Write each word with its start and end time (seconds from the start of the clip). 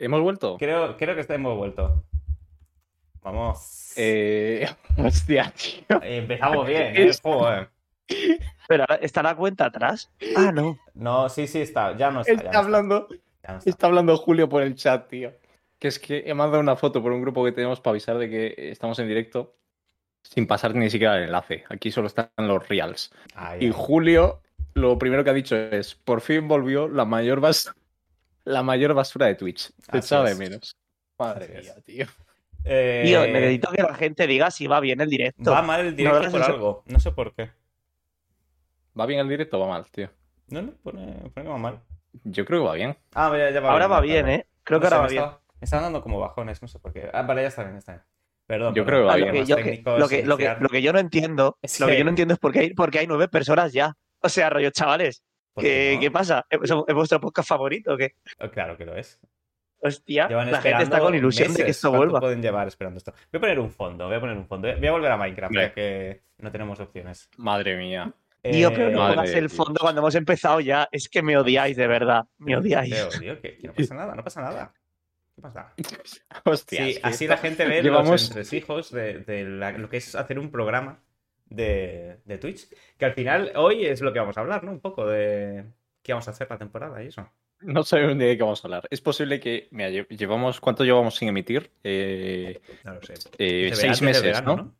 ¿Hemos 0.00 0.22
vuelto? 0.22 0.56
Creo, 0.58 0.96
creo 0.96 1.14
que 1.14 1.32
hemos 1.34 1.56
vuelto. 1.56 2.02
Vamos. 3.22 3.92
Eh, 3.96 4.66
hostia, 4.96 5.52
tío. 5.54 6.02
Eh, 6.02 6.16
Empezamos 6.16 6.66
bien, 6.66 6.96
¿eh? 6.96 7.10
Joder. 7.22 7.68
Pero 8.66 8.86
¿está 9.02 9.22
la 9.22 9.36
cuenta 9.36 9.66
atrás? 9.66 10.10
Ah, 10.36 10.50
no. 10.52 10.78
No, 10.94 11.28
sí, 11.28 11.46
sí, 11.46 11.60
está. 11.60 11.96
Ya 11.96 12.10
no 12.10 12.22
está. 12.22 12.32
ya 12.32 12.38
Está 12.38 12.52
no 12.52 12.58
hablando, 12.58 13.08
ya 13.42 13.52
no 13.52 13.58
está. 13.58 13.70
está 13.70 13.86
hablando 13.88 14.16
Julio 14.16 14.48
por 14.48 14.62
el 14.62 14.74
chat, 14.74 15.06
tío. 15.08 15.32
Que 15.78 15.88
es 15.88 15.98
que 15.98 16.24
he 16.26 16.32
mandado 16.34 16.60
una 16.60 16.76
foto 16.76 17.02
por 17.02 17.12
un 17.12 17.20
grupo 17.20 17.44
que 17.44 17.52
tenemos 17.52 17.80
para 17.80 17.92
avisar 17.92 18.16
de 18.16 18.30
que 18.30 18.70
estamos 18.70 18.98
en 18.98 19.06
directo 19.08 19.54
sin 20.22 20.46
pasar 20.46 20.74
ni 20.74 20.88
siquiera 20.88 21.18
el 21.18 21.24
enlace. 21.24 21.64
Aquí 21.68 21.90
solo 21.90 22.06
están 22.06 22.30
los 22.38 22.66
reals. 22.68 23.12
Ay, 23.34 23.66
Y. 23.66 23.70
Julio 23.70 24.40
lo 24.74 24.98
primero 24.98 25.24
que 25.24 25.30
ha 25.30 25.34
dicho 25.34 25.56
es, 25.56 25.94
por 25.94 26.20
fin 26.20 26.48
volvió 26.48 26.88
la 26.88 27.04
mayor 27.04 27.40
bas 27.40 27.74
la 28.50 28.62
mayor 28.62 28.94
basura 28.94 29.26
de 29.26 29.34
Twitch. 29.34 29.70
Te 29.90 29.98
echaba 29.98 30.28
de 30.28 30.34
menos. 30.34 30.76
Madre 31.18 31.44
Así 31.46 31.54
es. 31.56 31.62
mía, 31.64 31.74
tío. 31.84 32.06
Eh, 32.64 33.02
Tío, 33.06 33.26
necesito 33.26 33.70
que 33.72 33.82
la 33.82 33.94
gente 33.94 34.26
diga 34.26 34.50
si 34.50 34.66
va 34.66 34.80
bien 34.80 35.00
el 35.00 35.08
directo. 35.08 35.50
Va 35.50 35.62
mal 35.62 35.80
el 35.80 35.96
directo 35.96 36.22
No, 36.24 36.30
por 36.30 36.42
algo. 36.42 36.82
No 36.86 37.00
sé 37.00 37.10
por 37.12 37.34
qué. 37.34 37.50
¿Va 38.98 39.06
bien 39.06 39.20
el 39.20 39.28
directo 39.28 39.56
o 39.56 39.60
va 39.60 39.68
mal, 39.68 39.86
tío? 39.90 40.10
No, 40.48 40.62
no, 40.62 40.72
pone, 40.82 41.06
pone 41.32 41.44
que 41.44 41.48
va 41.48 41.58
mal. 41.58 41.80
Yo 42.24 42.44
creo 42.44 42.60
que 42.62 42.66
va 42.66 42.74
bien. 42.74 42.96
Ah, 43.14 43.32
ya, 43.36 43.50
ya 43.50 43.60
va 43.60 43.70
ahora 43.70 43.86
bien, 43.86 43.96
va 43.96 44.00
bien, 44.00 44.28
está 44.28 44.34
¿eh? 44.42 44.46
Creo 44.64 44.78
No 44.78 44.82
que 44.82 44.88
sé, 44.88 44.94
ahora 44.94 45.02
va 45.02 45.06
me 45.08 45.10
bien. 45.12 45.22
estaba- 45.24 45.40
Me 45.60 45.64
estaban 45.64 45.84
dando 45.84 46.02
como 46.02 46.18
bajones, 46.18 46.60
no 46.62 46.68
sé 46.68 46.78
por 46.78 46.92
qué. 46.92 47.08
Ah, 47.12 47.22
vale, 47.22 47.42
ya 47.42 47.48
está 47.48 47.64
bien, 47.64 47.76
está 47.76 47.92
bien. 47.92 48.04
Perdón. 48.46 48.74
Yo 48.74 48.84
creo 48.84 49.00
que 49.00 49.04
va 49.06 49.12
Ah, 49.12 49.16
bien. 49.16 49.28
lo, 49.28 49.32
que 49.32 49.38
lo, 49.48 49.56
que, 49.56 49.62
lo, 49.96 50.08
que, 50.08 50.44
iniciar. 50.44 50.62
lo 50.62 50.68
que 50.68 50.82
yo 50.82 50.92
no 50.92 50.98
entiendo, 50.98 51.58
Es 51.62 51.78
lo 51.80 51.86
que 51.86 51.92
que- 51.92 51.98
yo 51.98 52.04
no 52.04 52.10
entiendo 52.10 52.34
es 52.34 52.40
por 52.40 52.52
qué 52.52 52.58
hay, 52.60 52.74
por 52.74 52.90
qué 52.90 52.98
hay 53.00 53.06
nueve 53.06 53.28
personas 53.28 53.72
ya. 53.72 53.94
O 54.22 54.28
sea, 54.28 54.50
rollo, 54.50 54.70
chavales, 54.70 55.22
¿Por 55.22 55.29
qué 55.56 55.62
¿qué, 55.62 55.94
no? 55.94 56.00
¿qué 56.00 56.10
pasa? 56.10 56.46
¿Es, 56.48 56.60
es 56.86 56.94
vuestro 56.94 57.20
podcast 57.20 57.48
favorito 57.48 57.94
o 57.94 57.96
qué? 57.96 58.14
Oh, 58.40 58.50
Claro 58.50 58.76
que 58.76 58.84
lo 58.84 58.96
es. 58.96 59.18
Hostia, 59.82 60.28
Llevan 60.28 60.52
la 60.52 60.60
gente 60.60 60.82
está 60.82 61.00
con 61.00 61.14
ilusión 61.14 61.54
de 61.54 61.64
que 61.64 61.70
esto 61.70 61.88
¿Cuánto 61.88 61.98
vuelva. 62.06 62.20
pueden 62.20 62.42
llevar 62.42 62.68
esperando 62.68 62.98
esto? 62.98 63.12
Voy 63.32 63.38
a 63.38 63.40
poner 63.40 63.58
un 63.60 63.70
fondo, 63.70 64.06
voy 64.06 64.16
a 64.16 64.20
poner 64.20 64.36
un 64.36 64.46
fondo. 64.46 64.68
Voy 64.76 64.86
a 64.86 64.92
volver 64.92 65.10
a 65.10 65.16
Minecraft, 65.16 65.54
ya 65.54 65.72
que 65.72 66.20
no 66.38 66.52
tenemos 66.52 66.78
opciones. 66.80 67.30
Madre 67.38 67.76
mía. 67.78 68.12
Tío, 68.42 68.70
pero 68.74 68.90
no 68.90 69.06
pongas 69.08 69.30
el 69.30 69.46
Dios. 69.48 69.52
fondo 69.54 69.78
cuando 69.80 70.00
hemos 70.02 70.14
empezado 70.14 70.60
ya. 70.60 70.86
Es 70.92 71.08
que 71.08 71.22
me 71.22 71.36
odiáis, 71.38 71.76
de 71.78 71.86
verdad. 71.86 72.24
Me 72.38 72.56
odiáis. 72.56 72.90
Te 72.90 73.02
odio, 73.18 73.40
que, 73.40 73.56
que 73.56 73.66
no 73.68 73.72
pasa 73.74 73.94
nada, 73.94 74.14
no 74.14 74.22
pasa 74.24 74.40
nada. 74.42 74.72
¿Qué 75.34 75.40
pasa? 75.42 75.72
Hostia. 76.44 76.84
Sí, 76.84 76.98
así 77.02 77.26
la 77.26 77.38
gente 77.38 77.64
ve 77.66 77.82
Llevamos- 77.82 78.10
los 78.10 78.26
entresijos 78.28 78.90
de, 78.92 79.20
de 79.20 79.44
la- 79.44 79.72
lo 79.72 79.88
que 79.88 79.96
es 79.96 80.14
hacer 80.14 80.38
un 80.38 80.50
programa 80.50 81.02
de, 81.50 82.16
de 82.24 82.38
Twitch. 82.38 82.68
Que 82.96 83.04
al 83.04 83.12
final, 83.12 83.52
hoy 83.56 83.84
es 83.84 84.00
lo 84.00 84.12
que 84.12 84.18
vamos 84.20 84.36
a 84.38 84.40
hablar, 84.40 84.64
¿no? 84.64 84.70
Un 84.72 84.80
poco 84.80 85.06
de 85.06 85.64
qué 86.02 86.12
vamos 86.12 86.26
a 86.28 86.30
hacer 86.30 86.48
la 86.48 86.56
temporada 86.58 87.02
y 87.04 87.08
eso. 87.08 87.28
No 87.62 87.82
sabemos 87.82 88.16
ni 88.16 88.24
de 88.24 88.36
qué 88.38 88.42
vamos 88.42 88.64
a 88.64 88.68
hablar. 88.68 88.86
Es 88.90 89.02
posible 89.02 89.38
que. 89.38 89.68
Mira, 89.70 89.90
lle- 89.90 90.08
llevamos. 90.08 90.60
¿Cuánto 90.60 90.82
llevamos 90.84 91.16
sin 91.16 91.28
emitir? 91.28 91.70
Eh, 91.84 92.58
No 92.84 92.94
lo 92.94 93.02
sé. 93.02 93.14
eh, 93.36 93.70
seis 93.74 94.00
meses, 94.00 94.22
verano, 94.22 94.56
¿no? 94.56 94.74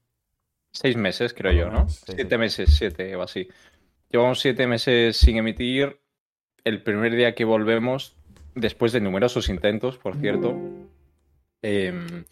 Seis 0.73 0.97
meses, 0.97 1.35
creo 1.35 1.53
yo, 1.53 1.69
¿no? 1.71 1.89
sí, 1.91 2.05
siete 2.15 2.37
sí. 2.37 2.39
meses, 2.39 2.75
siete 2.79 3.17
o 3.17 3.23
así. 3.23 3.49
Llevamos 4.09 4.41
siete 4.41 4.67
meses 4.67 5.17
sin 5.17 5.37
emitir. 5.37 6.01
El 6.65 6.83
primer 6.83 7.15
día 7.15 7.35
que 7.35 7.45
volvemos, 7.45 8.17
después 8.55 8.93
de 8.93 9.01
numerosos 9.01 9.49
intentos, 9.51 9.99
por 9.99 10.17
cierto. 10.17 10.57
em, 11.63 12.25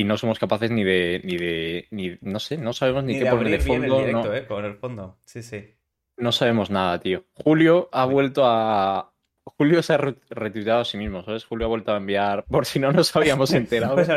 y 0.00 0.04
no 0.04 0.16
somos 0.18 0.38
capaces 0.38 0.70
ni 0.70 0.84
de. 0.84 1.20
ni 1.24 1.36
de. 1.36 1.86
Ni, 1.90 2.16
no 2.20 2.38
sé, 2.38 2.56
no 2.58 2.72
sabemos 2.72 3.04
ni, 3.04 3.14
Ni 3.14 3.18
qué 3.20 3.24
de 3.26 3.30
poner 3.30 3.48
de 3.48 3.54
abrir 3.56 3.64
bien 3.66 3.84
el 3.84 3.90
fondo. 3.90 4.06
directo, 4.06 4.28
no, 4.28 4.34
¿eh? 4.34 4.46
Con 4.46 4.64
el 4.64 4.74
fondo. 4.76 5.18
Sí, 5.24 5.42
sí. 5.42 5.74
no 6.18 6.32
sabemos 6.32 6.70
nada, 6.70 6.98
tío. 7.00 7.24
Julio 7.32 7.88
ha 7.92 8.04
vuelto 8.04 8.42
a. 8.44 9.12
Julio 9.58 9.82
se 9.82 9.94
ha 9.94 9.96
re- 9.98 10.16
retuiteado 10.28 10.80
a 10.80 10.84
sí 10.84 10.98
mismo, 10.98 11.22
¿sabes? 11.22 11.44
Julio 11.44 11.66
ha 11.66 11.68
vuelto 11.68 11.92
a 11.92 11.96
enviar, 11.98 12.44
por 12.44 12.66
si 12.66 12.78
no 12.78 12.92
nos 12.92 13.14
habíamos 13.16 13.52
enterado. 13.54 13.94
Pues 13.94 14.08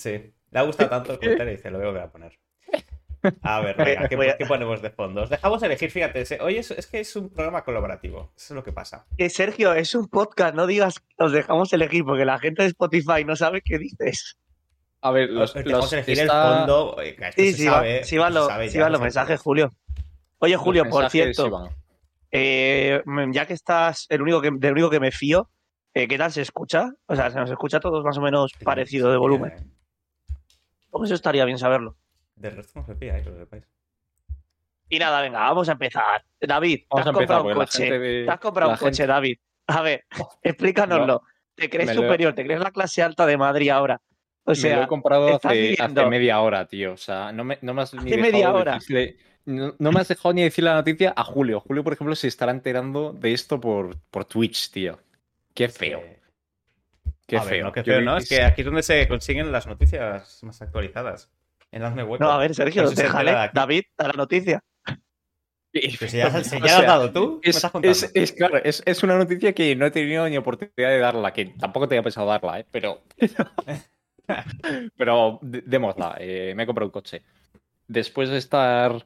sí. 0.00 0.32
Le 0.50 0.58
ha 0.58 0.62
gustado 0.62 0.90
tanto 0.90 1.12
el 1.12 1.18
comentario 1.18 1.52
y 1.52 1.56
dice, 1.56 1.70
lo 1.70 1.78
voy 1.78 1.86
a 1.86 1.90
volver 1.90 2.02
a 2.02 2.10
poner. 2.10 2.38
A 3.42 3.60
ver, 3.60 3.76
venga, 3.76 4.08
¿qué, 4.08 4.30
a- 4.30 4.36
qué 4.36 4.46
ponemos 4.46 4.80
de 4.82 4.90
fondo? 4.90 5.22
Os 5.22 5.30
dejamos 5.30 5.62
elegir, 5.62 5.90
fíjate. 5.90 6.24
Hoy 6.40 6.58
es, 6.58 6.70
es 6.70 6.86
que 6.86 7.00
es 7.00 7.16
un 7.16 7.28
programa 7.30 7.64
colaborativo. 7.64 8.32
Eso 8.36 8.54
es 8.54 8.56
lo 8.56 8.62
que 8.62 8.72
pasa. 8.72 9.06
Sergio, 9.28 9.72
es 9.74 9.94
un 9.94 10.08
podcast, 10.08 10.54
no 10.54 10.66
digas 10.66 11.02
os 11.18 11.32
dejamos 11.32 11.72
elegir, 11.72 12.04
porque 12.04 12.24
la 12.24 12.38
gente 12.38 12.62
de 12.62 12.68
Spotify 12.68 13.24
no 13.24 13.34
sabe 13.34 13.62
qué 13.62 13.78
dices. 13.78 14.38
A 15.02 15.10
ver, 15.10 15.30
Os 15.30 15.34
los, 15.34 15.54
dejamos 15.54 15.80
los- 15.84 15.92
elegir 15.92 16.18
está- 16.20 16.52
el 16.52 16.58
fondo. 16.58 16.96
esto 17.00 17.32
Sí, 17.42 17.52
se 17.52 17.56
sí, 17.58 17.66
va- 17.66 17.72
sabe, 17.74 18.04
sí 18.04 18.18
van 18.18 18.34
los, 18.34 18.46
sabe 18.46 18.68
sí 18.70 18.78
no 18.78 18.88
los 18.88 19.00
mensajes, 19.00 19.40
Julio. 19.40 19.72
Oye, 20.38 20.54
los 20.54 20.62
Julio, 20.62 20.88
por 20.88 21.10
cierto, 21.10 21.70
eh, 22.30 23.02
ya 23.32 23.46
que 23.46 23.54
estás 23.54 24.06
el 24.08 24.22
único 24.22 24.40
que, 24.40 24.50
del 24.52 24.72
único 24.72 24.90
que 24.90 25.00
me 25.00 25.10
fío, 25.12 25.48
eh, 25.94 26.08
¿qué 26.08 26.18
tal 26.18 26.32
se 26.32 26.42
escucha? 26.42 26.90
O 27.06 27.14
sea, 27.16 27.30
se 27.30 27.38
nos 27.38 27.50
escucha 27.50 27.76
a 27.76 27.80
todos 27.80 28.04
más 28.04 28.18
o 28.18 28.20
menos 28.20 28.52
parecido 28.64 29.10
de 29.10 29.16
volumen. 29.16 29.52
Eh, 29.52 30.34
Pues 30.90 31.08
eso 31.08 31.14
estaría 31.14 31.44
bien 31.44 31.58
saberlo. 31.58 31.96
Del 32.34 32.56
resto 32.56 32.80
no 32.80 32.86
se 32.86 32.94
pilla, 32.94 33.18
eh, 33.18 33.22
que 33.22 33.30
lo 33.30 33.36
sepáis. 33.38 33.64
Y 34.88 34.98
nada, 34.98 35.20
venga, 35.20 35.40
vamos 35.40 35.68
a 35.68 35.72
empezar. 35.72 36.24
David, 36.40 36.78
te 36.80 36.86
Vamos 36.90 37.00
has 37.02 37.06
a 37.06 37.10
empezar 37.10 37.36
comprado 37.38 37.44
un 37.48 37.54
coche. 37.66 37.90
de- 37.98 38.24
Te 38.24 38.30
has 38.30 38.40
comprado 38.40 38.70
la 38.70 38.74
un 38.74 38.80
coche, 38.80 39.06
David. 39.06 39.38
A 39.66 39.82
ver, 39.82 40.04
explícanoslo. 40.42 41.22
¿Te 41.54 41.68
crees 41.70 41.88
me 41.88 41.94
lo- 41.94 42.02
superior? 42.02 42.34
¿Te 42.34 42.44
crees 42.44 42.60
la 42.60 42.70
clase 42.70 43.02
alta 43.02 43.26
de 43.26 43.36
Madrid 43.36 43.70
ahora? 43.70 44.00
O 44.46 44.50
me 44.50 44.54
lo 44.56 44.60
sea, 44.62 44.82
he 44.84 44.86
comprado 44.86 45.34
hace, 45.42 45.76
media 46.08 46.40
hora, 46.40 46.66
tío. 46.66 46.92
O 46.92 46.96
sea, 46.96 47.32
no 47.32 47.42
me, 47.44 47.58
no 47.62 47.74
me 47.74 47.82
has 47.82 47.92
ni 47.94 48.10
dejado 48.10 48.22
media 48.22 48.52
hora. 48.54 48.74
decirle- 48.78 49.16
no, 49.44 49.74
no 49.78 49.92
me 49.92 50.00
has 50.00 50.08
dejado 50.08 50.32
ni 50.32 50.42
decir 50.42 50.64
la 50.64 50.74
noticia 50.74 51.12
a 51.16 51.24
Julio. 51.24 51.60
Julio, 51.60 51.84
por 51.84 51.92
ejemplo, 51.92 52.14
se 52.16 52.28
estará 52.28 52.52
enterando 52.52 53.12
de 53.12 53.32
esto 53.32 53.60
por, 53.60 53.96
por 54.10 54.24
Twitch, 54.24 54.70
tío. 54.70 54.98
Qué 55.54 55.68
feo. 55.68 56.02
Qué 57.26 57.36
a 57.38 57.40
ver, 57.40 57.48
feo. 57.54 57.64
no, 57.66 57.72
qué 57.72 57.82
feo, 57.84 58.00
¿no? 58.00 58.16
Es 58.16 58.28
que 58.28 58.42
aquí 58.42 58.60
es 58.62 58.64
donde 58.66 58.82
se 58.82 59.06
consiguen 59.08 59.50
las 59.50 59.66
noticias 59.66 60.42
más 60.42 60.62
actualizadas. 60.62 61.30
En 61.72 61.82
Hazme 61.82 62.04
Hueco. 62.04 62.22
no, 62.24 62.30
a 62.30 62.38
ver, 62.38 62.54
Sergio, 62.54 62.86
se 62.88 63.02
déjale. 63.02 63.50
David, 63.52 63.82
a 63.98 64.06
la 64.08 64.12
noticia. 64.12 64.60
Pero 65.72 66.08
si 66.08 66.16
ya, 66.18 66.42
si 66.44 66.50
ya 66.50 66.56
O 66.56 66.60
la 66.60 66.66
has 66.66 66.76
sea, 66.78 66.82
dado 66.86 67.12
tú, 67.12 67.40
¿me 67.44 67.50
Es, 67.50 67.56
estás 67.56 67.70
contando? 67.72 67.92
es, 67.92 68.10
es, 68.14 68.32
claro, 68.32 68.58
es, 68.62 68.82
es 68.86 69.02
una 69.02 69.18
noticia 69.18 69.52
que 69.52 69.74
no 69.76 69.86
he 69.86 69.90
tenido 69.90 70.28
ni 70.28 70.36
oportunidad 70.36 70.90
de 70.90 70.98
darla, 70.98 71.32
que 71.32 71.46
tampoco 71.58 71.88
tenía 71.88 72.02
pensado 72.02 72.26
darla, 72.28 72.60
¿eh? 72.60 72.66
pero. 72.70 73.02
pero 74.96 75.38
démosla. 75.42 76.16
eh, 76.18 76.54
me 76.56 76.62
he 76.62 76.66
comprado 76.66 76.88
un 76.88 76.92
coche. 76.92 77.22
Después 77.88 78.28
de 78.28 78.38
estar 78.38 79.04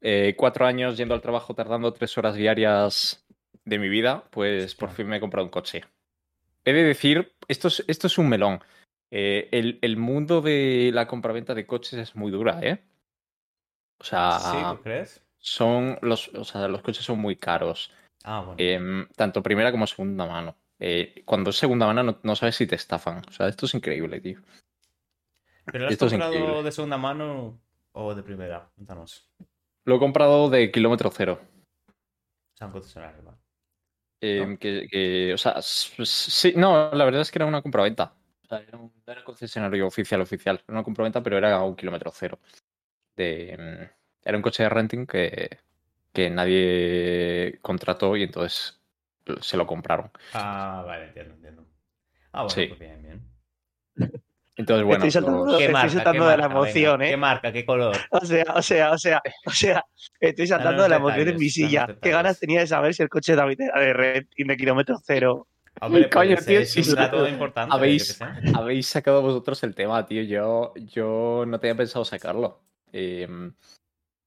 eh, 0.00 0.34
cuatro 0.36 0.66
años 0.66 0.96
yendo 0.96 1.14
al 1.14 1.20
trabajo, 1.20 1.54
tardando 1.54 1.92
tres 1.92 2.16
horas 2.18 2.34
diarias 2.34 3.24
de 3.64 3.78
mi 3.78 3.88
vida, 3.88 4.24
pues 4.30 4.74
por 4.74 4.90
fin 4.90 5.06
me 5.08 5.16
he 5.16 5.20
comprado 5.20 5.44
un 5.44 5.50
coche. 5.50 5.84
He 6.64 6.72
de 6.72 6.84
decir, 6.84 7.32
esto 7.48 7.68
es, 7.68 7.84
esto 7.88 8.06
es 8.06 8.18
un 8.18 8.28
melón. 8.28 8.60
Eh, 9.10 9.48
el, 9.50 9.78
el 9.82 9.96
mundo 9.96 10.40
de 10.40 10.90
la 10.94 11.06
compraventa 11.06 11.54
de 11.54 11.66
coches 11.66 11.94
es 11.94 12.14
muy 12.14 12.30
dura, 12.30 12.60
¿eh? 12.62 12.82
O 13.98 14.04
sea, 14.04 14.38
¿Sí, 14.38 14.76
tú 14.76 14.82
crees? 14.82 15.22
son 15.38 15.98
los, 16.02 16.28
o 16.28 16.44
sea, 16.44 16.68
los 16.68 16.82
coches 16.82 17.04
son 17.04 17.18
muy 17.18 17.36
caros. 17.36 17.90
Ah, 18.24 18.40
bueno. 18.40 18.56
Em, 18.58 19.08
tanto 19.16 19.42
primera 19.42 19.72
como 19.72 19.86
segunda 19.86 20.26
mano. 20.26 20.56
Eh, 20.82 21.22
cuando 21.26 21.50
es 21.50 21.56
segunda 21.56 21.86
mano 21.86 22.02
no, 22.02 22.18
no 22.22 22.34
sabes 22.34 22.56
si 22.56 22.66
te 22.66 22.74
estafan. 22.74 23.22
O 23.28 23.32
sea, 23.32 23.48
esto 23.48 23.66
es 23.66 23.74
increíble, 23.74 24.20
tío. 24.20 24.40
¿Pero 25.66 25.80
lo 25.80 25.86
has 25.86 25.92
esto 25.92 26.06
es 26.06 26.12
comprado 26.12 26.62
de 26.62 26.72
segunda 26.72 26.96
mano 26.96 27.60
o 27.92 28.14
de 28.14 28.22
primera? 28.22 28.70
Cuéntanos. 28.74 29.30
Lo 29.84 29.96
he 29.96 29.98
comprado 29.98 30.48
de 30.48 30.70
kilómetro 30.72 31.10
cero. 31.10 31.38
O 31.88 32.56
sea, 32.56 32.66
un 32.66 32.72
concesionario, 32.72 33.22
¿vale? 33.22 33.38
Em, 34.22 34.56
que, 34.56 34.86
que, 34.90 35.32
o 35.32 35.38
sea, 35.38 35.56
sí, 35.62 36.52
no, 36.56 36.90
la 36.92 37.04
verdad 37.04 37.22
es 37.22 37.30
que 37.30 37.38
era 37.38 37.46
una 37.46 37.62
compraventa. 37.62 38.14
O 38.42 38.46
sea, 38.46 38.58
era 38.58 38.78
un, 38.78 38.92
no 39.06 39.12
era 39.12 39.22
concesionario 39.22 39.86
oficial, 39.86 40.20
oficial. 40.22 40.56
Era 40.56 40.74
una 40.74 40.82
compraventa, 40.82 41.22
pero 41.22 41.36
era 41.38 41.62
un 41.62 41.76
kilómetro 41.76 42.10
cero. 42.14 42.38
De, 43.16 43.52
em, 43.52 43.88
era 44.22 44.36
un 44.36 44.42
coche 44.42 44.62
de 44.62 44.68
renting 44.70 45.06
que, 45.06 45.58
que 46.12 46.30
nadie 46.30 47.58
contrató 47.62 48.16
y 48.16 48.22
entonces 48.22 48.79
se 49.40 49.56
lo 49.56 49.66
compraron. 49.66 50.10
Ah, 50.34 50.82
vale, 50.86 51.06
entiendo, 51.06 51.34
entiendo. 51.34 51.66
Ah, 52.32 52.42
bueno, 52.42 52.50
Sí. 52.54 52.66
pues 52.66 52.78
bien, 52.80 53.02
bien. 53.02 54.10
Entonces, 54.56 54.84
bueno, 54.84 54.98
estoy 55.04 55.10
saltando, 55.10 55.38
los- 55.46 55.52
estoy 55.54 55.66
¿Qué 55.68 55.72
marca? 55.72 55.88
saltando 55.90 56.24
¿Qué 56.24 56.30
de 56.30 56.36
la 56.36 56.42
marca? 56.48 56.54
Venga, 56.60 56.68
emoción, 56.70 57.00
¿Qué 57.00 57.10
¿eh? 57.12 57.16
marca? 57.16 57.52
¿Qué 57.52 57.64
color? 57.64 57.96
O 58.10 58.24
sea, 58.26 58.44
o 58.54 58.62
sea, 58.62 58.90
o 58.92 58.98
sea, 58.98 59.22
o 59.46 59.50
sea, 59.50 59.84
estoy 60.20 60.46
saltando 60.46 60.82
de 60.82 60.88
la 60.90 60.96
emoción 60.96 61.28
en 61.28 61.36
mi 61.38 61.48
silla. 61.48 61.96
Qué 62.02 62.10
ganas 62.10 62.38
tenía 62.38 62.60
de 62.60 62.66
saber 62.66 62.92
si 62.94 63.02
el 63.02 63.08
coche 63.08 63.32
de 63.32 63.36
David 63.36 63.60
era 63.62 63.80
de 63.80 63.92
red 63.94 64.26
y 64.36 64.44
de 64.44 64.56
kilómetro 64.56 64.96
cero. 65.02 65.46
Hombre, 65.80 66.10
Coño, 66.10 66.34
pues 66.34 66.46
tío, 66.46 66.60
es 66.60 66.72
si 66.72 66.80
un 66.80 66.94
dato 66.96 67.26
importante. 67.26 67.74
habéis-. 67.74 68.20
Habéis 68.54 68.86
sacado 68.86 69.22
vosotros 69.22 69.62
el 69.62 69.74
tema, 69.74 70.04
tío. 70.04 70.22
Yo, 70.24 70.74
yo 70.76 71.44
no 71.46 71.58
tenía 71.58 71.76
pensado 71.76 72.04
sacarlo. 72.04 72.60
Em, 72.92 73.54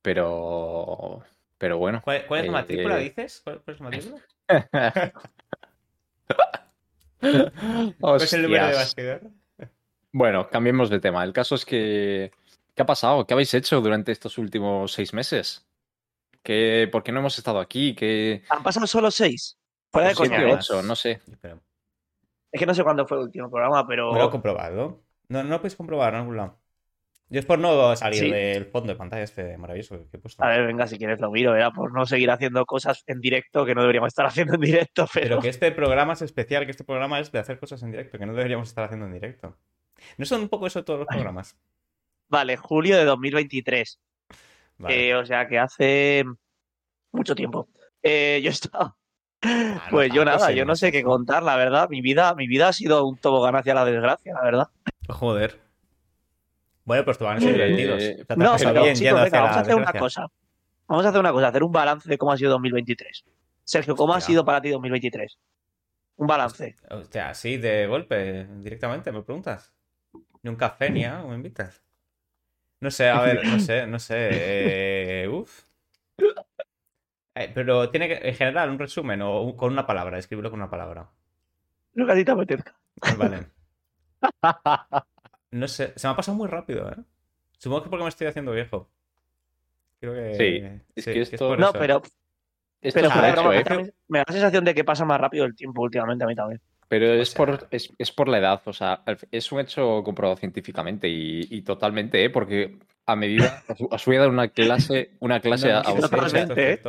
pero. 0.02 1.22
Pero 1.58 1.78
bueno. 1.78 2.02
¿Cuál, 2.04 2.26
cuál 2.26 2.40
es 2.42 2.46
la 2.48 2.50
Eh, 2.50 2.62
matrícula, 2.62 3.00
eh. 3.00 3.04
dices? 3.04 3.42
¿Cuál, 3.44 3.62
cuál 3.62 3.76
es 3.76 3.80
la 3.80 3.84
matrícula? 3.86 4.22
¿Cuál 8.00 8.22
es 8.22 8.34
el 8.34 8.44
número 8.44 8.68
de 8.68 8.74
bastidor? 8.74 9.22
Bueno, 10.12 10.50
cambiemos 10.50 10.90
de 10.90 11.00
tema. 11.00 11.24
El 11.24 11.34
caso 11.34 11.56
es 11.56 11.66
que. 11.66 12.32
¿Qué 12.76 12.82
ha 12.82 12.86
pasado? 12.86 13.26
¿Qué 13.26 13.34
habéis 13.34 13.54
hecho 13.54 13.82
durante 13.82 14.12
estos 14.12 14.38
últimos 14.38 14.94
seis 14.94 15.14
meses? 15.14 15.66
¿Qué, 16.42 16.90
¿Por 16.92 17.04
qué 17.04 17.12
no 17.12 17.20
hemos 17.20 17.38
estado 17.38 17.60
aquí? 17.60 17.96
¿Qué, 17.96 18.44
Han 18.50 18.64
pasado 18.64 18.88
solo 18.88 19.12
seis. 19.12 19.58
Fuera 19.92 20.10
de 20.10 20.16
siete, 20.16 20.36
¿eh? 20.36 20.54
ocho, 20.54 20.82
no 20.82 20.96
sé. 20.96 21.22
Es 22.52 22.60
que 22.60 22.66
no 22.66 22.74
sé 22.74 22.84
cuándo 22.84 23.06
fue 23.08 23.18
el 23.18 23.24
último 23.26 23.50
programa, 23.50 23.88
pero. 23.88 24.12
Me 24.12 24.20
lo 24.20 24.28
he 24.28 24.32
comprobado. 24.32 25.04
No, 25.30 25.44
no 25.44 25.50
lo 25.50 25.58
podéis 25.58 25.76
comprobar 25.76 26.14
en 26.14 26.20
algún 26.22 26.38
lado. 26.38 26.60
Yo 27.34 27.40
es 27.40 27.48
por 27.48 27.58
no 27.58 27.96
salir 27.96 28.20
Sí. 28.20 28.30
del 28.30 28.66
fondo 28.68 28.94
de 28.94 28.96
pantalla 28.96 29.24
este 29.24 29.58
maravilloso 29.58 30.08
que 30.12 30.18
he 30.18 30.20
puesto. 30.20 30.44
A 30.44 30.50
ver, 30.50 30.68
venga, 30.68 30.86
si 30.86 31.00
quieres 31.00 31.20
lo 31.20 31.32
miro, 31.32 31.56
era 31.56 31.72
por 31.72 31.92
no 31.92 32.06
seguir 32.06 32.30
haciendo 32.30 32.64
cosas 32.68 33.04
en 33.08 33.22
directo 33.22 33.66
que 33.66 33.74
no 33.74 33.82
deberíamos 33.82 34.10
estar 34.10 34.28
haciendo 34.28 34.54
en 34.54 34.62
directo, 34.62 35.08
pero. 35.12 35.30
Pero 35.30 35.42
que 35.42 35.50
este 35.50 35.72
programa 35.72 36.14
es 36.14 36.22
especial, 36.22 36.66
que 36.66 36.70
este 36.72 36.84
programa 36.84 37.20
es 37.20 37.32
de 37.32 37.40
hacer 37.40 37.58
cosas 37.58 37.82
en 37.82 37.90
directo, 37.90 38.20
que 38.20 38.28
no 38.28 38.36
deberíamos 38.36 38.70
estar 38.70 38.84
haciendo 38.84 39.08
en 39.08 39.14
directo. 39.14 39.58
¿No 40.20 40.26
son 40.26 40.42
un 40.42 40.50
poco 40.50 40.68
eso 40.68 40.84
todos 40.84 41.00
los 41.00 41.08
programas? 41.08 41.58
Vale, 42.30 42.56
julio 42.56 42.98
de 42.98 43.06
2023. 43.06 44.00
Vale. 44.78 45.10
Eh, 45.10 45.16
o 45.16 45.26
sea 45.26 45.48
que 45.48 45.58
hace 45.58 46.24
mucho 47.12 47.34
tiempo. 47.34 47.68
Eh, 48.04 48.42
yo 48.44 48.52
estaba. 48.52 48.96
Ah, 49.42 49.82
no 49.86 49.90
Pues 49.90 50.14
yo 50.14 50.24
nada, 50.24 50.52
yo 50.52 50.66
no 50.66 50.76
sé 50.76 50.92
qué 50.92 51.02
contar, 51.02 51.42
la 51.42 51.56
verdad. 51.56 51.90
Mi 51.90 52.02
vida, 52.02 52.36
mi 52.36 52.46
vida 52.46 52.68
ha 52.68 52.74
sido 52.74 53.08
un 53.08 53.18
tobogán 53.18 53.56
hacia 53.56 53.74
la 53.74 53.86
desgracia, 53.86 54.36
la 54.36 54.44
verdad. 54.44 54.68
Joder. 55.10 55.63
Bueno, 56.86 57.06
pues 57.06 57.18
tú 57.18 57.24
van 57.26 57.38
a 57.38 57.40
ser 57.40 57.50
Eh, 57.50 57.54
divertidos. 57.54 57.96
O 57.96 58.00
sea, 58.06 58.16
te 58.26 58.34
has 58.34 58.38
No, 58.40 58.52
pasado 58.52 58.74
pero 58.74 58.84
bien 58.84 58.96
chicos, 58.96 59.04
yendo 59.06 59.16
venga, 59.24 59.28
hacia 59.28 59.42
vamos 59.42 59.58
a 59.58 59.60
hacer 59.62 59.76
una 59.76 59.94
cosa. 59.94 60.28
Vamos 60.88 61.06
a 61.06 61.10
hacer 61.10 61.20
una 61.20 61.32
cosa, 61.32 61.48
hacer 61.48 61.64
un 61.64 61.72
balance 61.72 62.10
de 62.10 62.18
cómo 62.18 62.32
ha 62.34 62.38
sido 62.38 62.52
2023. 62.52 63.24
Sergio, 63.64 63.96
¿cómo 63.96 64.14
ha 64.14 64.22
sido 64.22 64.44
para 64.44 64.62
ti 64.62 64.70
2023? 64.70 65.40
Un 66.18 66.28
balance. 66.28 66.76
Hostia, 66.90 67.30
así 67.30 67.58
de 67.58 67.88
golpe, 67.88 68.46
directamente, 68.60 69.12
me 69.12 69.24
preguntas. 69.24 69.74
Ni 70.42 70.50
un 70.50 70.58
café 70.58 70.92
ni 70.92 71.06
algo, 71.06 71.30
me 71.30 71.36
invitas. 71.36 71.82
No 72.82 72.92
sé, 72.92 73.08
a 73.10 73.22
ver, 73.22 73.46
no 73.48 73.60
sé, 73.60 73.88
no 73.88 73.98
sé. 73.98 74.16
Eh, 74.20 75.28
uf. 75.30 75.64
Eh, 77.36 77.52
pero 77.56 77.90
tiene 77.90 78.08
que, 78.10 78.28
en 78.30 78.36
general, 78.36 78.70
un 78.70 78.78
resumen 78.78 79.22
o 79.22 79.42
un- 79.42 79.56
con 79.58 79.72
una 79.72 79.88
palabra, 79.88 80.18
escribirlo 80.20 80.52
con 80.52 80.60
una 80.60 80.70
palabra. 80.70 81.10
Lo 81.94 82.06
que 82.06 82.12
a 82.12 82.16
ti 82.16 82.26
te 82.26 82.32
apetezca. 82.32 82.76
Vale. 83.18 83.48
No 85.54 85.68
sé, 85.68 85.94
se 85.96 86.08
me 86.08 86.14
ha 86.14 86.16
pasado 86.16 86.38
muy 86.38 86.48
rápido, 86.48 86.90
¿eh? 86.90 86.96
Supongo 87.58 87.84
que 87.84 87.90
porque 87.90 88.04
me 88.04 88.10
estoy 88.10 88.28
haciendo 88.28 88.52
viejo. 88.52 88.90
Creo 90.00 90.14
que. 90.14 90.34
Sí, 90.36 90.82
es 90.96 91.06
que 91.06 91.22
esto- 91.22 91.50
por 91.50 91.60
No, 91.60 91.70
eso. 91.70 91.80
pero, 91.80 92.02
Esto 92.82 93.00
pero 93.00 93.08
hecho, 93.08 93.42
broma, 93.42 93.58
¿eh? 93.58 93.64
también 93.64 93.94
me 94.08 94.20
da 94.20 94.26
la 94.28 94.34
sensación 94.34 94.66
de 94.66 94.74
que 94.74 94.84
pasa 94.84 95.06
más 95.06 95.20
rápido 95.22 95.46
el 95.46 95.56
tiempo 95.56 95.82
últimamente 95.82 96.24
a 96.24 96.28
mí 96.28 96.36
también. 96.36 96.60
Pero 96.90 97.12
O 97.12 97.14
es, 97.14 97.30
sea- 97.30 97.38
por, 97.38 97.68
es, 97.72 97.90
es 97.98 98.12
por 98.12 98.28
la 98.28 98.40
edad, 98.40 98.62
o 98.66 98.74
sea, 98.74 99.04
es 99.32 99.52
un 99.52 99.60
hecho 99.62 100.04
comprobado 100.04 100.36
científicamente 100.38 101.08
y, 101.08 101.48
y 101.50 101.62
totalmente, 101.62 102.24
¿eh? 102.26 102.30
Porque 102.30 102.78
a 103.06 103.16
medida, 103.16 103.64
os, 103.90 104.06
voy 104.06 104.18
a 104.18 104.22
dar 104.22 104.30
una 104.30 104.50
clase, 104.50 105.12
una 105.20 105.40
clase 105.40 105.72
No, 105.72 105.80
a, 105.80 105.84
no, 105.84 105.90
a 105.90 105.94
vosotros, 105.94 106.34
¿eh? 106.34 106.82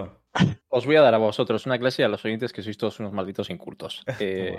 os 0.69 0.87
voy 0.87 0.97
a 0.97 1.01
dar 1.03 1.15
a 1.15 1.19
vosotros 1.19 1.67
una 1.67 1.79
clase 1.79 2.03
y 2.03 2.05
a 2.05 2.09
los 2.09 2.25
oyentes 2.25 2.53
que 2.53 2.63
sois 2.63 2.77
todos 2.77 2.99
unos 3.01 3.13
malditos 3.13 3.51
incultos. 3.51 4.05
Eh, 4.21 4.59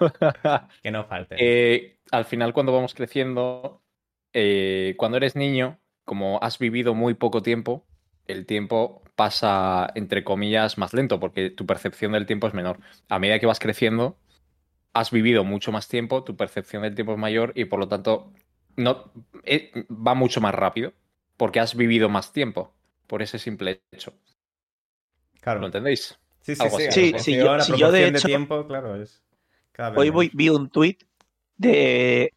Que 0.82 0.90
no 0.90 1.04
falte. 1.04 1.34
eh, 1.38 1.98
al 2.10 2.24
final, 2.24 2.52
cuando 2.52 2.72
vamos 2.72 2.94
creciendo, 2.94 3.82
eh, 4.32 4.94
cuando 4.98 5.16
eres 5.16 5.36
niño, 5.36 5.78
como 6.04 6.38
has 6.42 6.58
vivido 6.58 6.94
muy 6.94 7.14
poco 7.14 7.42
tiempo, 7.42 7.86
el 8.26 8.46
tiempo 8.46 9.02
pasa, 9.16 9.90
entre 9.94 10.24
comillas, 10.24 10.78
más 10.78 10.92
lento, 10.92 11.18
porque 11.20 11.50
tu 11.50 11.66
percepción 11.66 12.12
del 12.12 12.26
tiempo 12.26 12.46
es 12.46 12.54
menor. 12.54 12.78
A 13.08 13.18
medida 13.18 13.38
que 13.38 13.46
vas 13.46 13.58
creciendo, 13.58 14.16
has 14.94 15.10
vivido 15.10 15.44
mucho 15.44 15.72
más 15.72 15.88
tiempo, 15.88 16.24
tu 16.24 16.36
percepción 16.36 16.82
del 16.82 16.94
tiempo 16.94 17.12
es 17.12 17.18
mayor 17.18 17.52
y 17.54 17.66
por 17.66 17.78
lo 17.80 17.88
tanto 17.88 18.32
no, 18.76 19.12
eh, 19.44 19.72
va 19.90 20.14
mucho 20.14 20.40
más 20.40 20.54
rápido, 20.54 20.92
porque 21.36 21.60
has 21.60 21.76
vivido 21.76 22.08
más 22.08 22.32
tiempo, 22.32 22.74
por 23.06 23.22
ese 23.22 23.38
simple 23.38 23.82
hecho. 23.92 24.14
claro. 25.40 25.60
¿Lo 25.60 25.66
entendéis? 25.66 26.18
Sí, 26.40 26.54
sí, 26.54 26.62
Algo 26.62 26.78
sí. 26.78 26.86
así. 26.86 27.12
Sí, 27.12 27.18
sí, 27.18 27.36
yo- 27.36 27.60
si 27.60 27.76
yo 27.76 27.90
de 27.92 28.08
hecho- 28.08 28.28
tiempo, 28.28 28.66
claro, 28.66 29.00
es. 29.02 29.22
Hoy 30.00 30.10
voy- 30.10 30.30
vi 30.34 30.48
un 30.48 30.68
tuit 30.70 31.02
de, 31.56 32.32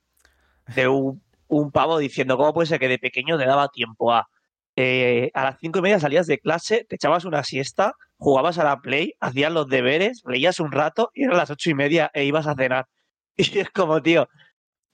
de 0.76 0.88
un, 0.88 1.22
un 1.48 1.72
pavo 1.72 1.98
diciendo 1.98 2.38
cómo 2.38 2.54
puede 2.54 2.68
ser 2.68 2.80
que 2.80 2.88
de 2.88 3.00
pequeño 3.00 3.38
te 3.38 3.46
daba 3.46 3.70
tiempo 3.70 4.14
a 4.14 4.28
eh, 4.76 5.30
a 5.34 5.44
las 5.44 5.58
cinco 5.60 5.80
y 5.80 5.82
media 5.82 6.00
salías 6.00 6.26
de 6.26 6.40
clase, 6.40 6.86
te 6.88 6.96
echabas 6.96 7.26
una 7.26 7.44
siesta, 7.44 7.96
jugabas 8.18 8.60
a 8.60 8.64
la 8.64 8.80
play, 8.80 9.14
hacías 9.20 9.52
los 9.52 9.68
deberes, 9.68 10.22
leías 10.26 10.62
un 10.62 10.72
rato 10.72 11.12
y 11.14 11.24
eran 11.26 11.36
las 11.36 11.50
ocho 11.50 11.70
y 11.70 11.74
media 11.74 12.10
e 12.14 12.24
ibas 12.24 12.48
a 12.48 12.56
cenar. 12.56 12.86
Y 13.36 13.60
es 13.60 13.70
como, 13.72 14.02
tío, 14.02 14.30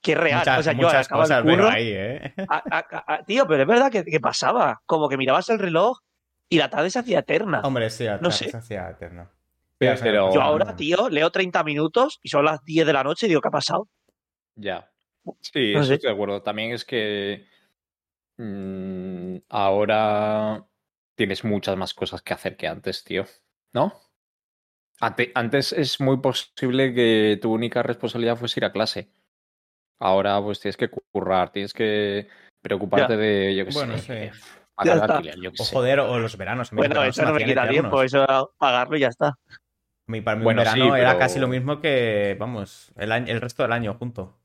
qué 0.02 0.14
real. 0.16 0.40
Muchas, 0.40 0.58
o 0.58 0.62
sea, 0.64 0.72
yo 0.72 0.76
muchas 0.78 1.06
el 1.08 1.12
cosas 1.16 1.44
veo 1.44 1.56
curro, 1.56 1.68
ahí, 1.68 1.88
¿eh? 1.92 2.34
a- 2.48 2.62
a- 2.70 3.14
a- 3.14 3.24
tío, 3.24 3.46
pero 3.46 3.62
es 3.62 3.68
verdad 3.68 3.90
que, 3.92 4.04
que 4.04 4.18
pasaba. 4.20 4.80
Como 4.86 5.08
que 5.08 5.16
mirabas 5.16 5.48
el 5.50 5.58
reloj 5.60 5.98
y 6.48 6.58
la 6.58 6.68
tarde 6.70 6.90
se 6.90 6.98
hacía 6.98 7.20
eterna. 7.20 7.60
Hombre, 7.62 7.88
sí, 7.90 8.06
No 8.20 8.30
sé. 8.32 8.50
se 8.50 8.56
hacía 8.56 8.88
eterno. 8.90 9.30
Pero- 9.78 10.00
pero- 10.00 10.34
Yo 10.34 10.40
ahora, 10.42 10.74
tío, 10.76 11.08
leo 11.10 11.30
30 11.30 11.62
minutos 11.64 12.18
y 12.22 12.28
son 12.28 12.44
las 12.44 12.62
10 12.64 12.86
de 12.86 12.92
la 12.92 13.04
noche 13.04 13.26
y 13.26 13.28
digo, 13.28 13.40
¿qué 13.40 13.48
ha 13.48 13.52
pasado? 13.52 13.88
Ya. 14.56 14.90
Sí, 15.40 15.72
No 15.74 15.80
eso 15.80 15.88
sé. 15.88 15.94
estoy 15.94 16.08
de 16.08 16.14
acuerdo. 16.14 16.42
También 16.42 16.72
es 16.72 16.84
que 16.84 17.46
mm, 18.38 19.36
ahora 19.48 20.64
tienes 21.16 21.44
muchas 21.44 21.76
más 21.76 21.94
cosas 21.94 22.22
que 22.22 22.32
hacer 22.34 22.56
que 22.56 22.68
antes, 22.68 23.04
tío. 23.04 23.24
¿No? 23.74 23.92
Ante- 25.00 25.32
antes 25.34 25.72
es 25.72 26.00
muy 26.00 26.18
posible 26.18 26.94
que 26.94 27.38
tu 27.42 27.52
única 27.52 27.82
responsabilidad 27.82 28.36
fuese 28.36 28.60
ir 28.60 28.64
a 28.64 28.72
clase. 28.72 29.10
Ahora 30.00 30.40
pues 30.42 30.60
tienes 30.60 30.76
que 30.76 30.88
currar, 30.88 31.50
tienes 31.52 31.72
que 31.74 32.28
preocuparte 32.62 33.14
Ya. 33.14 33.18
de, 33.18 33.56
yo 33.56 33.66
qué 33.66 33.72
Bueno, 33.72 33.98
sé, 33.98 34.30
sí. 34.32 34.40
pagar 34.74 35.10
alquiler, 35.10 35.36
yo 35.40 35.50
qué 35.52 35.56
O 35.62 35.64
sé. 35.64 35.74
joder, 35.74 36.00
o 36.00 36.18
los 36.18 36.36
veranos. 36.36 36.70
Bueno, 36.70 37.02
eso 37.04 37.22
no 37.24 37.32
me 37.34 37.44
quita 37.44 37.68
tiempo, 37.68 38.02
eso 38.02 38.22
era 38.22 38.42
pagarlo 38.58 38.96
y 38.96 39.00
ya 39.00 39.08
está. 39.08 39.34
Mí, 40.06 40.20
para 40.20 40.36
mí 40.38 40.44
Bueno, 40.44 40.54
un 40.60 40.64
sí, 40.64 40.80
verano 40.80 40.96
era 40.96 41.18
casi 41.18 41.38
lo 41.40 41.48
mismo 41.48 41.80
que, 41.80 42.36
vamos, 42.38 42.92
el, 42.96 43.10
año- 43.12 43.32
el 43.32 43.40
resto 43.40 43.62
del 43.64 43.72
año 43.72 43.94
junto. 43.94 44.38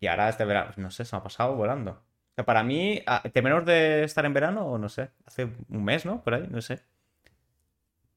Y 0.00 0.06
ahora 0.06 0.28
este 0.28 0.44
verano, 0.44 0.72
no 0.76 0.90
sé, 0.92 1.04
se 1.04 1.16
me 1.16 1.20
ha 1.20 1.22
pasado 1.24 1.56
volando. 1.56 1.90
O 1.92 2.34
sea, 2.36 2.44
para 2.44 2.62
mí, 2.62 3.02
a- 3.06 3.22
menos 3.42 3.64
de 3.66 4.04
estar 4.04 4.24
en 4.26 4.34
verano, 4.34 4.66
o 4.66 4.78
no 4.78 4.88
sé, 4.88 5.10
hace 5.26 5.44
un 5.68 5.84
mes, 5.84 6.06
¿no? 6.06 6.22
Por 6.22 6.34
ahí, 6.34 6.46
no 6.50 6.60
sé. 6.62 6.84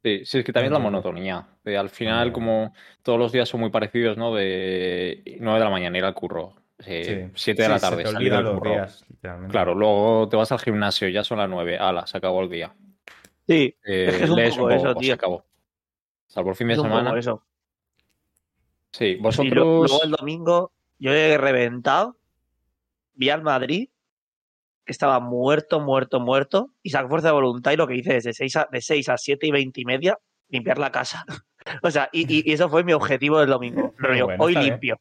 Sí, 0.04 0.26
sí, 0.26 0.40
es 0.40 0.46
que 0.46 0.52
también 0.54 0.74
la 0.74 0.80
monotonía. 0.80 1.48
De, 1.64 1.78
al 1.78 1.90
final, 1.90 2.32
como 2.32 2.74
todos 3.04 3.20
los 3.20 3.32
días 3.32 3.48
son 3.48 3.60
muy 3.60 3.70
parecidos, 3.70 4.18
¿no? 4.18 4.34
De 4.34 5.24
9 5.40 5.60
de 5.60 5.66
la 5.66 5.70
mañana 5.70 5.98
ir 5.98 6.06
al 6.06 6.16
curro, 6.16 6.56
eh, 6.80 7.30
7 7.36 7.62
de 7.64 7.70
Sí, 7.70 7.70
la 7.70 7.80
se 7.80 7.80
tarde 7.80 8.04
te 8.04 8.08
salir 8.10 8.32
los 8.42 8.60
curro. 8.60 8.62
días, 8.62 9.06
literalmente. 9.10 9.52
Claro, 9.52 9.76
luego 9.76 10.28
te 10.30 10.38
vas 10.38 10.52
al 10.52 10.60
gimnasio, 10.60 11.08
ya 11.10 11.24
son 11.24 11.40
las 11.40 11.50
9, 11.50 11.78
ala, 11.78 12.08
se 12.08 12.18
acabó 12.18 12.42
el 12.42 12.50
día. 12.50 12.76
Sí, 13.48 13.76
Eh, 13.84 14.08
Es 14.10 14.18
que 14.18 14.24
es 14.26 14.32
un 14.32 14.42
poco 14.44 14.72
eso, 14.72 14.96
se 15.04 15.14
tío. 15.14 15.16
acabó. 15.16 15.46
Salvo 16.32 16.52
el 16.52 16.56
fin 16.56 16.68
de 16.68 16.74
es 16.76 16.82
semana. 16.82 17.18
eso. 17.20 17.44
Sí, 18.92 19.16
vosotros. 19.16 19.54
lo- 19.54 19.64
luego 19.86 20.04
el 20.04 20.12
domingo 20.12 20.72
yo 20.98 21.12
he 21.14 21.38
reventado, 21.38 22.18
vi 23.14 23.30
al 23.30 23.42
Madrid, 23.42 23.90
que 24.86 24.92
estaba 24.92 25.20
muerto, 25.20 25.80
muerto, 25.80 26.20
muerto, 26.20 26.72
y 26.82 26.90
saco 26.90 27.10
fuerza 27.10 27.28
de 27.28 27.34
voluntad 27.34 27.72
y 27.72 27.76
lo 27.78 27.88
que 27.88 27.96
hice 27.96 28.18
es 28.18 28.24
de 28.24 28.34
6 28.34 28.56
a, 28.56 28.68
de 28.72 28.82
6 28.82 29.10
a 29.10 29.18
7 29.18 29.48
y 29.48 29.52
20 29.52 29.82
y 29.82 29.86
media 29.86 30.18
limpiar 30.50 30.78
la 30.78 30.92
casa. 30.92 31.26
o 31.84 31.92
sea, 31.92 32.10
y, 32.12 32.22
y- 32.34 32.50
y 32.50 32.54
eso 32.54 32.70
fue 32.70 32.84
mi 32.84 32.94
objetivo 32.94 33.40
del 33.40 33.50
domingo. 33.50 33.94
Bueno, 34.00 34.28
hoy 34.40 34.54
bien. 34.56 34.66
limpio. 34.68 35.00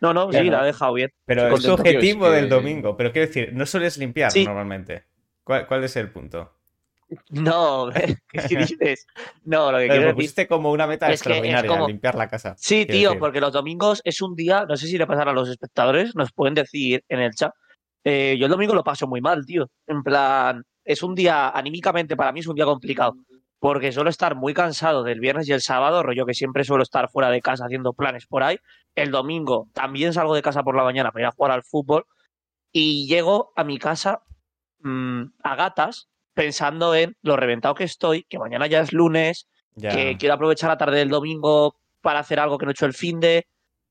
No, 0.00 0.12
no, 0.12 0.30
sí, 0.32 0.50
la 0.50 0.62
he 0.62 0.66
dejado 0.66 0.94
bien. 0.94 1.12
Pero 1.24 1.48
es 1.54 1.68
objetivo 1.68 2.28
del 2.28 2.44
que- 2.48 2.54
domingo. 2.54 2.96
Pero 2.96 3.12
quiero 3.12 3.28
decir, 3.28 3.52
no 3.52 3.64
sueles 3.66 3.96
limpiar 3.98 4.32
Sí. 4.32 4.44
normalmente. 4.44 5.04
¿Cuál, 5.44 5.66
cuál 5.68 5.84
es 5.84 5.94
el 5.96 6.10
punto? 6.10 6.52
No, 7.30 7.90
¿qué 8.28 8.56
dices? 8.56 9.06
No, 9.44 9.70
lo 9.72 9.78
que 9.78 9.86
Pero 9.88 10.00
quiero 10.02 10.16
decir 10.16 10.48
como 10.48 10.70
una 10.72 10.86
meta 10.86 11.06
es 11.08 11.14
extraordinaria, 11.20 11.68
como- 11.68 11.86
limpiar 11.88 12.14
la 12.14 12.28
casa. 12.28 12.54
Sí, 12.58 12.86
tío, 12.86 13.10
decir. 13.10 13.18
porque 13.20 13.40
los 13.40 13.52
domingos 13.52 14.00
es 14.04 14.20
un 14.22 14.34
día, 14.34 14.64
no 14.68 14.76
sé 14.76 14.86
si 14.86 14.98
le 14.98 15.06
pasará 15.06 15.30
a 15.30 15.34
los 15.34 15.48
espectadores, 15.48 16.14
nos 16.14 16.32
pueden 16.32 16.54
decir 16.54 17.04
en 17.08 17.20
el 17.20 17.32
chat. 17.32 17.52
eh, 18.04 18.36
yo 18.38 18.46
el 18.46 18.50
domingo 18.52 18.74
lo 18.74 18.82
paso 18.84 19.06
muy 19.06 19.20
mal, 19.20 19.44
tío. 19.46 19.68
En 19.86 20.02
plan, 20.02 20.62
es 20.84 21.02
un 21.02 21.14
día, 21.14 21.48
anímicamente 21.50 22.16
para 22.16 22.32
mí 22.32 22.40
es 22.40 22.46
un 22.48 22.56
día 22.56 22.64
complicado, 22.64 23.14
porque 23.60 23.92
suelo 23.92 24.10
estar 24.10 24.34
muy 24.34 24.54
cansado 24.54 25.04
del 25.04 25.20
viernes 25.20 25.48
y 25.48 25.52
el 25.52 25.60
sábado, 25.60 26.02
rollo 26.02 26.26
que 26.26 26.34
siempre 26.34 26.64
suelo 26.64 26.82
estar 26.82 27.08
fuera 27.10 27.30
de 27.30 27.40
casa 27.40 27.64
haciendo 27.66 27.92
planes 27.92 28.26
por 28.26 28.42
ahí. 28.42 28.56
El 28.96 29.12
domingo 29.12 29.68
también 29.72 30.12
salgo 30.12 30.34
de 30.34 30.42
casa 30.42 30.64
por 30.64 30.74
la 30.74 30.82
mañana 30.82 31.12
para 31.12 31.22
ir 31.22 31.26
a 31.28 31.32
jugar 31.32 31.52
al 31.52 31.62
fútbol 31.62 32.04
y 32.72 33.06
llego 33.06 33.52
a 33.54 33.62
mi 33.62 33.78
casa 33.78 34.22
mm, 34.80 35.22
a 35.44 35.54
gatas 35.54 36.08
pensando 36.34 36.94
en 36.94 37.16
lo 37.22 37.36
reventado 37.36 37.74
que 37.74 37.84
estoy, 37.84 38.24
que 38.24 38.38
mañana 38.38 38.66
ya 38.66 38.80
es 38.80 38.92
lunes, 38.92 39.48
Ya. 39.74 39.90
que 39.90 40.16
quiero 40.18 40.34
aprovechar 40.34 40.68
la 40.70 40.76
tarde 40.78 40.98
del 40.98 41.08
domingo 41.08 41.76
para 42.00 42.18
hacer 42.20 42.38
algo 42.40 42.58
que 42.58 42.66
no 42.66 42.70
he 42.70 42.72
hecho 42.72 42.86
el 42.86 42.94
fin 42.94 43.20
de. 43.20 43.46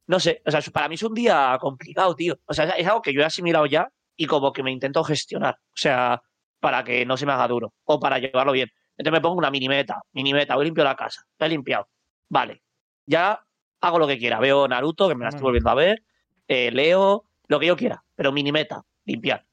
No 0.07 0.19
sé, 0.19 0.41
o 0.45 0.51
sea, 0.51 0.61
para 0.73 0.89
mí 0.89 0.95
es 0.95 1.03
un 1.03 1.13
día 1.13 1.57
complicado, 1.61 2.15
tío. 2.15 2.37
O 2.45 2.53
sea, 2.53 2.65
es 2.71 2.85
algo 2.87 3.01
que 3.01 3.13
yo 3.13 3.21
he 3.21 3.25
asimilado 3.25 3.65
ya 3.65 3.89
y 4.17 4.25
como 4.25 4.51
que 4.53 4.61
me 4.63 4.71
intento 4.71 5.03
gestionar. 5.03 5.55
O 5.67 5.75
sea, 5.77 6.21
para 6.59 6.83
que 6.83 7.05
no 7.05 7.17
se 7.17 7.25
me 7.25 7.31
haga 7.31 7.47
duro 7.47 7.73
o 7.85 7.99
para 7.99 8.19
llevarlo 8.19 8.51
bien. 8.51 8.69
Entonces 8.97 9.13
me 9.17 9.21
pongo 9.21 9.37
una 9.37 9.49
mini 9.49 9.67
meta, 9.69 10.01
mini 10.11 10.33
meta, 10.33 10.55
voy 10.55 10.65
limpio 10.65 10.83
la 10.83 10.95
casa, 10.95 11.23
la 11.39 11.45
he 11.47 11.49
limpiado. 11.49 11.87
Vale, 12.29 12.61
ya 13.05 13.43
hago 13.79 13.97
lo 13.99 14.07
que 14.07 14.17
quiera. 14.19 14.39
Veo 14.39 14.67
Naruto, 14.67 15.07
que 15.07 15.15
me 15.15 15.23
la 15.23 15.29
estoy 15.29 15.41
Bueno. 15.41 15.47
volviendo 15.49 15.69
a 15.71 15.75
ver, 15.75 16.03
eh, 16.47 16.69
leo, 16.71 17.25
lo 17.47 17.59
que 17.59 17.65
yo 17.67 17.75
quiera, 17.77 18.03
pero 18.15 18.31
mini 18.31 18.51
meta, 18.51 18.83
limpiar. 19.05 19.43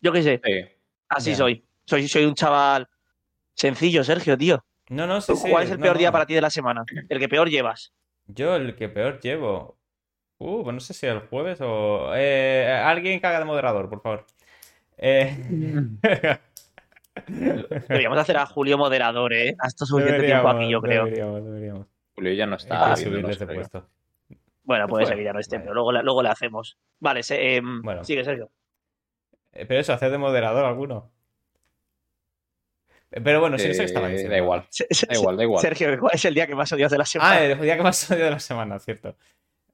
Yo 0.00 0.12
qué 0.12 0.22
sé, 0.22 0.40
Sí. 0.42 0.76
así 1.08 1.34
soy. 1.34 1.64
Soy. 1.86 2.08
Soy 2.08 2.24
un 2.24 2.34
chaval 2.34 2.88
sencillo, 3.54 4.02
Sergio, 4.04 4.36
tío. 4.36 4.64
No, 4.88 5.06
no, 5.06 5.20
sí, 5.20 5.34
sí. 5.36 5.50
¿Cuál 5.50 5.64
es 5.64 5.70
el 5.70 5.78
no, 5.78 5.84
peor 5.84 5.98
día 5.98 6.12
para 6.12 6.26
ti 6.26 6.34
de 6.34 6.40
la 6.40 6.50
semana? 6.50 6.84
El 7.08 7.18
que 7.18 7.28
peor 7.28 7.48
llevas. 7.48 7.92
Yo 8.26 8.56
el 8.56 8.74
que 8.76 8.88
peor 8.88 9.20
llevo. 9.20 9.78
Uh, 10.38 10.64
pues 10.64 10.74
no 10.74 10.80
sé 10.80 10.94
si 10.94 11.06
el 11.06 11.20
jueves 11.20 11.60
o. 11.60 12.12
Eh, 12.14 12.66
alguien 12.84 13.24
haga 13.24 13.38
de 13.38 13.44
moderador, 13.44 13.88
por 13.88 14.00
favor. 14.02 14.26
Eh... 14.98 15.36
Deberíamos 17.26 18.18
hacer 18.18 18.36
a 18.38 18.46
Julio 18.46 18.78
moderador, 18.78 19.32
¿eh? 19.32 19.54
Hasta 19.58 19.84
suficiente 19.84 20.24
tiempo 20.24 20.48
aquí, 20.48 20.70
yo 20.70 20.80
creo. 20.80 21.04
Deberíamos, 21.04 21.44
deberíamos. 21.44 21.86
Julio 22.14 22.32
ya 22.32 22.46
no 22.46 22.56
está. 22.56 22.96
juegos. 22.96 23.54
puesto. 23.54 23.88
Bueno, 24.64 24.86
puede 24.86 25.06
ser 25.06 25.16
que 25.16 25.24
ya 25.24 25.32
no 25.32 25.40
esté, 25.40 25.56
vale. 25.56 25.64
pero 25.64 25.74
luego, 25.74 25.92
le- 25.92 26.02
luego 26.02 26.22
le 26.22 26.28
hacemos. 26.28 26.78
Vale, 27.00 27.22
se- 27.22 27.56
em, 27.56 27.82
Bueno. 27.82 28.04
sigue, 28.04 28.24
Sergio. 28.24 28.50
Eh, 29.52 29.66
Pero 29.66 29.80
eso, 29.80 29.92
hacer 29.92 30.10
de 30.10 30.18
moderador 30.18 30.64
alguno. 30.64 31.10
Pero 33.22 33.40
bueno, 33.40 33.58
sí, 33.58 33.68
eso 33.68 33.80
que 33.80 33.84
estaba 33.86 34.08
Eh, 34.08 34.12
diciendo. 34.12 34.32
da 34.32 34.38
igual, 34.38 34.64
da 35.08 35.14
igual, 35.16 35.36
da 35.36 35.42
igual. 35.42 35.60
Sergio, 35.62 35.98
¿cuál 36.00 36.14
es 36.14 36.24
el 36.24 36.34
día 36.34 36.46
que 36.46 36.54
más 36.54 36.72
odias 36.72 36.90
de 36.90 36.98
la 36.98 37.04
semana? 37.04 37.30
Ah, 37.32 37.44
el 37.44 37.60
día 37.60 37.76
que 37.76 37.82
más 37.82 38.10
odio 38.10 38.24
de 38.24 38.30
la 38.30 38.40
semana, 38.40 38.78
cierto. 38.78 39.16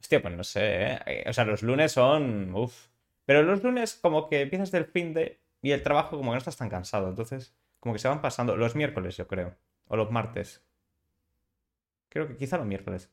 Hostia, 0.01 0.23
pues 0.23 0.35
no 0.35 0.45
sé, 0.45 0.61
¿eh? 1.07 1.25
O 1.29 1.33
sea, 1.33 1.45
los 1.45 1.63
lunes 1.63 1.93
son. 1.93 2.55
Uf. 2.55 2.89
Pero 3.25 3.43
los 3.43 3.63
lunes, 3.63 3.99
como 4.01 4.29
que 4.29 4.41
empiezas 4.43 4.71
del 4.71 4.85
fin 4.87 5.13
de. 5.15 5.39
Y 5.61 5.73
el 5.73 5.83
trabajo, 5.83 6.17
como 6.17 6.31
que 6.31 6.35
no 6.35 6.39
estás 6.39 6.57
tan 6.57 6.69
cansado. 6.69 7.09
Entonces, 7.09 7.55
como 7.81 7.93
que 7.95 7.99
se 7.99 8.09
van 8.09 8.21
pasando. 8.23 8.57
Los 8.57 8.75
miércoles, 8.77 9.17
yo 9.17 9.27
creo. 9.27 9.55
O 9.89 9.97
los 9.97 10.11
martes. 10.11 10.63
Creo 12.09 12.27
que 12.29 12.37
quizá 12.37 12.57
los 12.57 12.67
miércoles. 12.67 13.11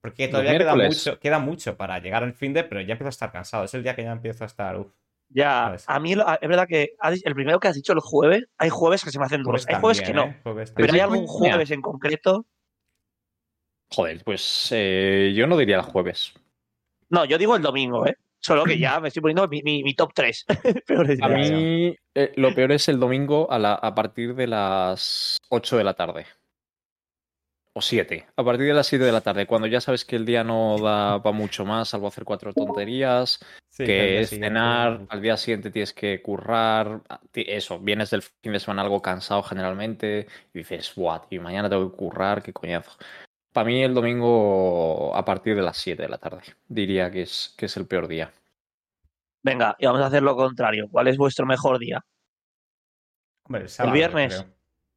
Porque 0.00 0.28
todavía 0.28 0.58
queda 0.58 0.74
mucho, 0.76 1.18
queda 1.20 1.38
mucho 1.38 1.76
para 1.76 1.98
llegar 2.00 2.24
al 2.24 2.34
fin 2.34 2.52
de, 2.52 2.64
pero 2.64 2.80
ya 2.80 2.92
empiezo 2.92 3.06
a 3.06 3.10
estar 3.10 3.32
cansado. 3.32 3.64
Es 3.64 3.74
el 3.74 3.82
día 3.82 3.94
que 3.94 4.02
ya 4.02 4.12
empiezo 4.12 4.44
a 4.44 4.46
estar. 4.46 4.76
Uf. 4.76 4.92
Ya, 5.34 5.76
a 5.86 6.00
mí 6.00 6.14
lo- 6.14 6.26
es 6.40 6.48
verdad 6.48 6.66
que 6.68 6.94
el 7.24 7.34
primero 7.34 7.58
que 7.60 7.68
has 7.68 7.74
dicho 7.74 7.92
el 7.92 8.00
jueves, 8.00 8.44
hay 8.58 8.70
jueves 8.70 9.04
que 9.04 9.10
se 9.10 9.18
me 9.18 9.24
hacen 9.24 9.42
duros. 9.42 9.66
Hay 9.68 9.76
jueves 9.80 10.00
que 10.02 10.12
no. 10.12 10.24
¿eh? 10.26 10.40
Jueves 10.42 10.72
Pero 10.72 10.92
hay 10.94 11.00
algún 11.00 11.26
jueves 11.26 11.70
en 11.70 11.80
concreto. 11.82 12.46
Joder, 13.90 14.22
pues 14.24 14.68
eh, 14.72 15.32
yo 15.36 15.46
no 15.46 15.56
diría 15.56 15.76
el 15.76 15.82
jueves. 15.82 16.32
No, 17.10 17.24
yo 17.26 17.36
digo 17.36 17.56
el 17.56 17.62
domingo, 17.62 18.06
¿eh? 18.06 18.16
Solo 18.40 18.64
que 18.64 18.78
ya 18.78 18.98
me 19.00 19.08
estoy 19.08 19.20
poniendo 19.20 19.46
mi, 19.48 19.62
mi- 19.62 19.82
mi 19.84 19.94
top 19.94 20.12
3. 20.14 20.44
Peores 20.86 21.18
A 21.22 21.28
mí 21.28 21.94
eh, 22.14 22.32
lo 22.36 22.54
peor 22.54 22.72
es 22.72 22.88
el 22.88 22.98
domingo 22.98 23.50
a, 23.52 23.58
la- 23.58 23.74
a 23.74 23.94
partir 23.94 24.34
de 24.34 24.46
las 24.46 25.36
8 25.50 25.76
de 25.76 25.84
la 25.84 25.94
tarde. 25.94 26.26
O 27.74 27.80
7. 27.80 28.26
A 28.36 28.44
partir 28.44 28.66
de 28.66 28.74
las 28.74 28.86
7 28.86 29.04
de 29.04 29.12
la 29.12 29.20
tarde, 29.20 29.46
cuando 29.46 29.66
ya 29.66 29.80
sabes 29.80 30.04
que 30.04 30.16
el 30.16 30.26
día 30.26 30.42
no 30.42 30.78
da 30.78 31.22
para 31.22 31.36
mucho 31.36 31.64
más, 31.64 31.88
salvo 31.90 32.08
hacer 32.08 32.24
cuatro 32.24 32.52
tonterías, 32.52 33.38
Sí, 33.72 33.86
que 33.86 34.20
es 34.20 34.28
cenar, 34.28 35.00
al 35.08 35.22
día 35.22 35.34
siguiente 35.38 35.70
tienes 35.70 35.94
que 35.94 36.20
currar, 36.20 37.00
a- 37.08 37.18
ti- 37.30 37.46
eso, 37.48 37.78
vienes 37.78 38.10
del 38.10 38.20
fin 38.20 38.52
de 38.52 38.60
semana 38.60 38.82
algo 38.82 39.00
cansado 39.00 39.42
generalmente 39.42 40.26
y 40.52 40.58
dices, 40.58 40.92
buah, 40.94 41.20
tío, 41.26 41.40
mañana 41.40 41.70
tengo 41.70 41.90
que 41.90 41.96
currar, 41.96 42.42
qué 42.42 42.52
coñazo. 42.52 42.92
Para 43.50 43.66
mí 43.66 43.82
el 43.82 43.94
domingo 43.94 45.16
a 45.16 45.24
partir 45.24 45.56
de 45.56 45.62
las 45.62 45.78
7 45.78 46.02
de 46.02 46.08
la 46.10 46.18
tarde, 46.18 46.42
diría 46.68 47.10
que 47.10 47.22
es, 47.22 47.54
que 47.56 47.64
es 47.64 47.76
el 47.78 47.86
peor 47.86 48.08
día. 48.08 48.30
Venga, 49.42 49.74
y 49.78 49.86
vamos 49.86 50.02
a 50.02 50.06
hacer 50.06 50.22
lo 50.22 50.36
contrario. 50.36 50.88
¿Cuál 50.90 51.08
es 51.08 51.16
vuestro 51.16 51.46
mejor 51.46 51.78
día? 51.78 52.04
Hombre, 53.44 53.62
el 53.62 53.68
sábado, 53.70 53.96
yo 53.96 53.98
viernes. 53.98 54.46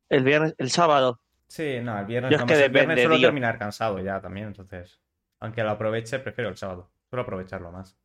¿El 0.10 0.24
viernes, 0.26 0.54
el 0.58 0.70
sábado? 0.70 1.22
Sí, 1.48 1.80
no, 1.82 1.98
el 1.98 2.06
viernes, 2.06 2.32
Yo 2.32 2.36
es 2.38 2.44
que 2.44 2.46
más 2.52 2.60
el 2.62 2.72
viernes 2.72 2.96
depende, 2.96 3.02
suelo 3.04 3.18
tío. 3.18 3.28
terminar 3.28 3.58
cansado 3.58 4.00
ya 4.00 4.20
también, 4.20 4.48
entonces. 4.48 5.00
Aunque 5.40 5.64
lo 5.64 5.72
aproveche, 5.72 6.20
prefiero 6.20 6.50
el 6.50 6.58
sábado. 6.58 6.90
Suelo 7.10 7.24
aprovecharlo 7.24 7.72
más. 7.72 7.98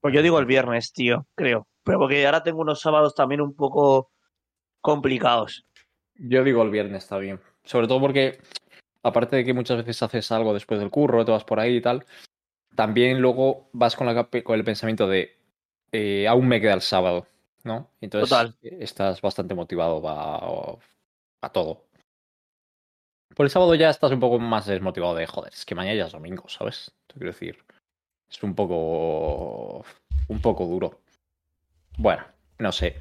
Pues 0.00 0.14
yo 0.14 0.22
digo 0.22 0.38
el 0.38 0.46
viernes, 0.46 0.92
tío, 0.92 1.26
creo. 1.34 1.66
Pero 1.82 1.98
porque 1.98 2.24
ahora 2.26 2.42
tengo 2.42 2.60
unos 2.60 2.80
sábados 2.80 3.14
también 3.14 3.40
un 3.40 3.54
poco 3.54 4.10
complicados. 4.80 5.64
Yo 6.14 6.44
digo 6.44 6.62
el 6.62 6.70
viernes 6.70 7.04
está 7.04 7.18
bien. 7.18 7.40
Sobre 7.64 7.88
todo 7.88 8.00
porque, 8.00 8.40
aparte 9.02 9.36
de 9.36 9.44
que 9.44 9.54
muchas 9.54 9.78
veces 9.78 10.02
haces 10.02 10.30
algo 10.32 10.54
después 10.54 10.80
del 10.80 10.90
curro, 10.90 11.24
te 11.24 11.32
vas 11.32 11.44
por 11.44 11.60
ahí 11.60 11.76
y 11.76 11.80
tal, 11.80 12.04
también 12.74 13.20
luego 13.20 13.68
vas 13.72 13.96
con, 13.96 14.06
la, 14.06 14.24
con 14.24 14.56
el 14.56 14.64
pensamiento 14.64 15.08
de 15.08 15.36
eh, 15.92 16.28
aún 16.28 16.46
me 16.46 16.60
queda 16.60 16.74
el 16.74 16.80
sábado, 16.80 17.26
¿no? 17.64 17.90
Entonces 18.00 18.28
Total. 18.28 18.56
estás 18.62 19.20
bastante 19.20 19.54
motivado 19.54 20.06
a, 20.08 20.78
a 21.40 21.52
todo. 21.52 21.86
Por 23.34 23.46
el 23.46 23.50
sábado 23.50 23.74
ya 23.74 23.90
estás 23.90 24.10
un 24.10 24.20
poco 24.20 24.38
más 24.38 24.66
desmotivado 24.66 25.14
de, 25.14 25.26
joder, 25.26 25.52
es 25.52 25.64
que 25.64 25.74
mañana 25.74 25.96
ya 25.96 26.06
es 26.06 26.12
domingo, 26.12 26.48
¿sabes? 26.48 26.92
Te 27.06 27.14
quiero 27.14 27.32
decir, 27.32 27.64
es 28.30 28.42
un 28.42 28.54
poco, 28.54 29.84
un 30.28 30.40
poco 30.40 30.66
duro. 30.66 31.00
Bueno, 31.96 32.22
no 32.58 32.72
sé. 32.72 32.96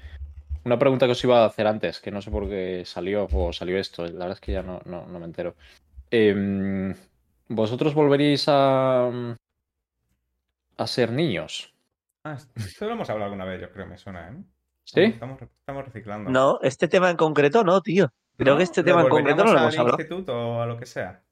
Una 0.65 0.79
pregunta 0.79 1.05
que 1.05 1.13
os 1.13 1.23
iba 1.23 1.43
a 1.43 1.45
hacer 1.45 1.67
antes, 1.67 1.99
que 1.99 2.11
no 2.11 2.21
sé 2.21 2.29
por 2.31 2.49
qué 2.49 2.83
salió 2.85 3.27
o 3.31 3.53
salió 3.53 3.77
esto, 3.77 4.05
la 4.05 4.11
verdad 4.11 4.31
es 4.31 4.41
que 4.41 4.51
ya 4.51 4.63
no, 4.63 4.81
no, 4.85 5.05
no 5.05 5.19
me 5.19 5.25
entero. 5.25 5.55
Em, 6.11 6.93
¿Vosotros 7.47 7.93
volveríais 7.93 8.45
a, 8.47 9.09
a 10.77 10.87
ser 10.87 11.11
niños? 11.11 11.73
Ah, 12.23 12.37
esto 12.55 12.85
lo 12.85 12.93
hemos 12.93 13.09
hablado 13.09 13.31
alguna 13.31 13.45
vez, 13.45 13.61
yo 13.61 13.71
creo, 13.71 13.87
me 13.87 13.97
suena, 13.97 14.29
¿eh? 14.29 14.43
¿Sí? 14.83 15.01
Estamos, 15.01 15.41
estamos 15.41 15.85
reciclando. 15.85 16.29
No, 16.29 16.59
este 16.61 16.87
tema 16.87 17.09
en 17.09 17.17
concreto 17.17 17.63
no, 17.63 17.81
tío. 17.81 18.09
Creo 18.37 18.57
que 18.57 18.63
este 18.63 18.83
tema 18.83 19.01
en 19.01 19.09
concreto 19.09 19.43
no 19.43 19.53
lo 19.53 19.59
hemos 19.59 19.73
al 19.75 19.81
hablado. 19.81 19.97
instituto 20.01 20.33
o 20.33 20.61
a 20.61 20.65
lo 20.65 20.77
que 20.77 20.85
sea? 20.85 21.23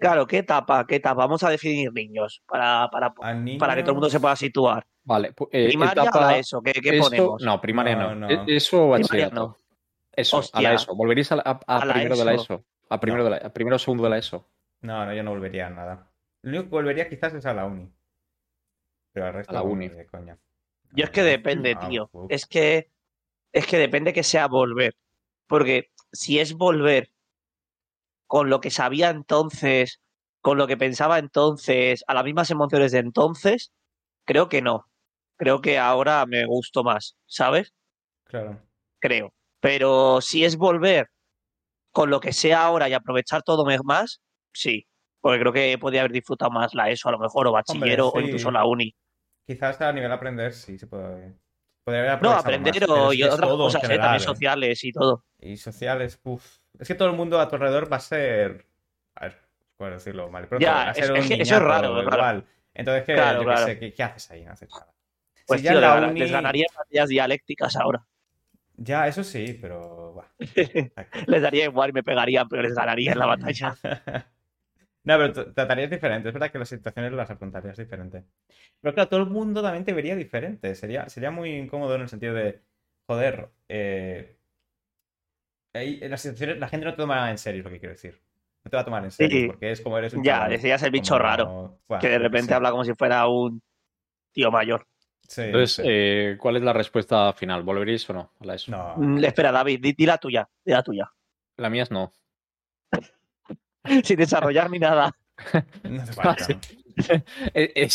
Claro, 0.00 0.26
¿qué 0.26 0.38
etapa? 0.38 0.86
¿Qué 0.86 0.96
etapa? 0.96 1.14
Vamos 1.24 1.42
a 1.42 1.50
definir 1.50 1.92
niños 1.92 2.42
para, 2.46 2.88
para, 2.90 3.08
A 3.08 3.14
para 3.58 3.74
que 3.74 3.82
todo 3.82 3.90
el 3.90 3.96
mundo 3.96 4.08
se 4.10 4.20
pueda 4.20 4.34
situar. 4.36 4.86
Vale, 5.04 5.34
pu- 5.34 5.48
eh, 5.52 5.66
¿Primaria 5.68 6.02
etapa- 6.04 6.20
la 6.32 6.38
ESO? 6.38 6.62
¿Qué, 6.62 6.98
ponemos? 7.00 7.42
No, 7.42 7.60
primaria 7.60 7.96
No, 7.96 8.14
no. 8.14 8.28
no. 8.28 8.30
E- 8.30 8.56
Eso 8.56 8.86
o 8.86 8.88
bachillerato. 8.90 9.34
no. 9.34 9.56
Eso, 10.14 10.36
a 10.36 10.40
Hostia. 10.40 10.60
la 10.62 10.74
ESO. 10.74 10.94
¿Volveréis 10.94 11.30
a, 11.32 11.34
a- 11.36 11.60
a 11.66 11.76
A 11.76 11.92
primero 11.92 12.16
de 12.16 12.24
la 12.24 12.34
ESO. 12.34 12.64
A 12.88 13.00
primero, 13.00 13.22
No. 13.24 13.30
de 13.30 13.40
la, 13.40 13.46
a 13.46 13.52
primero 13.52 13.76
o 13.76 13.78
segundo 13.78 14.04
de 14.04 14.10
la 14.10 14.18
ESO. 14.18 14.48
No, 14.80 15.04
no, 15.06 15.14
yo 15.14 15.22
no 15.22 15.30
volvería 15.30 15.66
a 15.66 15.70
nada. 15.70 16.10
Lo 16.42 16.50
único 16.50 16.64
que 16.64 16.70
volvería 16.70 17.08
quizás 17.08 17.34
es 17.34 17.44
a 17.46 17.52
la 17.54 17.64
uni. 17.66 17.90
Pero 19.12 19.26
al 19.26 19.34
resto 19.34 19.50
A 19.50 19.54
la 19.54 19.62
uni. 19.62 19.88
ni 19.88 19.94
de 19.94 20.06
coña. 20.06 20.38
Yo 20.92 21.04
es 21.04 21.10
que 21.10 21.22
depende, 21.22 21.74
no, 21.74 21.88
tío. 21.88 22.10
Es 22.28 22.46
que 22.46 22.90
es 23.52 23.66
que 23.66 23.76
depende 23.78 24.12
que 24.14 24.22
sea 24.22 24.46
volver. 24.48 24.94
Porque 25.46 25.90
si 26.12 26.38
es 26.38 26.54
volver 26.54 27.10
con 28.32 28.48
lo 28.48 28.62
que 28.62 28.70
sabía 28.70 29.10
entonces, 29.10 30.00
con 30.40 30.56
lo 30.56 30.66
que 30.66 30.78
pensaba 30.78 31.18
entonces, 31.18 32.02
a 32.06 32.14
las 32.14 32.24
mismas 32.24 32.50
emociones 32.50 32.90
de 32.92 33.00
entonces, 33.00 33.74
creo 34.24 34.48
que 34.48 34.62
no. 34.62 34.86
Creo 35.36 35.60
que 35.60 35.78
ahora 35.78 36.24
me 36.24 36.46
gusto 36.46 36.82
más, 36.82 37.18
¿sabes? 37.26 37.74
Claro. 38.24 38.58
Creo. 39.02 39.34
Pero 39.60 40.22
si 40.22 40.46
es 40.46 40.56
volver 40.56 41.08
con 41.90 42.08
lo 42.08 42.20
que 42.20 42.32
sea 42.32 42.64
ahora 42.64 42.88
y 42.88 42.94
aprovechar 42.94 43.42
todo 43.42 43.66
más, 43.84 44.22
sí. 44.54 44.86
Porque 45.20 45.38
creo 45.40 45.52
que 45.52 45.76
podría 45.76 46.00
haber 46.00 46.12
disfrutado 46.12 46.52
más 46.52 46.72
la 46.72 46.88
ESO 46.88 47.10
a 47.10 47.12
lo 47.12 47.18
mejor, 47.18 47.46
o 47.48 47.52
bachiller, 47.52 48.00
o 48.00 48.12
sí. 48.16 48.20
incluso 48.24 48.50
la 48.50 48.64
uni. 48.64 48.96
Quizás 49.46 49.78
a 49.82 49.92
nivel 49.92 50.10
aprender 50.10 50.54
sí 50.54 50.78
se 50.78 50.86
puede. 50.86 51.36
Podría 51.84 52.14
haber 52.14 52.22
No, 52.22 52.30
aprender 52.30 52.80
más, 52.88 52.98
o, 52.98 53.12
y 53.12 53.24
otras 53.24 53.50
cosas, 53.50 53.84
¿eh? 53.90 53.98
también 53.98 54.14
¿eh? 54.14 54.20
sociales 54.20 54.84
y 54.84 54.90
todo. 54.90 55.22
Y 55.38 55.58
sociales, 55.58 56.18
uff. 56.24 56.61
Es 56.78 56.88
que 56.88 56.94
todo 56.94 57.08
el 57.10 57.16
mundo 57.16 57.40
a 57.40 57.48
tu 57.48 57.56
alrededor 57.56 57.92
va 57.92 57.96
a 57.96 58.00
ser. 58.00 58.66
A 59.14 59.26
ver, 59.26 59.38
puedo 59.76 59.92
decirlo 59.92 60.30
mal. 60.30 60.48
Ya, 60.58 60.72
va 60.72 60.90
a 60.90 60.94
ser 60.94 61.04
es- 61.04 61.10
un 61.10 61.16
es 61.18 61.28
que 61.28 61.42
eso 61.42 61.56
es 61.56 61.62
raro. 61.62 62.44
Entonces, 62.74 63.04
¿qué, 63.04 63.14
Claro, 63.14 63.40
qué 63.40 63.44
claro. 63.44 63.64
sé, 63.66 63.78
¿qué, 63.78 63.92
qué 63.94 64.02
haces 64.02 64.30
ahí? 64.30 64.44
No 64.44 64.52
haces 64.52 64.70
nada. 64.70 64.92
Pues 65.46 65.60
si 65.60 65.66
ya 65.66 65.72
tío, 65.72 65.80
la 65.80 65.94
uni- 66.08 66.20
les 66.20 66.32
ganaría 66.32 66.66
batallas 66.76 67.08
dialécticas 67.08 67.76
ahora. 67.76 68.06
Ya, 68.78 69.06
eso 69.06 69.22
sí, 69.22 69.58
pero. 69.60 70.24
les 71.26 71.42
daría 71.42 71.64
igual 71.64 71.90
y 71.90 71.92
me 71.92 72.02
pegarían, 72.02 72.48
pero 72.48 72.62
les 72.62 72.74
ganaría 72.74 73.12
en 73.12 73.18
la 73.18 73.26
batalla. 73.26 73.74
no, 75.04 75.18
pero 75.18 75.32
tratarías 75.52 75.90
diferente. 75.90 76.28
Es 76.28 76.34
verdad 76.34 76.50
que 76.50 76.58
las 76.58 76.68
situaciones 76.68 77.12
las 77.12 77.30
afrontarías 77.30 77.76
diferente. 77.76 78.24
Pero 78.80 78.94
claro, 78.94 79.08
todo 79.10 79.20
el 79.20 79.30
mundo 79.30 79.62
también 79.62 79.84
te 79.84 79.92
vería 79.92 80.16
diferente. 80.16 80.74
Sería, 80.74 81.08
sería 81.08 81.30
muy 81.30 81.50
incómodo 81.54 81.94
en 81.96 82.02
el 82.02 82.08
sentido 82.08 82.34
de. 82.34 82.62
Joder. 83.06 83.50
Eh, 83.68 84.36
ahí, 85.74 85.98
en 86.02 86.10
las 86.10 86.20
situaciones, 86.22 86.58
la 86.58 86.68
gente 86.68 86.86
no 86.86 86.92
te 86.92 86.98
tomará 86.98 87.30
en 87.30 87.38
serio, 87.38 87.60
es 87.60 87.64
lo 87.64 87.70
que 87.70 87.78
quiero 87.80 87.92
decir. 87.94 88.20
No 88.64 88.70
te 88.70 88.76
va 88.76 88.82
a 88.82 88.84
tomar 88.84 89.04
en 89.04 89.10
serio, 89.10 89.40
Sí. 89.40 89.46
porque 89.48 89.70
es 89.72 89.80
como 89.80 89.98
eres 89.98 90.14
un 90.14 90.22
Ya, 90.22 90.34
chaval, 90.34 90.50
decías 90.50 90.82
el 90.82 90.90
bicho 90.90 91.14
como- 91.14 91.22
raro, 91.24 91.78
que 92.00 92.08
de 92.08 92.18
repente 92.18 92.54
habla 92.54 92.70
como 92.70 92.84
si 92.84 92.94
fuera 92.94 93.26
un 93.26 93.60
tío 94.32 94.50
mayor. 94.50 94.86
Sí, 95.26 95.42
Entonces, 95.42 95.82
eh, 95.84 96.36
¿cuál 96.38 96.56
es 96.56 96.62
la 96.62 96.72
respuesta 96.72 97.32
final? 97.32 97.62
¿Volveréis 97.62 98.08
o 98.10 98.12
no 98.12 98.32
a 98.38 98.44
la 98.44 98.54
ESO? 98.54 98.70
No. 98.70 98.94
Mm, 98.96 99.24
Espera, 99.24 99.50
David, 99.50 99.80
di, 99.80 99.92
di 99.94 100.04
la 100.06 100.18
tuya, 100.18 100.48
di 100.64 100.72
la 100.72 100.82
tuya. 100.82 101.10
La 101.56 101.70
mía 101.70 101.84
es 101.84 101.90
no. 101.90 102.12
Sin 104.04 104.16
desarrollar 104.16 104.70
ni 104.70 104.78
nada. 104.78 105.16
No 105.84 106.02
hace 106.02 106.12
falta. 106.12 106.44
Sí. 106.44 106.56
Eh, 107.54 107.72
eh, 107.74 107.88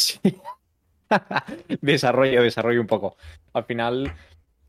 desarrollo, 1.81 2.41
desarrollo 2.41 2.81
un 2.81 2.87
poco. 2.87 3.15
Al 3.53 3.63
final, 3.65 4.11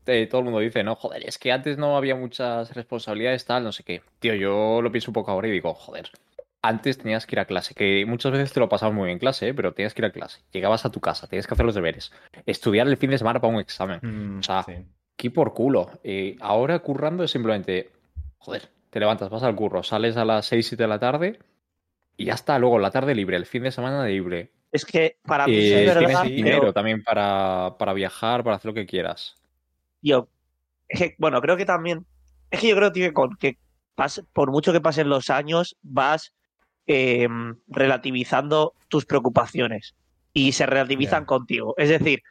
eh, 0.05 0.27
todo 0.27 0.39
el 0.39 0.45
mundo 0.45 0.59
dice, 0.59 0.83
no, 0.83 0.95
joder, 0.95 1.27
es 1.27 1.37
que 1.37 1.51
antes 1.51 1.77
no 1.77 1.95
había 1.97 2.15
muchas 2.15 2.73
responsabilidades, 2.75 3.45
tal, 3.45 3.63
no 3.63 3.71
sé 3.71 3.83
qué. 3.83 4.01
Tío, 4.19 4.33
yo 4.35 4.81
lo 4.81 4.91
pienso 4.91 5.11
un 5.11 5.13
poco 5.13 5.31
ahora 5.31 5.47
y 5.47 5.51
digo, 5.51 5.73
joder, 5.73 6.09
antes 6.61 6.97
tenías 6.97 7.25
que 7.25 7.35
ir 7.35 7.39
a 7.39 7.45
clase, 7.45 7.73
que 7.73 8.05
muchas 8.05 8.31
veces 8.31 8.51
te 8.51 8.59
lo 8.59 8.67
pasabas 8.69 8.93
muy 8.95 9.05
bien 9.05 9.13
en 9.15 9.19
clase, 9.19 9.49
¿eh? 9.49 9.53
pero 9.53 9.73
tenías 9.73 9.93
que 9.93 10.01
ir 10.01 10.05
a 10.05 10.11
clase. 10.11 10.41
Llegabas 10.51 10.85
a 10.85 10.91
tu 10.91 10.99
casa, 10.99 11.27
tenías 11.27 11.47
que 11.47 11.53
hacer 11.53 11.65
los 11.65 11.75
deberes, 11.75 12.11
estudiar 12.45 12.87
el 12.87 12.97
fin 12.97 13.11
de 13.11 13.17
semana 13.17 13.39
para 13.39 13.53
un 13.53 13.59
examen. 13.59 13.99
Mm, 14.01 14.39
O 14.39 14.43
sea, 14.43 14.63
sí. 14.63 14.73
Aquí 15.13 15.29
por 15.29 15.53
culo. 15.53 15.91
Eh, 16.03 16.37
ahora 16.39 16.79
currando 16.79 17.23
es 17.23 17.31
simplemente, 17.31 17.89
joder, 18.37 18.69
te 18.89 18.99
levantas, 18.99 19.29
vas 19.29 19.43
al 19.43 19.55
curro, 19.55 19.83
sales 19.83 20.15
a 20.17 20.25
las 20.25 20.45
6, 20.45 20.65
7 20.67 20.83
de 20.83 20.87
la 20.87 20.99
tarde 20.99 21.39
y 22.17 22.25
ya 22.25 22.33
está. 22.33 22.57
Luego 22.57 22.79
la 22.79 22.89
tarde 22.91 23.13
libre, 23.13 23.35
el 23.37 23.45
fin 23.45 23.63
de 23.63 23.71
semana 23.71 24.05
libre. 24.05 24.51
Es 24.71 24.85
que 24.85 25.17
para 25.23 25.45
mí 25.47 25.55
Eh, 25.55 25.81
es 25.85 25.93
verdad, 25.93 26.21
tienes 26.23 26.35
dinero 26.37 26.59
pero, 26.61 26.73
también 26.73 27.03
para, 27.03 27.75
para 27.77 27.93
viajar, 27.93 28.43
para 28.43 28.55
hacer 28.57 28.69
lo 28.69 28.73
que 28.75 28.85
quieras. 28.85 29.35
Tío, 30.01 30.29
es 30.87 30.99
que, 30.99 31.15
bueno, 31.19 31.41
creo 31.41 31.57
que 31.57 31.65
también, 31.65 32.05
es 32.49 32.59
que 32.59 32.69
yo 32.69 32.75
creo, 32.75 32.91
tío, 32.91 33.07
que, 33.07 33.13
con, 33.13 33.35
que 33.37 33.57
pas- 33.95 34.25
por 34.33 34.51
mucho 34.51 34.71
que 34.73 34.81
pasen 34.81 35.09
los 35.09 35.29
años, 35.29 35.77
vas 35.81 36.33
eh, 36.87 37.27
relativizando 37.67 38.73
tus 38.87 39.05
preocupaciones 39.05 39.95
y 40.33 40.51
se 40.53 40.65
relativizan 40.65 41.25
contigo. 41.25 41.73
Es 41.77 41.89
decir, 41.89 42.21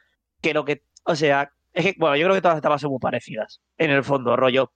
que 0.41 0.53
lo 0.53 0.65
que, 0.65 0.83
o 1.05 1.15
sea, 1.15 1.51
es 1.73 1.85
que, 1.85 1.95
bueno, 1.97 2.15
yo 2.17 2.25
creo 2.25 2.35
que 2.35 2.41
todas 2.41 2.55
las 2.55 2.59
etapas 2.59 2.81
son 2.81 2.91
muy 2.91 2.99
parecidas, 2.99 3.61
en 3.77 3.91
el 3.91 4.03
fondo, 4.03 4.35
rollo. 4.35 4.71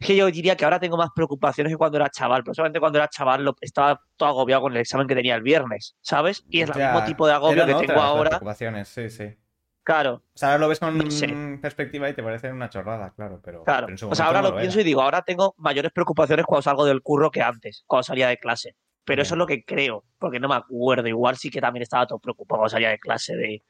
Es 0.00 0.06
que 0.06 0.16
yo 0.16 0.30
diría 0.30 0.56
que 0.56 0.64
ahora 0.64 0.78
tengo 0.78 0.96
más 0.96 1.08
preocupaciones 1.12 1.72
que 1.72 1.76
cuando 1.76 1.96
era 1.96 2.08
chaval, 2.08 2.44
pero 2.44 2.54
solamente 2.54 2.78
cuando 2.78 2.98
era 2.98 3.08
chaval 3.08 3.44
lo- 3.44 3.56
estaba 3.60 4.00
todo 4.16 4.28
agobiado 4.28 4.62
con 4.62 4.72
el 4.72 4.78
examen 4.78 5.08
que 5.08 5.14
tenía 5.16 5.34
el 5.34 5.42
viernes, 5.42 5.96
¿sabes? 6.02 6.44
Y 6.50 6.60
es 6.60 6.68
el 6.68 6.74
mismo 6.86 7.04
tipo 7.04 7.26
de 7.26 7.32
agobio 7.32 7.64
que 7.66 7.72
tengo 7.80 8.00
ahora, 8.02 8.30
preocupaciones, 8.38 8.88
sí, 8.88 9.10
sí. 9.10 9.36
Claro. 9.88 10.22
O 10.34 10.38
sea, 10.38 10.48
ahora 10.50 10.58
lo 10.60 10.68
ves 10.68 10.80
con 10.80 10.98
No 10.98 11.10
sé. 11.10 11.34
perspectiva 11.62 12.10
y 12.10 12.12
te 12.14 12.22
parece 12.22 12.52
una 12.52 12.68
chorrada, 12.68 13.10
claro, 13.16 13.40
pero, 13.42 13.64
Claro, 13.64 13.86
pero 13.86 13.94
en 13.94 13.98
su 13.98 14.10
o 14.10 14.14
sea, 14.14 14.26
ahora 14.26 14.42
no 14.42 14.50
lo 14.50 14.56
pienso 14.58 14.78
y 14.80 14.84
digo, 14.84 15.00
ahora 15.00 15.22
tengo 15.22 15.54
mayores 15.56 15.90
preocupaciones 15.92 16.44
cuando 16.44 16.60
salgo 16.62 16.84
del 16.84 17.00
curro 17.00 17.30
que 17.30 17.40
antes, 17.40 17.84
cuando 17.86 18.02
salía 18.02 18.28
de 18.28 18.36
clase. 18.36 18.76
Pero 19.04 19.22
eso 19.22 19.34
es 19.34 19.38
lo 19.38 19.46
que 19.46 19.64
creo, 19.64 20.04
porque 20.18 20.38
no 20.38 20.48
me 20.48 20.56
acuerdo. 20.56 21.08
Igual 21.08 21.36
sí 21.38 21.48
que 21.48 21.62
también 21.62 21.82
estaba 21.82 22.06
todo 22.06 22.18
preocupado 22.18 22.58
cuando 22.58 22.70
salía 22.70 22.90
de 22.90 22.98
clase. 22.98 23.34
De... 23.34 23.62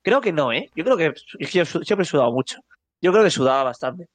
Creo 0.00 0.22
que 0.22 0.32
no, 0.32 0.50
¿eh? 0.52 0.70
Yo 0.74 0.84
creo 0.84 0.96
que 0.96 1.12
que 1.38 1.46
yo 1.46 1.64
siempre 1.66 2.04
he 2.04 2.06
sudado 2.06 2.32
mucho. 2.32 2.60
Yo 3.02 3.12
creo 3.12 3.22
que 3.22 3.30
sudaba 3.30 3.62
bastante. 3.64 4.08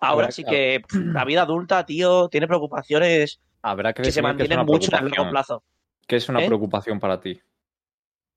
Ahora 0.00 0.32
sí 0.32 0.42
que- 0.42 0.50
que 0.50 0.80
pff, 0.88 0.96
la 1.14 1.24
vida 1.24 1.42
adulta, 1.42 1.86
tío, 1.86 2.28
tiene 2.28 2.48
preocupaciones 2.48 3.40
Habrá 3.62 3.92
que 3.92 4.02
que 4.02 4.10
se 4.10 4.20
mantienen 4.20 4.58
una 4.58 4.66
mucho 4.66 4.90
en 4.96 5.04
el 5.04 5.10
largo 5.10 5.30
plazo. 5.30 5.62
¿Qué 6.08 6.16
es 6.16 6.28
una 6.28 6.42
¿Eh? 6.42 6.46
preocupación 6.46 6.98
para 6.98 7.20
ti? 7.20 7.40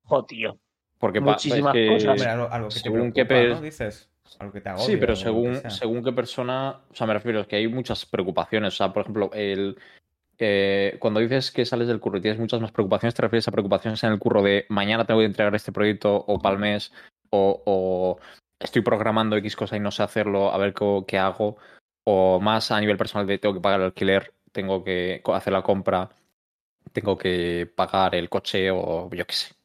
Jo, 0.04 0.24
tío. 0.24 0.60
Porque 1.00 1.22
pa- 1.22 1.32
Muchísimas 1.32 1.76
es 1.76 1.82
que- 1.82 1.88
cosas. 1.94 2.10
Hombre, 2.12 2.28
algo, 2.28 2.48
algo 2.52 2.68
que 2.70 2.74
te 2.74 2.80
según 2.80 3.12
qué 3.12 3.26
preocupa, 3.26 3.56
¿no? 3.56 3.62
Dices, 3.62 4.10
algo 4.40 4.54
que 4.54 4.62
te 4.62 4.70
agobia. 4.70 4.86
Sí, 4.86 4.98
pero 4.98 5.14
que 5.14 5.20
según, 5.20 5.62
según 5.70 6.04
qué 6.04 6.12
persona, 6.12 6.82
o 6.90 6.96
sea, 6.96 7.08
me 7.08 7.14
refiero, 7.14 7.42
es 7.42 7.48
que 7.48 7.56
hay 7.58 7.68
muchas 7.68 8.06
preocupaciones. 8.06 8.74
O 8.74 8.78
sea, 8.78 8.94
por 8.94 9.02
ejemplo, 9.04 9.30
el, 9.34 9.78
eh, 10.40 10.98
cuando 11.00 11.20
dices 11.20 11.52
que 11.52 11.66
sales 11.66 11.88
del 11.88 12.00
curro 12.00 12.18
y 12.18 12.22
tienes 12.22 12.40
muchas 12.40 12.62
más 12.62 12.72
preocupaciones, 12.72 13.16
te 13.16 13.22
refieres 13.22 13.48
a 13.48 13.52
preocupaciones 13.52 14.04
en 14.04 14.12
el 14.12 14.20
curro 14.20 14.42
de 14.42 14.66
mañana 14.70 15.06
tengo 15.06 15.20
que 15.20 15.26
entregar 15.26 15.54
este 15.56 15.72
proyecto 15.72 16.16
o 16.16 16.40
para 16.40 16.54
el 16.54 16.60
mes 16.62 16.92
o, 17.30 17.62
o 17.66 18.20
estoy 18.60 18.82
programando 18.82 19.36
X 19.38 19.56
cosa 19.56 19.78
y 19.78 19.80
no 19.80 19.92
sé 19.92 20.04
hacerlo, 20.04 20.52
a 20.52 20.58
ver 20.58 20.74
qué, 21.06 21.18
hago. 21.18 21.58
O 22.06 22.40
más 22.40 22.72
a 22.72 22.80
nivel 22.80 22.98
personal 22.98 23.28
de 23.28 23.38
tengo 23.38 23.56
que 23.56 23.62
pagar 23.62 23.82
el 23.82 23.88
alquiler, 23.88 24.34
tengo 24.52 24.84
que 24.84 25.22
hacer 25.34 25.52
la 25.54 25.62
compra, 25.62 26.10
tengo 26.94 27.18
que 27.18 27.70
pagar 27.76 28.16
el 28.16 28.30
coche 28.30 28.72
o 28.72 29.10
yo 29.12 29.26
qué 29.26 29.34
sé. 29.34 29.57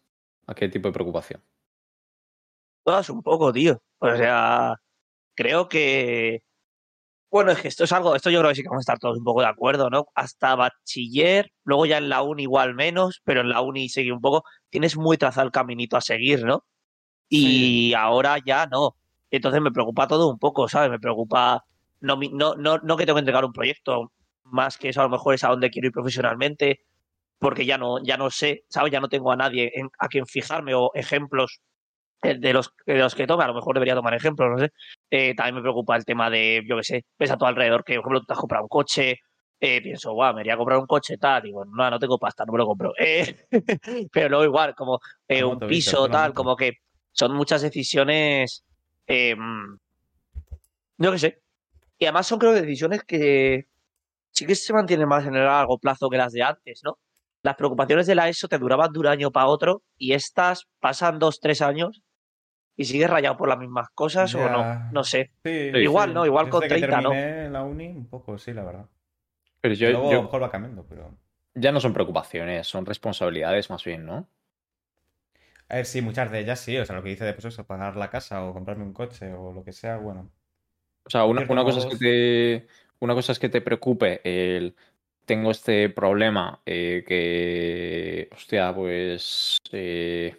¿A 0.46 0.54
qué 0.54 0.68
tipo 0.68 0.88
de 0.88 0.92
preocupación? 0.92 1.42
Todas 2.84 3.08
un 3.10 3.22
poco, 3.22 3.52
tío. 3.52 3.80
O 3.98 4.16
sea, 4.16 4.76
creo 5.34 5.68
que. 5.68 6.42
Bueno, 7.30 7.52
es 7.52 7.60
que 7.60 7.68
esto 7.68 7.84
es 7.84 7.92
algo, 7.92 8.14
esto 8.14 8.28
yo 8.28 8.40
creo 8.40 8.50
que 8.50 8.56
sí 8.56 8.62
que 8.62 8.68
vamos 8.68 8.82
a 8.82 8.92
estar 8.92 8.98
todos 8.98 9.16
un 9.16 9.24
poco 9.24 9.40
de 9.40 9.46
acuerdo, 9.46 9.88
¿no? 9.88 10.06
Hasta 10.14 10.54
bachiller, 10.54 11.50
luego 11.64 11.86
ya 11.86 11.96
en 11.96 12.10
la 12.10 12.22
uni 12.22 12.42
igual 12.42 12.74
menos, 12.74 13.22
pero 13.24 13.40
en 13.40 13.48
la 13.48 13.62
uni 13.62 13.88
seguí 13.88 14.10
un 14.10 14.20
poco, 14.20 14.44
tienes 14.68 14.98
muy 14.98 15.16
trazado 15.16 15.46
el 15.46 15.52
caminito 15.52 15.96
a 15.96 16.02
seguir, 16.02 16.44
¿no? 16.44 16.64
Y 17.30 17.94
ahora 17.94 18.36
ya 18.44 18.66
no. 18.66 18.96
Entonces 19.30 19.62
me 19.62 19.72
preocupa 19.72 20.06
todo 20.06 20.28
un 20.28 20.38
poco, 20.38 20.68
¿sabes? 20.68 20.90
Me 20.90 20.98
preocupa 20.98 21.64
no, 22.02 22.18
no, 22.32 22.54
no, 22.56 22.78
no 22.78 22.96
que 22.96 23.06
tengo 23.06 23.16
que 23.16 23.20
entregar 23.20 23.44
un 23.44 23.52
proyecto, 23.52 24.12
más 24.44 24.76
que 24.76 24.90
eso 24.90 25.00
a 25.00 25.04
lo 25.04 25.10
mejor 25.10 25.34
es 25.34 25.44
a 25.44 25.48
donde 25.48 25.70
quiero 25.70 25.86
ir 25.86 25.92
profesionalmente, 25.92 26.80
porque 27.42 27.66
ya 27.66 27.76
no, 27.76 28.00
ya 28.02 28.16
no 28.16 28.30
sé, 28.30 28.64
¿sabes? 28.68 28.92
Ya 28.92 29.00
no 29.00 29.08
tengo 29.08 29.32
a 29.32 29.36
nadie 29.36 29.72
en- 29.74 29.90
a 29.98 30.06
quien 30.08 30.26
fijarme 30.26 30.74
o 30.74 30.92
ejemplos 30.94 31.60
eh, 32.22 32.38
de 32.38 32.52
los, 32.52 32.72
de 32.86 32.98
los 32.98 33.14
que 33.16 33.26
tome, 33.26 33.42
a 33.42 33.48
lo 33.48 33.54
mejor 33.54 33.74
debería 33.74 33.96
tomar 33.96 34.14
ejemplos, 34.14 34.48
no 34.48 34.58
sé. 34.58 34.70
Eh, 35.10 35.34
también 35.34 35.56
me 35.56 35.60
preocupa 35.62 35.96
el 35.96 36.04
tema 36.04 36.30
de, 36.30 36.62
yo 36.68 36.76
qué 36.76 36.84
sé, 36.84 37.04
ves 37.18 37.32
a 37.32 37.36
tu 37.36 37.44
alrededor 37.44 37.82
que, 37.82 37.94
por 37.96 38.02
ejemplo, 38.04 38.20
tú 38.20 38.26
te 38.26 38.32
has 38.34 38.38
comprado 38.38 38.62
un 38.64 38.68
coche, 38.68 39.18
eh, 39.60 39.82
pienso, 39.82 40.12
guau, 40.12 40.32
me 40.34 40.42
iría 40.42 40.54
a 40.54 40.56
comprar 40.56 40.78
un 40.78 40.86
coche, 40.86 41.18
tal, 41.18 41.42
digo, 41.42 41.64
no, 41.64 41.90
no 41.90 41.98
tengo 41.98 42.18
pasta, 42.18 42.44
no 42.44 42.52
me 42.52 42.58
lo 42.58 42.66
compro. 42.66 42.92
Eh, 43.00 44.06
pero 44.12 44.28
luego 44.28 44.44
igual, 44.44 44.74
como 44.76 45.00
eh, 45.26 45.42
un 45.42 45.58
piso, 45.66 46.08
tal, 46.12 46.32
como 46.34 46.54
que 46.56 46.72
son 47.10 47.34
muchas 47.34 47.60
decisiones, 47.62 48.64
eh, 49.08 49.34
yo 50.98 51.12
qué 51.12 51.18
sé. 51.18 51.42
Y 51.98 52.04
además 52.04 52.26
son, 52.26 52.38
creo, 52.38 52.52
decisiones 52.52 53.02
que 53.04 53.66
sí 54.30 54.46
que 54.46 54.54
se 54.54 54.72
mantienen 54.72 55.08
más 55.08 55.26
en 55.26 55.34
el 55.34 55.44
largo 55.44 55.78
plazo 55.78 56.08
que 56.08 56.16
las 56.16 56.32
de 56.32 56.42
antes, 56.42 56.80
¿no? 56.84 56.98
Las 57.42 57.56
preocupaciones 57.56 58.06
de 58.06 58.14
la 58.14 58.28
ESO 58.28 58.48
te 58.48 58.58
duraban 58.58 58.92
de 58.92 58.98
un 59.00 59.06
año 59.06 59.32
para 59.32 59.46
otro 59.46 59.82
y 59.98 60.12
estas 60.12 60.68
pasan 60.80 61.18
dos, 61.18 61.40
tres 61.40 61.60
años 61.60 62.02
y 62.76 62.84
sigues 62.84 63.10
rayado 63.10 63.36
por 63.36 63.48
las 63.48 63.58
mismas 63.58 63.88
cosas 63.94 64.34
o 64.34 64.48
no, 64.48 64.90
no 64.92 65.04
sé. 65.04 65.32
Sí, 65.44 65.50
Igual, 65.74 66.14
¿no? 66.14 66.24
Igual 66.24 66.46
Desde 66.46 66.50
con 66.52 66.62
que 66.62 66.68
30, 66.68 67.00
¿no? 67.00 67.10
terminé 67.10 67.50
la 67.50 67.62
uni, 67.64 67.88
un 67.88 68.06
poco, 68.06 68.38
sí, 68.38 68.52
la 68.52 68.64
verdad. 68.64 68.86
Pero 69.60 69.74
yo, 69.74 69.90
Luego 69.90 70.10
a 70.10 70.14
lo 70.14 70.22
mejor 70.22 70.42
va 70.42 70.50
cambiando, 70.50 70.86
pero... 70.88 71.16
ya 71.54 71.72
no 71.72 71.80
son 71.80 71.92
preocupaciones, 71.92 72.66
son 72.66 72.86
responsabilidades 72.86 73.70
más 73.70 73.84
bien, 73.84 74.06
¿no? 74.06 74.28
A 75.68 75.76
ver, 75.76 75.86
sí, 75.86 76.02
muchas 76.02 76.30
de 76.30 76.40
ellas 76.40 76.60
sí, 76.60 76.76
o 76.78 76.84
sea, 76.84 76.96
lo 76.96 77.02
que 77.02 77.10
dice 77.10 77.24
de 77.24 77.32
pues 77.32 77.46
eso, 77.46 77.64
pagar 77.66 77.96
la 77.96 78.10
casa 78.10 78.44
o 78.44 78.52
comprarme 78.52 78.84
un 78.84 78.92
coche 78.92 79.32
o 79.32 79.52
lo 79.52 79.64
que 79.64 79.72
sea, 79.72 79.96
bueno. 79.96 80.30
O 81.04 81.10
sea, 81.10 81.24
una, 81.24 81.44
una 81.48 81.64
cosa 81.64 81.80
es 81.80 81.86
que 81.86 81.96
te, 81.96 82.66
una 83.00 83.14
cosa 83.14 83.32
es 83.32 83.38
que 83.38 83.48
te 83.48 83.60
preocupe 83.60 84.20
el 84.24 84.76
tengo 85.24 85.50
este 85.50 85.88
problema 85.90 86.60
eh, 86.66 87.04
que, 87.06 88.28
hostia, 88.34 88.74
pues, 88.74 89.58
eh, 89.72 90.36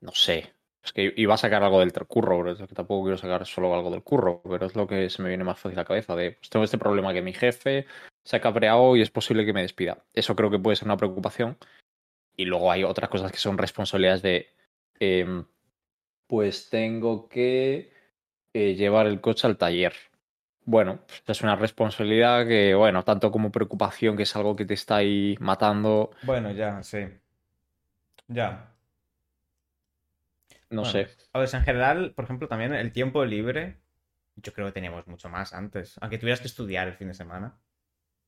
no 0.00 0.12
sé, 0.12 0.52
es 0.84 0.92
que 0.92 1.12
iba 1.16 1.34
a 1.34 1.38
sacar 1.38 1.62
algo 1.62 1.80
del 1.80 1.92
curro, 1.92 2.38
pero 2.38 2.52
es 2.52 2.74
tampoco 2.74 3.04
quiero 3.04 3.18
sacar 3.18 3.46
solo 3.46 3.74
algo 3.74 3.90
del 3.90 4.02
curro, 4.02 4.40
pero 4.42 4.66
es 4.66 4.76
lo 4.76 4.86
que 4.86 5.10
se 5.10 5.22
me 5.22 5.28
viene 5.28 5.44
más 5.44 5.58
fácil 5.58 5.78
a 5.78 5.82
la 5.82 5.86
cabeza, 5.86 6.14
de, 6.14 6.32
pues 6.32 6.50
tengo 6.50 6.64
este 6.64 6.78
problema 6.78 7.12
que 7.12 7.22
mi 7.22 7.32
jefe 7.32 7.86
se 8.24 8.36
ha 8.36 8.40
cabreado 8.40 8.96
y 8.96 9.02
es 9.02 9.10
posible 9.10 9.44
que 9.44 9.52
me 9.52 9.62
despida. 9.62 10.04
Eso 10.12 10.34
creo 10.36 10.50
que 10.50 10.58
puede 10.58 10.76
ser 10.76 10.86
una 10.86 10.96
preocupación. 10.96 11.58
Y 12.36 12.44
luego 12.44 12.70
hay 12.70 12.84
otras 12.84 13.08
cosas 13.08 13.32
que 13.32 13.38
son 13.38 13.56
responsabilidades 13.56 14.22
de, 14.22 14.48
em, 15.00 15.44
pues 16.26 16.68
tengo 16.70 17.28
que 17.28 17.92
eh, 18.52 18.74
llevar 18.74 19.06
el 19.06 19.20
coche 19.20 19.46
al 19.46 19.58
taller. 19.58 19.94
Bueno, 20.68 20.98
pues 21.06 21.38
es 21.38 21.42
una 21.42 21.54
responsabilidad 21.56 22.44
que, 22.46 22.74
bueno, 22.74 23.04
tanto 23.04 23.30
como 23.30 23.52
preocupación, 23.52 24.16
que 24.16 24.24
es 24.24 24.34
algo 24.36 24.56
que 24.56 24.64
te 24.64 24.74
está 24.74 24.96
ahí 24.96 25.36
matando, 25.40 26.10
Bueno, 26.20 26.50
ya, 26.52 26.82
sí. 26.82 26.98
Ya. 28.28 28.74
no 30.70 30.84
Bueno, 30.84 30.92
sé. 30.92 31.06
A 31.32 31.38
ver, 31.40 31.48
en 31.54 31.62
general, 31.64 32.14
por 32.14 32.24
ejemplo, 32.24 32.48
también 32.48 32.72
el 32.74 32.92
tiempo 32.92 33.24
libre, 33.24 33.80
yo 34.36 34.52
creo 34.52 34.66
que 34.66 34.72
teníamos 34.72 35.06
mucho 35.06 35.28
más 35.28 35.52
antes. 35.54 35.96
Aunque 36.00 36.18
tuvieras 36.18 36.40
que 36.40 36.46
estudiar 36.48 36.88
el 36.88 36.94
fin 36.94 37.08
de 37.08 37.14
semana. 37.14 37.58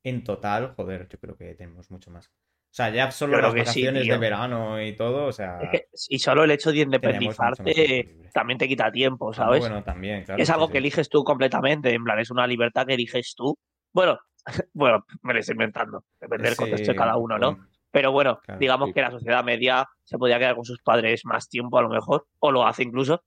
En 0.05 0.25
total, 0.25 0.75
joder, 0.77 1.09
yo 1.09 1.19
creo 1.21 1.37
que 1.37 1.55
tenemos 1.55 1.91
mucho 1.91 2.11
más. 2.11 2.33
O 2.71 2.75
sea, 2.79 2.91
ya 2.91 3.11
solo 3.11 3.41
las 3.41 3.53
sí, 3.53 3.59
vacaciones 3.59 4.07
de 4.07 4.19
verano 4.19 4.83
y 4.83 4.95
todo, 4.95 5.27
o 5.27 5.33
sea, 5.33 5.59
Es 5.65 5.71
que- 5.71 5.89
y 6.15 6.19
solo 6.19 6.45
el 6.45 6.51
hecho 6.51 6.71
de 6.71 6.79
independizarte 6.81 8.29
también 8.33 8.59
te 8.59 8.69
quita 8.69 8.93
tiempo, 8.93 9.31
Ah, 9.31 9.35
¿sabes? 9.35 9.61
Bueno, 9.61 9.83
también, 9.83 10.23
claro. 10.25 10.43
es 10.43 10.51
algo 10.51 10.67
sí. 10.67 10.73
que 10.73 10.79
eliges 10.79 11.09
tú 11.09 11.25
completamente, 11.25 11.93
en 11.93 12.05
plan, 12.05 12.19
es 12.19 12.31
una 12.31 12.47
libertad 12.47 12.87
que 12.87 12.95
eliges 12.95 13.35
tú. 13.37 13.59
Bueno, 13.93 14.19
bueno, 14.75 15.05
me 15.23 15.33
lo 15.35 15.41
estoy 15.41 15.55
inventando, 15.55 16.05
depende 16.21 16.45
del 16.45 16.55
Sí, 16.55 16.59
contexto 16.63 16.93
de 16.93 16.97
cada 16.97 17.17
un 17.17 17.25
uno, 17.25 17.39
¿no? 17.39 17.59
Pero 17.91 18.13
bueno, 18.13 18.39
Claro, 18.45 18.61
digamos 18.61 18.93
que 18.93 19.01
la 19.01 19.11
sociedad 19.11 19.43
media 19.45 19.87
se 20.05 20.19
podría 20.19 20.39
quedar 20.39 20.55
con 20.55 20.65
sus 20.65 20.81
padres 20.83 21.25
más 21.25 21.49
tiempo 21.49 21.79
a 21.79 21.83
lo 21.83 21.89
mejor, 21.89 22.27
o 22.39 22.53
lo 22.53 22.67
hace 22.67 22.83
incluso. 22.85 23.23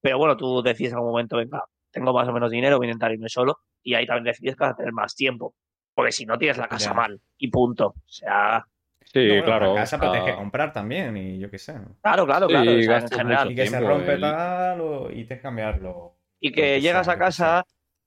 Pero 0.00 0.18
bueno, 0.18 0.36
tú 0.36 0.62
decides 0.62 0.92
en 0.92 0.98
algún 0.98 1.10
momento, 1.12 1.36
venga, 1.36 1.64
tengo 1.90 2.12
más 2.12 2.28
o 2.28 2.32
menos 2.32 2.50
dinero, 2.50 2.76
voy 2.78 2.86
a 2.86 2.90
intentar 2.90 3.12
irme 3.12 3.28
solo, 3.28 3.60
y 3.82 3.94
ahí 3.94 4.06
también 4.06 4.24
decides 4.32 4.56
que 4.56 4.64
vas 4.64 4.72
a 4.74 4.76
tener 4.76 4.92
más 4.92 5.14
tiempo. 5.14 5.54
Porque 5.96 6.12
si 6.12 6.26
no 6.26 6.36
tienes 6.38 6.58
la 6.58 6.68
casa 6.68 6.90
Ya. 6.90 6.94
mal, 6.94 7.20
y 7.38 7.48
punto. 7.48 7.86
O 7.88 7.94
sea, 8.06 8.64
Sí, 9.12 9.20
No, 9.20 9.28
bueno, 9.28 9.44
claro. 9.44 9.74
La 9.74 9.80
casa, 9.80 9.98
pero 9.98 10.12
tienes 10.12 10.30
que 10.32 10.36
comprar 10.36 10.72
también, 10.72 11.16
y 11.16 11.38
yo 11.38 11.48
qué 11.50 11.58
sé. 11.58 11.72
¿no? 11.74 11.96
claro, 12.02 12.26
claro, 12.26 12.48
Sí, 12.48 12.52
claro. 12.52 12.70
o 12.70 12.74
sea, 12.74 12.80
en 12.82 12.86
gastas 12.88 13.18
general. 13.18 13.44
mucho 13.48 13.52
Y 13.52 13.54
que 13.64 13.66
se 13.70 13.80
rompe 13.80 14.12
el- 14.14 14.20
tal, 14.20 14.80
o- 14.82 15.08
y 15.10 15.14
tienes 15.14 15.28
que 15.28 15.40
cambiarlo. 15.40 16.16
Y 16.40 16.50
que 16.52 16.60
que 16.60 16.80
llegas 16.82 17.06
sea, 17.06 17.14
a 17.14 17.18
casa 17.18 17.64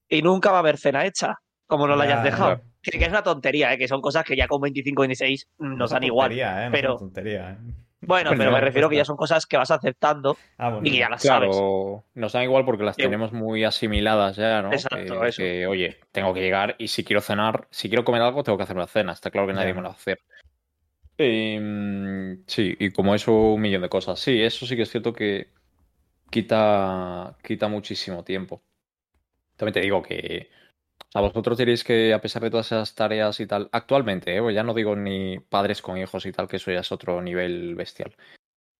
y 0.09 0.21
nunca 0.21 0.51
va 0.51 0.57
a 0.57 0.59
haber 0.59 0.77
cena 0.77 1.05
hecha, 1.05 1.35
como 1.65 1.87
no 1.87 1.95
la 1.95 2.03
hayas 2.03 2.17
Ya, 2.19 2.23
dejado. 2.23 2.55
ya. 2.57 2.61
Que, 2.83 2.97
es 3.03 3.07
una 3.09 3.23
tontería, 3.23 3.73
¿eh? 3.73 3.77
que 3.79 3.87
son 3.87 4.01
cosas 4.01 4.23
que 4.23 4.35
ya 4.35 4.47
con 4.47 4.61
25, 4.61 5.01
26 5.01 5.47
No 5.57 5.77
nos 5.77 5.89
dan 5.89 6.03
igual. 6.03 6.31
¿eh? 6.37 6.65
No 6.65 6.71
pero- 6.71 6.97
tontería, 6.97 7.51
¿eh? 7.53 7.57
Bueno, 8.01 8.31
pero 8.37 8.51
me 8.51 8.61
refiero 8.61 8.89
que 8.89 8.95
ya 8.95 9.03
son 9.05 9.17
cosas 9.17 9.45
que 9.45 9.57
vas 9.57 9.71
aceptando 9.71 10.37
Ah, 10.57 10.69
bueno. 10.69 10.87
y 10.87 10.91
que 10.91 10.97
ya 10.99 11.09
las 11.09 11.21
sabes. 11.21 11.49
Claro, 11.49 12.05
nos 12.13 12.31
dan 12.33 12.43
igual 12.43 12.63
porque 12.63 12.83
las 12.83 12.95
Sí. 12.95 13.01
tenemos 13.01 13.33
muy 13.33 13.65
asimiladas 13.65 14.37
ya, 14.37 14.61
¿no? 14.61 14.71
Exacto, 14.71 15.23
eso. 15.25 15.41
que, 15.41 15.67
oye, 15.67 15.99
tengo 16.11 16.33
que 16.33 16.39
llegar 16.39 16.75
y 16.79 16.87
si 16.87 17.03
quiero 17.03 17.21
cenar, 17.21 17.67
si 17.71 17.89
quiero 17.89 18.05
comer 18.05 18.21
algo, 18.21 18.41
tengo 18.43 18.57
que 18.57 18.63
hacer 18.63 18.77
una 18.77 18.87
cena. 18.87 19.11
Está 19.11 19.31
claro 19.31 19.47
que 19.47 19.53
nadie 19.53 19.73
me 19.73 19.81
lo 19.81 19.89
va 19.89 19.93
a 19.95 19.97
hacer. 19.97 20.19
Em, 21.17 22.43
sí, 22.47 22.75
y 22.79 22.91
como 22.91 23.13
eso, 23.13 23.33
un 23.33 23.61
millón 23.61 23.81
de 23.81 23.89
cosas. 23.89 24.19
Sí, 24.19 24.41
eso 24.41 24.65
sí 24.65 24.77
que 24.77 24.83
es 24.83 24.89
cierto 24.89 25.11
que 25.11 25.49
quita, 26.29 27.35
quita 27.43 27.67
muchísimo 27.67 28.23
tiempo. 28.23 28.61
También 29.57 29.73
te 29.73 29.81
digo 29.81 30.01
que, 30.01 30.49
O 31.09 31.11
sea, 31.11 31.21
vosotros 31.21 31.57
diréis 31.57 31.83
que 31.83 32.13
a 32.13 32.21
pesar 32.21 32.43
de 32.43 32.51
todas 32.51 32.67
esas 32.67 32.93
tareas 32.93 33.39
y 33.39 33.47
tal, 33.47 33.67
actualmente, 33.71 34.35
¿eh? 34.35 34.41
Pues 34.41 34.53
ya 34.53 34.61
no 34.63 34.75
digo 34.75 34.95
ni 34.95 35.39
padres 35.39 35.81
con 35.81 35.97
hijos 35.97 36.23
y 36.27 36.31
tal, 36.31 36.47
que 36.47 36.57
eso 36.57 36.71
ya 36.71 36.81
es 36.81 36.91
otro 36.91 37.19
nivel 37.21 37.73
bestial. 37.75 38.15
O 38.15 38.23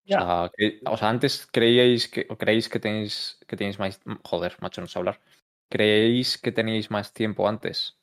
Ya. 0.06 0.20
sea, 0.20 0.52
que- 0.56 0.80
o 0.86 0.96
sea, 0.98 1.10
antes 1.10 1.48
creíais 1.52 2.08
que, 2.08 2.28
o 2.30 2.38
creéis 2.38 2.70
que 2.70 2.80
tenéis, 2.80 3.40
que 3.48 3.56
tenéis 3.58 3.80
más, 3.80 4.00
joder, 4.24 4.56
macho, 4.62 4.80
no 4.82 4.88
sé 4.88 5.00
hablar. 5.00 5.20
¿Creéis 5.70 6.38
que 6.38 6.52
teníais 6.52 6.92
más 6.92 7.14
tiempo 7.14 7.48
antes? 7.48 7.98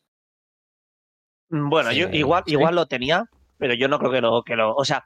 Mm, 1.50 1.68
Bueno, 1.70 1.92
yo 1.92 2.08
Sí, 2.10 2.18
igual, 2.18 2.42
sí. 2.46 2.52
igual 2.52 2.74
lo 2.74 2.86
tenía, 2.86 3.24
pero 3.58 3.74
yo 3.74 3.86
no 3.88 3.98
creo 4.00 4.10
que 4.10 4.20
lo, 4.20 4.42
que 4.42 4.56
lo. 4.56 4.74
O 4.74 4.84
sea, 4.84 5.04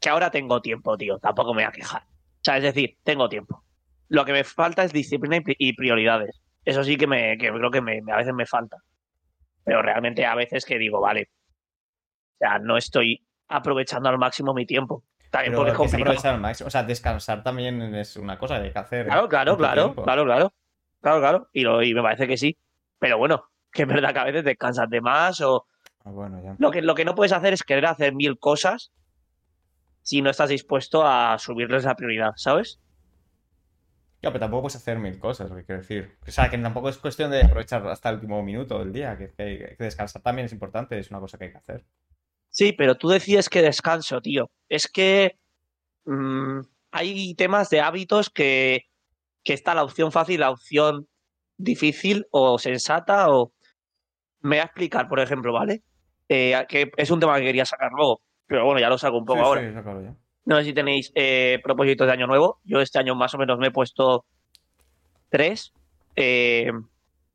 que 0.00 0.08
ahora 0.08 0.30
tengo 0.30 0.60
tiempo, 0.62 0.96
tío. 0.96 1.18
Tampoco 1.18 1.54
me 1.54 1.62
voy 1.62 1.68
a 1.68 1.72
quejar. 1.72 2.02
O 2.02 2.42
sea, 2.44 2.56
es 2.56 2.62
decir, 2.62 2.96
tengo 3.02 3.28
tiempo. 3.28 3.64
Lo 4.08 4.24
que 4.24 4.32
me 4.32 4.44
falta 4.44 4.84
es 4.84 4.92
disciplina 4.92 5.42
y 5.46 5.72
prioridades. 5.74 6.40
Eso 6.70 6.84
sí 6.84 6.96
que 6.96 7.06
me 7.06 7.36
que 7.36 7.50
creo 7.50 7.70
que 7.70 7.80
me, 7.80 8.00
a 8.12 8.16
veces 8.16 8.34
me 8.34 8.46
falta. 8.46 8.76
Pero 9.64 9.82
realmente 9.82 10.24
a 10.24 10.34
veces 10.34 10.64
que 10.64 10.78
digo, 10.78 11.00
vale. 11.00 11.30
O 12.34 12.38
sea, 12.38 12.58
no 12.58 12.76
estoy 12.76 13.26
aprovechando 13.48 14.08
al 14.08 14.18
máximo 14.18 14.54
mi 14.54 14.66
tiempo. 14.66 15.04
También 15.30 15.52
Pero 15.52 15.74
porque 15.74 16.14
es 16.14 16.24
al 16.24 16.40
máximo. 16.40 16.68
O 16.68 16.70
sea, 16.70 16.82
descansar 16.82 17.42
también 17.42 17.94
es 17.94 18.16
una 18.16 18.38
cosa 18.38 18.58
que 18.58 18.66
hay 18.66 18.72
que 18.72 18.78
hacer. 18.78 19.06
Claro, 19.06 19.28
claro, 19.28 19.56
claro, 19.56 19.82
tiempo. 19.84 20.02
claro, 20.02 20.24
claro. 20.24 20.52
Claro, 21.00 21.20
claro. 21.20 21.48
Y, 21.52 21.62
lo, 21.62 21.82
y 21.82 21.94
me 21.94 22.02
parece 22.02 22.26
que 22.26 22.36
sí. 22.36 22.56
Pero 22.98 23.18
bueno, 23.18 23.44
que 23.72 23.82
es 23.82 23.88
verdad 23.88 24.12
que 24.12 24.18
a 24.18 24.24
veces 24.24 24.44
descansas 24.44 24.88
de 24.88 25.00
más 25.00 25.40
o, 25.40 25.66
Ah, 26.04 26.10
bueno, 26.10 26.42
ya. 26.42 26.56
Lo 26.58 26.70
que, 26.70 26.82
lo 26.82 26.94
que 26.94 27.04
no 27.04 27.14
puedes 27.14 27.32
hacer 27.32 27.52
es 27.52 27.62
querer 27.62 27.86
hacer 27.86 28.14
mil 28.14 28.38
cosas 28.38 28.92
si 30.02 30.22
no 30.22 30.30
estás 30.30 30.48
dispuesto 30.48 31.06
a 31.06 31.38
subirles 31.38 31.84
la 31.84 31.94
prioridad, 31.94 32.32
¿sabes? 32.36 32.80
Ya, 34.22 34.28
pero 34.30 34.40
tampoco 34.40 34.62
puedes 34.62 34.76
hacer 34.76 34.98
mil 34.98 35.18
cosas, 35.18 35.48
lo 35.50 35.56
que 35.56 35.64
quiero 35.64 35.80
decir. 35.80 36.18
O 36.26 36.30
sea, 36.30 36.50
que 36.50 36.58
tampoco 36.58 36.90
es 36.90 36.98
cuestión 36.98 37.30
de 37.30 37.42
aprovechar 37.42 37.86
hasta 37.86 38.10
el 38.10 38.16
último 38.16 38.42
minuto 38.42 38.78
del 38.78 38.92
día, 38.92 39.16
que, 39.16 39.28
que- 39.32 39.74
que 39.78 39.84
descansar 39.84 40.20
también 40.22 40.46
es 40.46 40.52
importante, 40.52 40.98
es 40.98 41.10
una 41.10 41.20
cosa 41.20 41.38
que 41.38 41.44
hay 41.44 41.52
que 41.52 41.58
hacer. 41.58 41.84
Sí, 42.50 42.72
pero 42.72 42.96
tú 42.96 43.08
decides 43.08 43.48
que 43.48 43.62
descanso, 43.62 44.20
tío. 44.20 44.50
Es 44.68 44.88
que 44.88 45.38
mm, 46.04 46.60
hay 46.90 47.34
temas 47.34 47.70
de 47.70 47.80
hábitos 47.80 48.28
que, 48.28 48.82
que 49.42 49.54
está 49.54 49.74
la 49.74 49.84
opción 49.84 50.12
fácil, 50.12 50.40
la 50.40 50.50
opción 50.50 51.08
difícil 51.56 52.26
o 52.30 52.58
sensata 52.58 53.30
o... 53.30 53.52
Me 54.40 54.56
voy 54.56 54.58
a 54.58 54.64
explicar, 54.64 55.08
por 55.08 55.20
ejemplo, 55.20 55.52
¿vale? 55.52 55.82
Eh, 56.28 56.54
que 56.68 56.90
es 56.96 57.10
un 57.10 57.20
tema 57.20 57.36
que 57.38 57.44
quería 57.44 57.66
sacar 57.66 57.90
luego, 57.92 58.22
pero 58.46 58.64
bueno, 58.64 58.80
ya 58.80 58.88
lo 58.88 58.96
saco 58.98 59.18
un 59.18 59.24
poco 59.26 59.38
Sí, 59.40 59.44
ahora. 59.44 59.60
sí. 59.60 60.16
No 60.44 60.56
sé 60.56 60.64
si 60.64 60.72
tenéis 60.72 61.12
eh, 61.14 61.60
propósitos 61.62 62.06
de 62.06 62.12
año 62.12 62.26
nuevo. 62.26 62.60
Yo 62.64 62.80
este 62.80 62.98
año 62.98 63.14
más 63.14 63.34
o 63.34 63.38
menos 63.38 63.58
me 63.58 63.68
he 63.68 63.70
puesto 63.70 64.24
tres. 65.28 65.72
eh, 66.16 66.72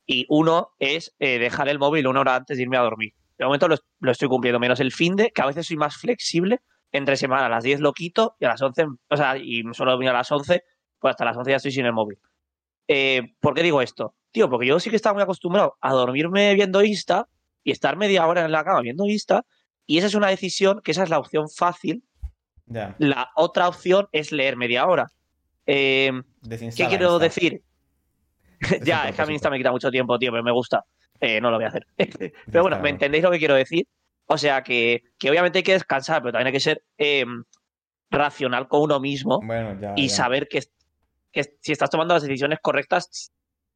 y 0.08 0.26
uno 0.30 0.72
es 0.80 1.16
eh, 1.20 1.40
dejar 1.40 1.68
el 1.68 1.80
móvil 1.80 2.08
una 2.08 2.20
hora 2.20 2.36
antes 2.36 2.58
de 2.58 2.64
irme 2.64 2.78
a 2.78 2.82
dormir. 2.82 3.14
De 3.38 3.46
momento 3.46 3.68
lo, 3.68 3.76
lo 4.00 4.12
estoy 4.12 4.28
cumpliendo, 4.28 4.60
menos 4.60 4.80
el 4.80 4.92
fin 4.92 5.16
de, 5.16 5.32
que 5.32 5.42
a 5.42 5.48
veces 5.48 5.68
soy 5.68 5.78
más 5.78 5.98
flexible. 5.98 6.60
Entre 6.92 7.18
semana 7.18 7.48
a 7.48 7.50
las 7.50 7.64
10 7.64 7.82
lo 7.82 7.92
quito 7.92 8.36
y 8.40 8.46
a 8.46 8.50
las 8.50 8.62
11, 8.62 8.86
o 9.10 9.18
sea, 9.18 9.36
y 9.38 9.64
solo 9.74 9.92
dormir 9.92 10.10
a 10.10 10.14
las 10.14 10.32
11, 10.32 10.64
pues 11.00 11.12
hasta 11.12 11.26
las 11.26 11.36
11 11.36 11.52
ya 11.52 11.58
estoy 11.58 11.72
sin 11.72 11.86
el 11.86 11.92
móvil. 11.92 12.18
Eh, 12.88 13.34
¿Por 13.42 13.54
qué 13.54 13.64
digo 13.64 13.82
esto? 13.82 14.16
Tío, 14.32 14.50
porque 14.50 14.68
yo 14.68 14.80
sí 14.80 14.90
que 14.90 14.96
estaba 14.96 15.14
muy 15.16 15.24
acostumbrado 15.24 15.76
a 15.82 15.92
dormirme 15.92 16.54
viendo 16.54 16.84
Insta 16.84 17.28
y 17.64 17.72
estar 17.72 17.98
media 17.98 18.26
hora 18.28 18.46
en 18.46 18.52
la 18.52 18.64
cama 18.64 18.82
viendo 18.82 19.06
Insta. 19.06 19.46
Y 19.86 19.98
esa 19.98 20.08
es 20.08 20.16
una 20.16 20.28
decisión, 20.28 20.82
que 20.84 20.92
esa 20.92 21.04
es 21.04 21.10
la 21.10 21.20
opción 21.20 21.50
fácil 21.50 22.04
La 22.68 23.30
otra 23.36 23.68
opción 23.68 24.08
es 24.12 24.32
leer 24.32 24.58
media 24.58 24.86
hora. 24.88 25.12
Eh, 25.66 26.12
¿Qué 26.50 26.88
quiero 26.88 27.14
Insta. 27.14 27.20
decir? 27.20 27.62
Ya, 28.84 29.10
es 29.10 29.16
que 29.16 29.22
a 29.22 29.26
mí. 29.26 29.34
Insta 29.34 29.50
me 29.50 29.58
quita 29.58 29.72
mucho 29.72 29.92
tiempo, 29.92 30.18
tío, 30.18 30.32
pero 30.32 30.44
me 30.44 30.52
gusta. 30.52 30.84
Eh, 31.20 31.40
no 31.42 31.52
lo 31.52 31.58
voy 31.58 31.66
a 31.66 31.70
hacer. 31.70 31.86
pero 32.52 32.64
bueno, 32.64 32.80
¿me 32.80 32.90
entendéis 32.90 33.24
lo 33.24 33.32
que 33.32 33.38
quiero 33.40 33.54
decir? 33.56 33.86
O 34.28 34.38
sea, 34.38 34.64
que, 34.64 35.04
que 35.20 35.30
obviamente 35.30 35.60
hay 35.60 35.64
que 35.64 35.74
descansar, 35.74 36.22
pero 36.22 36.32
también 36.32 36.48
hay 36.48 36.54
que 36.54 36.60
ser 36.60 36.82
eh, 36.98 37.26
racional 38.10 38.68
con 38.68 38.82
uno 38.82 39.00
mismo 39.00 39.40
Bueno, 39.44 39.80
ya. 39.80 39.94
y 39.96 40.08
ya. 40.08 40.16
saber 40.16 40.48
que, 40.48 40.64
que 41.32 41.44
si 41.62 41.72
estás 41.72 41.90
tomando 41.90 42.14
las 42.16 42.24
decisiones 42.24 42.60
correctas, 42.62 43.32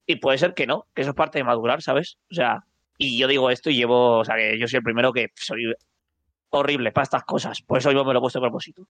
y 0.07 0.15
puede 0.15 0.39
ser 0.39 0.55
que 0.55 0.65
no, 0.65 0.87
que 0.95 1.01
eso 1.01 1.11
es 1.11 1.15
parte 1.15 1.37
de 1.37 1.43
madurar, 1.43 1.83
¿sabes? 1.83 2.17
O 2.31 2.33
sea, 2.33 2.63
y 2.97 3.19
yo 3.19 3.27
digo 3.27 3.51
esto 3.51 3.69
y 3.69 3.75
llevo, 3.75 4.19
o 4.19 4.25
sea, 4.25 4.35
que 4.37 4.57
yo 4.57 4.67
soy 4.67 4.77
el 4.77 4.83
primero 4.83 5.13
que 5.13 5.27
soy 5.35 5.71
horrible 6.51 6.91
para 6.91 7.03
estas 7.03 7.23
cosas, 7.23 7.61
por 7.61 7.77
eso 7.77 7.91
yo 7.91 8.03
me 8.05 8.13
lo 8.13 8.19
he 8.19 8.21
puesto 8.21 8.39
de 8.39 8.43
propósito. 8.43 8.87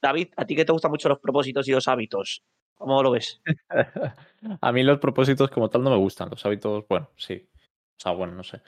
David, 0.00 0.28
¿a 0.36 0.44
ti 0.44 0.54
que 0.54 0.64
te 0.64 0.72
gustan 0.72 0.90
mucho 0.90 1.08
los 1.08 1.18
propósitos 1.18 1.66
y 1.68 1.72
los 1.72 1.88
hábitos? 1.88 2.42
¿Cómo 2.74 3.02
lo 3.02 3.10
ves? 3.10 3.40
A 4.60 4.72
mí 4.72 4.82
los 4.82 4.98
propósitos 4.98 5.50
como 5.50 5.70
tal 5.70 5.82
no 5.82 5.90
me 5.90 5.96
gustan. 5.96 6.28
Los 6.30 6.44
hábitos, 6.44 6.84
bueno, 6.88 7.10
sí. 7.16 7.48
O 7.54 8.00
sea, 8.00 8.12
bueno, 8.12 8.34
no 8.34 8.44
sé. 8.44 8.60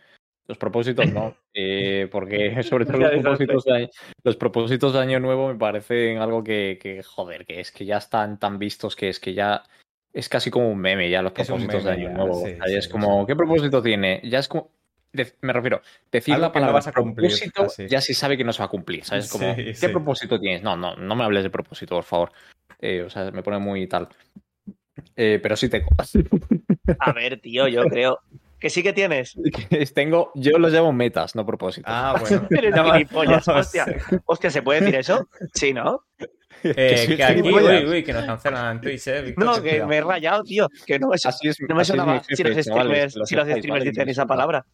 Los 0.46 0.56
propósitos 0.56 1.12
no, 1.12 1.36
eh, 1.54 2.08
porque 2.10 2.62
sobre 2.62 2.86
todo 2.86 2.98
los 2.98 3.10
propósitos, 3.10 3.64
de 3.64 3.74
año, 3.74 3.88
los 4.24 4.36
propósitos 4.36 4.92
de 4.94 4.98
año 4.98 5.20
nuevo 5.20 5.48
me 5.48 5.58
parecen 5.58 6.18
algo 6.18 6.42
que, 6.42 6.78
que, 6.80 7.02
joder, 7.02 7.44
que 7.44 7.60
es 7.60 7.70
que 7.70 7.84
ya 7.84 7.98
están 7.98 8.38
tan 8.38 8.58
vistos 8.58 8.96
que 8.96 9.10
es 9.10 9.20
que 9.20 9.34
ya 9.34 9.62
es 10.12 10.28
casi 10.30 10.50
como 10.50 10.70
un 10.70 10.78
meme 10.78 11.10
ya 11.10 11.20
los 11.20 11.32
propósitos 11.32 11.84
de 11.84 11.90
año 11.90 12.08
nuevo. 12.08 12.34
sí, 12.34 12.40
O 12.40 12.56
sea, 12.56 12.58
ya 12.60 12.66
sí, 12.66 12.76
es 12.76 12.88
como, 12.88 13.26
¿qué 13.26 13.36
propósito 13.36 13.82
tiene? 13.82 14.22
Ya 14.24 14.38
es 14.38 14.48
como, 14.48 14.70
de- 15.12 15.34
me 15.40 15.52
refiero, 15.52 15.80
decir 16.12 16.34
Algo 16.34 16.46
la 16.46 16.52
palabra 16.52 16.74
vas 16.74 16.86
a 16.88 16.92
cumplir, 16.92 17.30
propósito 17.30 17.62
así. 17.64 17.86
ya 17.88 18.00
se 18.00 18.14
sabe 18.14 18.36
que 18.36 18.44
no 18.44 18.52
se 18.52 18.58
va 18.60 18.66
a 18.66 18.70
cumplir, 18.70 19.04
¿sabes? 19.04 19.30
Como, 19.30 19.54
Sí, 19.54 19.64
¿qué 19.64 19.74
sí. 19.74 19.88
propósito 19.88 20.38
tienes? 20.38 20.62
No, 20.62 20.76
no, 20.76 20.96
no 20.96 21.16
me 21.16 21.24
hables 21.24 21.42
de 21.44 21.50
propósito, 21.50 21.94
por 21.94 22.04
favor. 22.04 22.32
Eh, 22.80 23.02
o 23.02 23.10
sea, 23.10 23.30
me 23.30 23.42
pone 23.42 23.58
muy 23.58 23.86
tal. 23.86 24.08
Eh, 25.16 25.38
pero 25.42 25.56
sí 25.56 25.68
tengo. 25.68 25.88
A 26.98 27.12
ver, 27.12 27.40
tío, 27.40 27.68
yo 27.68 27.82
creo 27.84 28.18
que 28.58 28.70
sí 28.70 28.82
que 28.82 28.92
tienes. 28.92 29.34
tengo, 29.94 30.32
yo 30.34 30.58
los 30.58 30.72
llamo 30.72 30.92
metas, 30.92 31.34
no 31.34 31.46
propósitos. 31.46 31.92
Ah, 31.94 32.16
bueno. 32.20 32.46
Eres 32.50 32.74
No, 32.74 32.92
gilipollas, 32.92 33.46
no 33.46 33.54
hostia. 33.54 33.86
Hostia, 34.26 34.50
¿se 34.50 34.62
puede 34.62 34.80
decir 34.80 34.96
eso? 34.96 35.28
Sí, 35.54 35.72
¿no? 35.72 36.04
Eh, 36.64 37.14
que 37.16 37.22
aquí, 37.22 37.40
uy, 37.40 37.86
uy, 37.86 38.02
que 38.02 38.12
nos 38.12 38.24
cancelan 38.24 38.76
en 38.76 38.80
Twitch, 38.82 39.06
eh. 39.06 39.22
Víctor, 39.22 39.44
No, 39.44 39.62
que 39.62 39.84
me 39.84 39.98
he 39.98 40.00
rayado, 40.00 40.42
tío. 40.42 40.66
Que 40.84 40.98
no 40.98 41.08
me, 41.08 41.14
Así 41.14 41.46
es, 41.48 41.56
no 41.60 41.74
me 41.76 41.82
así 41.82 41.92
es 41.92 41.96
mi 41.96 42.00
sonaba 42.00 42.18
jefe, 42.20 42.34
si 42.36 42.42
los 42.42 42.56
streamers, 42.66 43.12
si 43.24 43.34
los 43.36 43.44
streamers 43.46 43.68
¿vale? 43.68 43.84
dicen 43.84 44.08
esa 44.08 44.22
Disculpa. 44.22 44.26
palabra. 44.34 44.66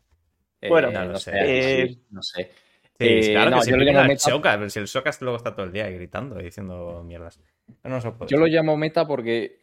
Eh, 0.64 0.68
bueno, 0.68 0.90
no 0.90 1.04
no, 1.04 1.12
lo 1.12 1.18
sé. 1.18 1.32
Eh, 1.34 1.86
sí, 1.88 2.02
no 2.10 2.22
sé. 2.22 2.50
Sí, 2.98 3.06
Eh, 3.06 3.30
claro 3.32 3.50
no, 3.50 3.56
que 3.58 3.64
sí, 3.64 3.70
yo 3.70 3.76
lo 3.76 3.84
llamo 3.84 4.00
el 4.02 4.08
meta- 4.08 4.30
Showcast, 4.30 4.58
pero 4.58 4.70
si 4.70 4.78
el 4.78 4.86
Showcast 4.86 5.22
luego 5.22 5.36
está 5.36 5.54
todo 5.54 5.66
el 5.66 5.72
día 5.72 5.88
gritando 5.90 6.40
y 6.40 6.44
diciendo 6.44 7.02
mierdas. 7.04 7.40
No. 7.82 8.26
Yo 8.26 8.38
lo 8.38 8.46
llamo 8.46 8.76
meta 8.76 9.06
porque, 9.06 9.58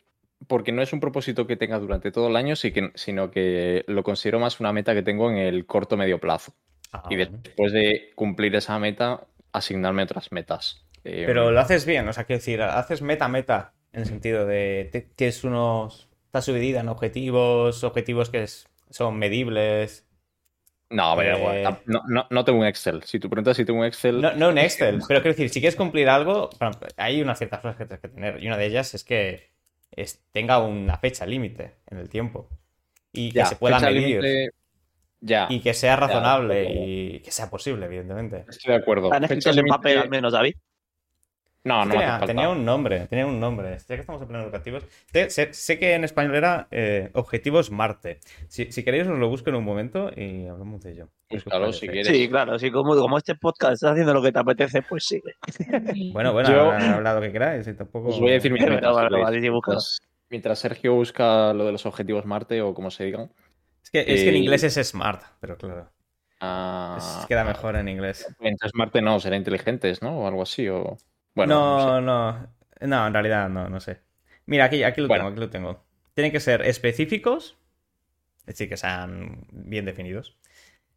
porque 0.47 0.71
no 0.71 0.81
es 0.81 0.91
un 0.93 0.99
propósito 0.99 1.47
que 1.47 1.55
tenga 1.55 1.79
durante 1.79 2.11
todo 2.11 2.27
el 2.27 2.35
año, 2.35 2.55
sí 2.55 2.71
que- 2.71 2.91
sino 2.95 3.31
que 3.31 3.83
lo 3.87 4.03
considero 4.03 4.39
más 4.39 4.59
una 4.59 4.73
meta 4.73 4.93
que 4.93 5.01
tengo 5.01 5.29
en 5.31 5.37
el 5.37 5.65
corto 5.65 5.95
medio 5.97 6.19
plazo. 6.19 6.53
Ah, 6.91 7.03
y 7.09 7.15
después 7.15 7.71
de 7.71 8.11
cumplir 8.15 8.53
esa 8.55 8.77
meta, 8.79 9.25
asignarme 9.53 10.03
otras 10.03 10.31
metas. 10.31 10.85
Eh, 11.05 11.23
Pero 11.25 11.51
lo 11.51 11.59
haces 11.59 11.85
bien, 11.85 12.07
o 12.07 12.13
sea, 12.13 12.25
quiero 12.25 12.39
decir, 12.39 12.61
haces 12.61 13.01
meta-meta 13.01 13.73
en 13.93 14.01
el 14.01 14.05
sentido 14.07 14.45
de 14.45 14.89
te- 14.91 15.01
tienes 15.15 15.43
unos. 15.43 16.09
Está 16.25 16.41
subidida 16.41 16.81
en 16.81 16.89
objetivos, 16.89 17.83
objetivos 17.83 18.29
que 18.29 18.43
es- 18.43 18.67
son 18.89 19.17
medibles. 19.17 20.05
No, 20.91 21.15
pero 21.17 21.53
eh, 21.53 21.63
no, 21.85 22.03
no, 22.07 22.27
no 22.29 22.45
tengo 22.45 22.59
un 22.59 22.65
Excel. 22.65 23.01
Si 23.03 23.19
tú 23.19 23.29
preguntas 23.29 23.55
si 23.57 23.65
tengo 23.65 23.79
un 23.79 23.85
Excel, 23.85 24.21
No, 24.21 24.33
no 24.33 24.49
un 24.49 24.57
Excel, 24.57 24.99
pero 25.07 25.21
quiero 25.21 25.33
decir, 25.33 25.49
si 25.49 25.59
quieres 25.61 25.75
cumplir 25.75 26.09
algo, 26.09 26.49
hay 26.97 27.21
unas 27.21 27.37
ciertas 27.37 27.61
cosas 27.61 27.77
que 27.77 27.85
tienes 27.85 28.01
que 28.01 28.09
tener. 28.09 28.43
Y 28.43 28.47
una 28.47 28.57
de 28.57 28.65
ellas 28.65 28.93
es 28.93 29.03
que 29.03 29.51
es- 29.91 30.21
tenga 30.31 30.59
una 30.59 30.97
fecha 30.97 31.25
límite 31.25 31.75
en 31.89 31.97
el 31.97 32.09
tiempo. 32.09 32.49
Y 33.13 33.29
que 33.31 33.39
ya, 33.39 33.45
se 33.45 33.55
pueda 33.55 33.79
medir. 33.79 34.21
límite, 34.21 34.49
ya, 35.21 35.47
Y 35.49 35.59
que 35.61 35.73
sea 35.73 35.95
razonable 35.95 36.63
y 36.73 37.19
que 37.19 37.31
sea 37.31 37.49
posible, 37.49 37.85
evidentemente. 37.85 38.45
estoy 38.49 38.73
de 38.73 38.79
acuerdo. 38.79 39.13
Han 39.13 39.23
escrito 39.23 39.49
en 39.51 39.65
papel 39.65 39.97
al 39.97 40.09
menos, 40.09 40.33
David. 40.33 40.55
No, 41.63 41.85
no 41.85 41.93
me 41.95 42.03
hace 42.03 42.25
tenía, 42.25 42.25
tenía 42.25 42.49
un 42.49 42.65
nombre, 42.65 43.05
tenía 43.07 43.27
un 43.27 43.39
nombre. 43.39 43.77
Ya 43.77 43.95
que 43.95 44.01
estamos 44.01 44.19
en 44.21 44.27
pleno 44.29 44.43
educativos. 44.43 44.83
Sé, 45.13 45.29
sé- 45.29 45.53
sé 45.53 45.77
que 45.77 45.93
en 45.93 46.03
español 46.03 46.33
era 46.35 46.67
eh, 46.71 47.11
Objetivos 47.13 47.69
Marte. 47.69 48.19
Si, 48.47 48.71
si 48.71 48.83
queréis 48.83 49.05
os 49.07 49.19
lo 49.19 49.29
busco 49.29 49.49
en 49.51 49.57
un 49.57 49.63
momento 49.63 50.09
y 50.15 50.47
hablamos 50.47 50.81
de 50.81 50.93
ello. 50.93 51.09
¿Qué 51.29 51.37
os 51.37 51.43
Búscalo, 51.45 51.65
parece? 51.65 51.79
si 51.81 51.87
quieres. 51.87 52.07
Sí, 52.07 52.27
claro, 52.29 52.57
sí, 52.57 52.71
como, 52.71 52.95
como 52.95 53.17
este 53.19 53.35
podcast 53.35 53.73
estás 53.73 53.91
haciendo 53.91 54.11
lo 54.13 54.23
que 54.23 54.31
te 54.31 54.39
apetece, 54.39 54.81
pues 54.81 55.05
sí. 55.05 55.21
Bueno, 56.13 56.33
bueno, 56.33 56.49
Yo- 56.49 56.71
hablad 56.71 57.15
lo 57.15 57.21
que 57.21 57.31
queráis 57.31 57.67
y 57.67 57.73
tampoco... 57.75 58.09
Os 58.09 58.19
voy 58.19 58.31
a 58.31 58.33
decir 58.33 58.51
búscalo. 58.53 58.71
mientras, 59.51 59.99
mientras 60.31 60.57
Sergio 60.59 60.95
busca 60.95 61.53
lo 61.53 61.65
de 61.65 61.71
los 61.73 61.85
objetivos 61.85 62.25
Marte 62.25 62.61
o 62.63 62.73
como 62.73 62.89
se 62.89 63.03
digan. 63.05 63.31
Es 63.83 63.91
que, 63.91 63.99
es 63.99 64.23
que 64.23 64.29
en 64.29 64.35
Eh, 64.35 64.39
inglés 64.39 64.63
es 64.63 64.73
smart, 64.89 65.21
pero 65.39 65.57
claro. 65.57 65.91
ah, 66.39 66.95
es- 66.97 67.25
queda 67.27 67.43
mejor 67.43 67.75
en 67.75 67.87
inglés. 67.87 68.25
Entonces 68.39 68.71
Marte 68.73 69.01
no, 69.03 69.19
será 69.19 69.35
inteligentes, 69.35 70.01
¿no? 70.01 70.21
O 70.21 70.27
algo 70.27 70.41
así. 70.41 70.67
O... 70.67 70.97
Bueno, 71.35 71.55
no 71.55 71.79
sé. 71.79 71.85
no, 71.85 72.01
no, 72.01 72.47
no, 72.81 73.07
en 73.07 73.13
realidad 73.13 73.49
no, 73.49 73.69
no 73.69 73.79
sé. 73.79 74.01
Mira, 74.45 74.65
aquí, 74.65 74.83
aquí 74.83 75.01
lo 75.01 75.07
Bueno. 75.07 75.23
tengo, 75.25 75.31
aquí 75.31 75.39
lo 75.39 75.49
tengo. 75.49 75.85
Tienen 76.13 76.31
que 76.31 76.39
ser 76.39 76.61
específicos, 76.63 77.57
es 78.39 78.45
decir, 78.47 78.69
que 78.69 78.77
sean 78.77 79.47
bien 79.51 79.85
definidos. 79.85 80.37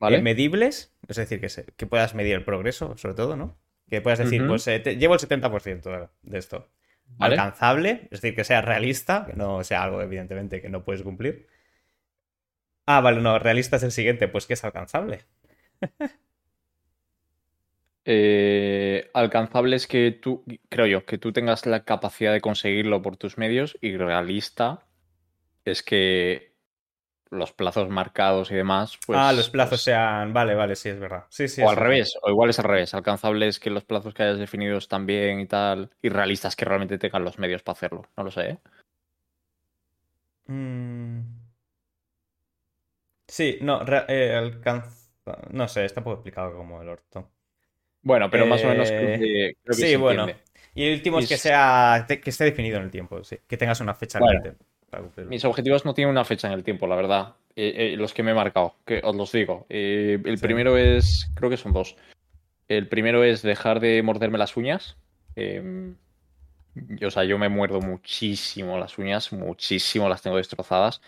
¿Vale? 0.01 0.19
Eh, 0.19 0.23
medibles, 0.23 0.95
es 1.09 1.17
decir, 1.17 1.41
que, 1.41 1.49
se- 1.49 1.67
que 1.77 1.87
puedas 1.87 2.15
medir 2.15 2.35
el 2.35 2.45
progreso, 2.45 2.97
sobre 2.97 3.15
todo, 3.15 3.37
¿no? 3.37 3.57
Que 3.89 4.01
puedas 4.01 4.19
decir, 4.19 4.45
pues 4.47 4.67
eh, 4.67 4.81
te- 4.81 4.97
llevo 4.97 5.15
el 5.15 5.21
70% 5.21 6.11
de 6.23 6.39
esto. 6.39 6.69
¿Vale? 7.07 7.35
Alcanzable, 7.37 8.09
es 8.11 8.21
decir, 8.23 8.35
que 8.35 8.43
sea 8.45 8.61
realista, 8.63 9.25
que 9.27 9.35
no 9.35 9.63
sea 9.63 9.83
algo, 9.85 10.03
evidentemente, 10.03 10.61
que 10.61 10.69
no 10.69 10.85
puedes 10.85 11.03
cumplir. 11.03 11.47
Ah, 12.87 13.01
vale, 13.01 13.21
no, 13.21 13.39
realista 13.39 13.77
es 13.77 13.83
el 13.83 13.93
siguiente, 13.93 14.27
pues 14.27 14.47
que 14.47 14.55
es 14.55 14.65
alcanzable. 14.65 15.21
Eh, 18.07 19.11
alcanzable 19.15 19.77
es 19.77 19.87
que 19.87 20.11
tú, 20.11 20.45
creo 20.69 20.87
yo, 20.87 21.07
que 21.07 21.19
tú 21.19 21.33
tengas 21.33 21.65
la 21.67 21.85
capacidad 21.85 22.33
de 22.33 22.41
conseguirlo 22.43 23.01
por 23.01 23.17
tus 23.17 23.39
medios 23.39 23.79
y 23.81 23.97
realista 23.97 24.85
es 25.65 25.83
que 25.83 26.53
los 27.31 27.53
plazos 27.53 27.89
marcados 27.89 28.51
y 28.51 28.55
demás, 28.55 28.99
pues... 29.07 29.19
ah, 29.19 29.33
los 29.33 29.51
plazos 29.51 29.71
pues, 29.71 29.83
sean... 29.83 30.33
Vale, 30.33 30.55
vale, 30.55 30.77
sí, 30.77 30.91
es 30.91 31.01
verdad. 31.01 31.25
Sí, 31.31 31.49
sí. 31.49 31.63
o 31.63 31.65
es 31.65 31.71
al 31.71 31.77
verdad. 31.77 31.91
revés, 31.91 32.19
o 32.23 32.31
igual 32.31 32.51
es 32.51 32.59
al 32.59 32.67
revés. 32.67 32.95
Alcanzable 32.95 33.49
es 33.49 33.59
que 33.59 33.71
los 33.71 33.85
plazos 33.85 34.15
que 34.15 34.23
hayas 34.23 34.39
definido 34.39 34.79
están 34.79 35.07
bien 35.07 35.41
y 35.41 35.47
tal, 35.47 35.91
y 36.03 36.11
realistas 36.11 36.55
que 36.57 36.65
realmente 36.65 36.99
tengan 36.99 37.25
los 37.25 37.39
medios 37.39 37.63
para 37.63 37.75
hacerlo. 37.77 38.03
No 38.17 38.25
lo 38.25 38.31
sé, 38.31 38.51
¿eh? 38.51 38.59
Mm. 40.47 41.21
Sí, 43.27 43.59
no, 43.63 43.81
eh, 44.09 44.35
alcanza... 44.35 44.91
No 45.51 45.67
sé, 45.69 45.87
está 45.87 46.05
poco 46.05 46.17
explicado 46.17 46.55
como 46.55 46.83
el 46.83 46.89
orto. 46.89 47.31
Bueno, 48.05 48.31
pero 48.31 48.47
más 48.47 48.63
o 48.63 48.69
menos 48.69 48.89
creo 48.91 49.09
Eh, 49.15 49.19
que, 49.19 49.57
creo 49.65 49.77
que 49.77 49.83
sí, 49.83 49.89
se 49.89 49.97
bueno. 49.97 50.29
Y 50.75 50.85
el 50.85 50.95
último 50.95 51.19
es 51.19 51.29
que 51.29 51.37
sea 51.37 52.07
que 52.09 52.31
esté 52.31 52.45
definido 52.45 52.77
en 52.79 52.85
el 52.85 52.91
tiempo, 52.91 53.23
sí. 53.25 53.39
Que 53.49 53.57
tengas 53.57 53.81
una 53.81 53.95
fecha 53.95 54.19
Bueno. 54.21 54.41
cumplirlo. 54.91 55.31
Mis 55.31 55.45
objetivos 55.45 55.85
no 55.85 55.95
tienen 55.95 56.11
una 56.13 56.25
fecha 56.25 56.47
en 56.47 56.55
el 56.55 56.63
tiempo, 56.63 56.87
la 56.87 56.95
verdad. 56.97 57.35
Eh, 57.57 57.93
eh, 57.95 57.97
los 57.97 58.13
que 58.15 58.23
me 58.23 58.31
he 58.33 58.35
marcado, 58.35 58.77
que 58.85 59.01
os 59.03 59.15
los 59.17 59.33
digo. 59.33 59.67
Eh, 59.69 60.21
el 60.25 60.39
Sí. 60.39 60.43
primero 60.45 60.77
es, 60.77 61.31
creo 61.35 61.51
que 61.51 61.57
son 61.57 61.73
dos. 61.73 61.97
El 62.69 62.89
primero 62.89 63.25
es 63.25 63.43
dejar 63.43 63.81
de 63.81 64.03
morderme 64.03 64.39
las 64.39 64.57
uñas. 64.57 64.97
Eh, 65.37 65.93
yo, 66.75 67.09
o 67.09 67.11
sea, 67.11 67.25
yo 67.25 67.39
me 67.39 67.49
muerdo 67.49 67.81
muchísimo 67.81 68.79
las 68.79 68.99
uñas, 68.99 69.33
muchísimo 69.33 70.09
las 70.09 70.23
tengo 70.23 70.37
destrozadas. 70.37 71.01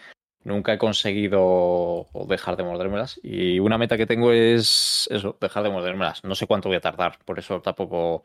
Nunca 0.46 0.72
he 0.72 0.78
conseguido 0.78 2.06
dejar 2.28 2.56
de 2.56 2.62
mordérmelas. 2.62 3.18
Y 3.24 3.58
una 3.58 3.78
meta 3.78 3.96
que 3.96 4.06
tengo 4.06 4.30
es 4.30 5.08
eso, 5.10 5.36
dejar 5.40 5.64
de 5.64 5.70
mordérmelas. 5.70 6.22
No 6.22 6.36
sé 6.36 6.46
cuánto 6.46 6.68
voy 6.68 6.76
a 6.76 6.80
tardar, 6.80 7.18
por 7.24 7.40
eso 7.40 7.60
tampoco. 7.60 8.24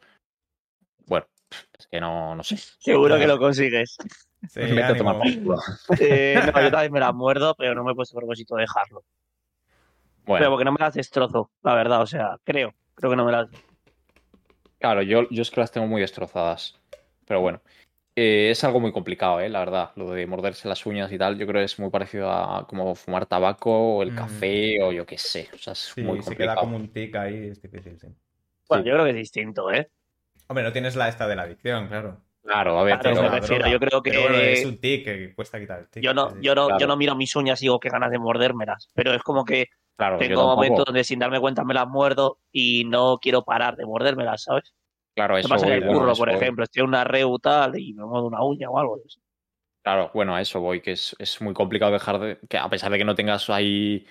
Bueno, 1.08 1.26
es 1.80 1.88
que 1.88 2.00
no, 2.00 2.36
no 2.36 2.44
sé. 2.44 2.58
Seguro 2.80 3.18
que 3.18 3.26
lo 3.26 3.40
consigues. 3.40 3.98
Sí. 4.48 4.60
Eh, 6.00 6.40
no, 6.46 6.62
yo 6.62 6.72
también 6.72 6.92
me 6.92 7.00
la 7.00 7.12
muerdo, 7.12 7.56
pero 7.58 7.74
no 7.74 7.84
me 7.84 7.94
he 7.94 7.96
puesto 7.96 8.16
a 8.16 8.20
propósito 8.20 8.56
de 8.56 8.62
dejarlo. 8.62 9.04
Bueno, 10.26 10.44
Pero 10.44 10.52
porque 10.52 10.66
no 10.66 10.74
me 10.74 10.80
las 10.80 10.94
destrozo, 10.94 11.50
la 11.64 11.74
verdad, 11.74 12.02
o 12.02 12.08
sea, 12.08 12.38
creo. 12.44 12.76
Creo 12.94 13.10
que 13.10 13.18
no 13.18 13.26
me 13.26 13.32
las. 13.32 13.50
Claro, 14.80 15.02
yo, 15.02 15.28
yo 15.32 15.42
es 15.42 15.50
que 15.50 15.60
las 15.60 15.72
tengo 15.72 15.88
muy 15.88 16.02
destrozadas. 16.02 16.80
Pero 17.26 17.42
bueno. 17.42 17.62
Eh, 18.16 18.52
es 18.52 18.64
algo 18.66 18.80
muy 18.82 18.92
complicado, 18.92 19.40
¿eh? 19.40 19.48
La 19.50 19.60
verdad. 19.60 19.92
Lo 19.96 20.12
de 20.12 20.28
morderse 20.28 20.68
las 20.68 20.86
uñas 20.86 21.12
y 21.12 21.18
tal, 21.18 21.38
yo 21.38 21.48
creo 21.48 21.62
que 21.62 21.66
es 21.66 21.80
muy 21.80 21.90
parecido 21.90 22.30
a 22.30 22.68
como 22.68 22.94
fumar 22.96 23.26
tabaco 23.26 23.72
o 23.98 24.04
el 24.04 24.12
Mm. 24.12 24.16
café 24.16 24.84
o 24.84 24.92
yo 24.92 25.06
qué 25.06 25.18
sé. 25.18 25.50
O 25.54 25.58
sea, 25.58 25.74
es 25.74 25.92
Sí, 25.96 26.02
muy 26.02 26.22
se 26.22 26.36
queda 26.36 26.56
como 26.56 26.76
un 26.76 26.92
tic 26.92 27.16
ahí, 27.16 27.48
es 27.48 27.62
difícil, 27.62 27.98
sí. 28.00 28.08
Bueno, 28.68 28.84
Sí. 28.84 28.90
yo 28.90 28.94
creo 28.96 29.06
que 29.06 29.12
es 29.12 29.16
distinto, 29.16 29.72
¿eh? 29.72 29.90
Hombre, 30.48 30.64
no 30.66 30.74
tienes 30.74 30.96
la 30.98 31.08
esta 31.08 31.28
de 31.28 31.36
la 31.38 31.44
adicción, 31.44 31.88
claro. 31.88 32.22
Claro, 32.44 32.80
a 32.80 32.84
ver, 32.84 33.00
Claro, 33.00 33.22
me 33.22 33.30
refiero, 33.30 33.56
droga. 33.66 33.72
yo 33.72 33.80
creo 33.80 34.02
Pero 34.02 34.22
bueno, 34.22 34.38
que- 34.40 34.52
es 34.54 34.66
un 34.66 34.78
tic 34.80 35.06
que 35.06 35.34
cuesta 35.36 35.60
quitar 35.60 35.80
el 35.80 35.88
tic. 35.90 36.04
Yo 36.04 36.14
no, 36.14 36.42
yo 36.42 36.54
no, 36.56 36.66
Claro. 36.66 36.80
yo 36.80 36.88
no 36.88 36.98
miro 36.98 37.16
mis 37.16 37.34
uñas 37.36 37.62
y 37.62 37.66
digo 37.66 37.80
qué 37.80 37.90
ganas 37.90 38.12
de 38.12 38.20
mordérmelas. 38.20 38.90
Pero 38.94 39.14
es 39.14 39.22
como 39.24 39.46
que 39.46 39.68
claro, 39.96 40.18
tengo 40.18 40.48
momentos 40.56 40.86
donde 40.86 41.04
sin 41.06 41.20
darme 41.20 41.40
cuenta 41.40 41.64
me 41.64 41.74
las 41.74 41.88
muerdo 41.88 42.40
y 42.52 42.84
no 42.86 43.20
quiero 43.22 43.44
parar 43.44 43.76
de 43.78 43.86
mordérmelas, 43.86 44.44
¿sabes? 44.44 44.74
Claro, 45.16 45.38
eso 45.38 45.50
pasa 45.50 45.66
en 45.68 45.74
voy, 45.74 45.74
el 45.74 45.86
curro, 45.86 46.16
por 46.18 46.30
voy. 46.30 46.30
ejemplo. 46.30 46.64
Estoy 46.64 46.82
en 46.84 46.90
una 46.90 47.04
reu 47.04 47.38
tal 47.40 47.78
y 47.80 47.94
me 47.94 48.06
muerdo 48.06 48.28
una 48.28 48.44
uña 48.44 48.70
o 48.70 48.80
algo. 48.80 48.98
de 48.98 49.04
eso. 49.06 49.20
Claro, 49.84 50.12
bueno, 50.14 50.36
a 50.36 50.42
eso 50.42 50.60
voy, 50.62 50.80
que 50.82 50.92
es, 50.92 51.16
es 51.18 51.42
muy 51.42 51.54
complicado 51.56 51.92
dejar 51.92 52.20
de. 52.20 52.40
que 52.48 52.58
a 52.60 52.70
pesar 52.70 52.92
de 52.92 53.00
que 53.00 53.06
no 53.06 53.16
tengas 53.16 53.50
ahí 53.50 54.06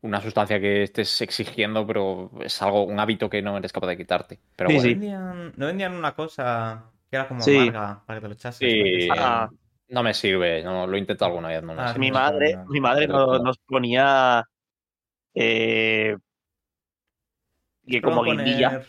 una 0.00 0.20
sustancia 0.20 0.60
que 0.60 0.84
estés 0.84 1.20
exigiendo, 1.20 1.84
pero 1.86 2.30
es 2.42 2.62
algo, 2.62 2.84
un 2.84 3.00
hábito 3.00 3.28
que 3.28 3.42
no 3.42 3.56
eres 3.56 3.72
capaz 3.72 3.88
de 3.88 3.96
quitarte. 3.96 4.38
Pero 4.54 4.70
Sí, 4.70 4.74
¿No 4.74 4.80
bueno, 4.80 4.90
sí. 4.94 5.00
vendían, 5.00 5.52
no 5.56 5.66
vendían 5.66 5.94
una 5.94 6.14
cosa 6.14 6.92
que 7.10 7.16
era 7.16 7.28
como 7.28 7.44
Sí. 7.44 7.56
amarga 7.56 8.04
para 8.06 8.18
que 8.18 8.22
te 8.22 8.28
lo 8.28 8.34
echases? 8.34 8.60
Sí. 8.68 9.08
Ah, 9.10 9.48
no 9.88 10.02
me 10.02 10.14
sirve, 10.14 10.62
no, 10.62 10.86
lo 10.86 10.96
he 10.96 11.00
intentado 11.00 11.30
alguna 11.30 11.48
vez, 11.48 11.62
no 11.62 11.74
Ah, 11.76 11.94
mi 11.98 12.10
no, 12.10 12.18
madre, 12.18 12.48
no, 12.48 12.64
no. 12.64 12.72
mi 12.72 12.80
madre 12.80 13.06
Pero 13.06 13.38
nos, 13.38 13.58
ponía 13.58 14.44
eh, 15.34 16.16
que 17.88 18.00
como 18.02 18.22
guindilla, 18.22 18.68
poner- 18.68 18.86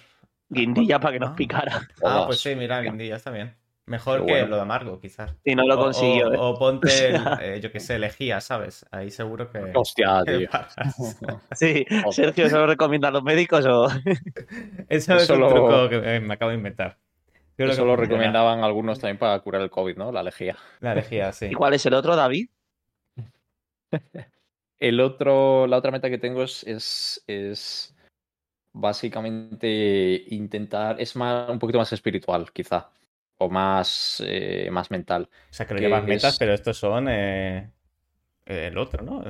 guindilla 0.50 1.00
para 1.00 1.14
que 1.14 1.20
nos 1.20 1.30
Ah. 1.32 1.36
picara. 1.36 1.88
Ah, 2.04 2.24
pues 2.28 2.40
sí, 2.42 2.56
mira, 2.56 2.82
guindilla 2.82 3.16
está 3.18 3.32
bien. 3.32 3.56
Mejor 3.86 4.26
que 4.26 4.32
bueno. 4.34 4.48
lo 4.48 4.56
de 4.58 4.62
amargo, 4.64 5.00
quizás. 5.00 5.34
Y 5.46 5.56
no 5.56 5.66
lo 5.66 5.78
consiguió. 5.78 6.28
O, 6.28 6.34
¿eh? 6.34 6.38
o 6.38 6.54
ponte, 6.60 7.08
el, 7.08 7.22
eh, 7.42 7.60
yo 7.62 7.72
qué 7.72 7.80
sé, 7.80 7.98
lejía, 8.00 8.42
¿sabes? 8.42 8.86
Ahí 8.92 9.10
seguro 9.12 9.50
que. 9.50 9.72
Hostia, 9.74 10.24
tío. 10.26 10.50
Sí, 11.54 11.86
Sergio, 12.12 12.46
¿eso 12.48 12.58
lo 12.60 12.68
recomiendan 12.68 13.14
los 13.14 13.24
médicos 13.24 13.66
o...? 13.66 13.88
Eso 14.90 15.16
es 15.16 15.30
un 15.30 15.40
lo- 15.40 15.48
truco 15.50 15.88
que 15.90 16.20
me- 16.20 16.34
acabo 16.34 16.52
de 16.52 16.58
inventar. 16.58 16.98
Creo 17.56 17.70
Eso 17.72 17.82
que 17.84 17.88
lo 17.88 17.96
funciona. 17.96 17.96
recomendaban 18.24 18.64
algunos 18.64 19.00
también 19.00 19.18
para 19.18 19.40
curar 19.40 19.62
el 19.62 19.70
COVID, 19.72 19.96
¿no? 19.98 20.12
La 20.12 20.22
lejía. 20.22 20.58
La 20.82 20.94
lejía, 20.94 21.32
sí. 21.32 21.46
¿Y 21.46 21.54
cuál 21.54 21.74
es 21.74 21.86
el 21.86 21.94
otro, 21.94 22.16
David? 22.16 22.50
El 24.80 25.00
otro, 25.00 25.66
la 25.66 25.78
otra 25.78 25.92
meta 25.92 26.10
que 26.10 26.18
tengo 26.20 26.44
es, 26.44 26.64
es, 26.68 27.24
es 27.26 27.96
básicamente 28.80 30.24
intentar, 30.30 31.00
es 31.02 31.16
más, 31.16 31.50
un 31.50 31.60
poquito 31.60 31.80
más 31.80 31.92
espiritual, 31.94 32.52
quizá, 32.52 32.90
o 33.38 33.50
más, 33.50 34.22
eh, 34.26 34.70
más 34.72 34.92
mental. 34.92 35.30
O 35.32 35.54
sea, 35.54 35.66
que 35.66 35.74
lo 35.74 35.80
que 35.80 35.88
llevas 35.88 36.04
metas, 36.08 36.34
es- 36.34 36.40
pero 36.40 36.54
estos 36.54 36.78
son 36.78 37.08
eh, 37.10 37.72
el 38.46 38.78
otro, 38.78 39.04
¿no? 39.04 39.24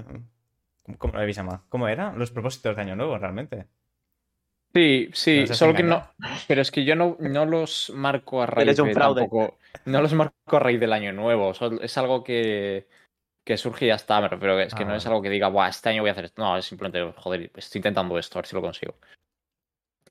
¿Cómo, 0.83 0.97
cómo 0.97 1.13
lo 1.13 1.19
habéis 1.19 1.37
llamado? 1.37 1.63
¿Cómo 1.69 1.87
era? 1.87 2.13
Los 2.13 2.31
propósitos 2.31 2.75
de 2.75 2.81
Año 2.81 2.95
Nuevo, 2.95 3.17
realmente. 3.17 3.67
Sí, 4.73 5.09
sí, 5.13 5.47
solo 5.47 5.73
que 5.73 5.81
no, 5.81 6.03
pero 6.47 6.61
es 6.61 6.69
que 6.71 6.85
yo 6.85 6.95
no, 6.95 7.17
no 7.19 7.45
los 7.45 7.89
marco 7.95 8.43
a 8.43 8.45
raíz 8.47 8.77
de 8.77 8.93
tampoco, 8.93 9.57
no 9.85 10.01
los 10.01 10.13
marco 10.13 10.35
a 10.57 10.59
raíz 10.59 10.79
del 10.79 10.93
año 10.93 11.13
nuevo, 11.13 11.51
es 11.81 11.97
algo 11.97 12.23
que, 12.23 12.87
que 13.45 13.57
surge 13.57 13.85
y 13.85 13.87
ya 13.89 13.95
está, 13.95 14.21
me 14.21 14.29
refiero, 14.29 14.59
es 14.59 14.75
que 14.75 14.83
Ah, 14.83 14.87
no 14.89 14.95
es 14.95 15.03
vale. 15.05 15.13
algo 15.15 15.21
que 15.23 15.29
diga, 15.29 15.49
Buah, 15.49 15.69
este 15.69 15.89
año 15.89 16.03
voy 16.03 16.09
a 16.09 16.13
hacer 16.13 16.25
esto, 16.25 16.41
no, 16.43 16.57
es 16.57 16.65
simplemente, 16.65 17.13
joder, 17.21 17.51
estoy 17.55 17.79
intentando 17.79 18.19
esto, 18.19 18.37
a 18.37 18.41
ver 18.41 18.47
si 18.47 18.55
lo 18.55 18.61
consigo. 18.61 18.95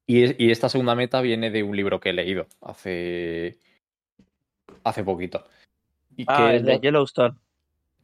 Y, 0.07 0.45
y 0.45 0.51
esta 0.51 0.69
segunda 0.69 0.95
meta 0.95 1.21
viene 1.21 1.51
de 1.51 1.63
un 1.63 1.77
libro 1.77 1.99
que 2.01 2.11
he 2.11 2.13
leído 2.13 2.47
hace, 2.61 3.59
hace 4.85 5.03
poquito. 5.03 5.45
Y 6.17 6.25
Ah, 6.29 6.37
que 6.51 6.57
el 6.57 6.65
de 6.65 6.79
Yellowstone. 6.81 7.35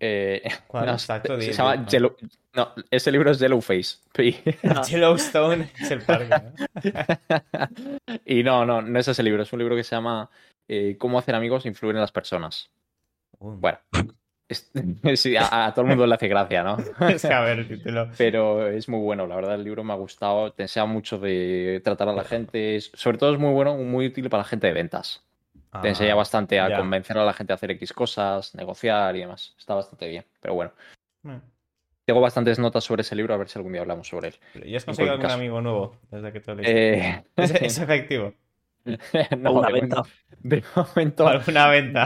eh, 0.00 0.42
¿Cuál? 0.66 0.86
no, 0.86 0.92
Exacto, 0.92 1.40
se 1.40 1.46
di- 1.46 1.52
llama 1.52 1.86
Yellow- 1.86 2.16
no, 2.54 2.72
ese 2.90 3.10
libro 3.12 3.30
es 3.30 3.38
Yellowface. 3.38 3.98
Ah. 4.64 4.82
Yellowstone 4.82 5.70
es 5.80 5.90
el 5.90 6.02
parque. 6.02 6.28
¿no? 6.28 8.18
y 8.26 8.42
no, 8.42 8.66
no, 8.66 8.82
no 8.82 8.98
es 8.98 9.08
ese 9.08 9.22
libro, 9.22 9.42
es 9.44 9.52
un 9.52 9.60
libro 9.60 9.76
que 9.76 9.84
se 9.84 9.94
llama 9.94 10.28
eh, 10.68 10.96
Cómo 10.98 11.18
hacer 11.18 11.34
amigos 11.34 11.64
e 11.64 11.68
influir 11.68 11.94
en 11.94 12.00
las 12.00 12.12
personas. 12.12 12.68
Uh, 13.38 13.52
Bueno, 13.52 13.78
sí, 15.16 15.36
a, 15.36 15.66
a 15.66 15.74
todo 15.74 15.82
el 15.84 15.88
mundo 15.90 16.06
le 16.06 16.14
hace 16.14 16.28
gracia, 16.28 16.62
¿no? 16.62 16.76
es 17.08 17.22
que 17.22 17.32
a 17.32 17.40
ver 17.40 17.60
el 17.60 17.68
título. 17.68 18.10
Pero 18.18 18.68
es 18.68 18.88
muy 18.88 19.00
bueno, 19.00 19.26
la 19.26 19.36
verdad 19.36 19.54
el 19.54 19.64
libro 19.64 19.84
me 19.84 19.92
ha 19.92 19.96
gustado, 19.96 20.52
te 20.52 20.62
enseña 20.62 20.86
mucho 20.86 21.18
de 21.18 21.80
tratar 21.84 22.08
a 22.08 22.12
la 22.12 22.24
gente, 22.24 22.80
sobre 22.80 23.18
todo 23.18 23.32
es 23.32 23.38
muy 23.38 23.52
bueno, 23.52 23.76
muy 23.76 24.06
útil 24.06 24.28
para 24.30 24.42
la 24.42 24.48
gente 24.48 24.66
de 24.66 24.72
ventas. 24.72 25.22
Te 25.80 25.88
enseña 25.88 26.12
Ah, 26.12 26.16
bastante 26.16 26.60
a 26.60 26.68
ya. 26.68 26.76
convencer 26.76 27.16
a 27.16 27.24
la 27.24 27.32
gente 27.32 27.52
a 27.52 27.56
hacer 27.56 27.70
X 27.70 27.94
cosas, 27.94 28.54
negociar 28.54 29.16
y 29.16 29.20
demás. 29.20 29.54
Está 29.58 29.74
bastante 29.74 30.06
bien, 30.06 30.24
pero 30.40 30.52
bueno. 30.54 30.72
bueno. 31.22 31.40
Tengo 32.04 32.20
bastantes 32.20 32.58
notas 32.58 32.84
sobre 32.84 33.00
ese 33.02 33.14
libro, 33.16 33.32
a 33.32 33.38
ver 33.38 33.48
si 33.48 33.58
algún 33.58 33.72
día 33.72 33.80
hablamos 33.80 34.06
sobre 34.06 34.28
él. 34.28 34.34
¿Y 34.66 34.76
has 34.76 34.84
conseguido 34.84 35.12
algún 35.12 35.22
caso. 35.22 35.36
amigo 35.38 35.60
nuevo 35.62 35.96
desde 36.10 36.30
que 36.32 36.40
te 36.40 36.50
lo 36.54 36.60
leíste? 36.60 36.98
Eh, 36.98 37.24
¿Es, 37.36 37.50
es 37.54 37.78
efectivo? 37.78 38.34
no, 39.38 39.52
una 39.52 39.68
de 39.68 39.72
venta. 39.74 39.96
momento- 39.96 40.08
De 40.40 40.64
momento, 40.74 41.28
¿Alguna 41.28 41.68
venta? 41.68 42.04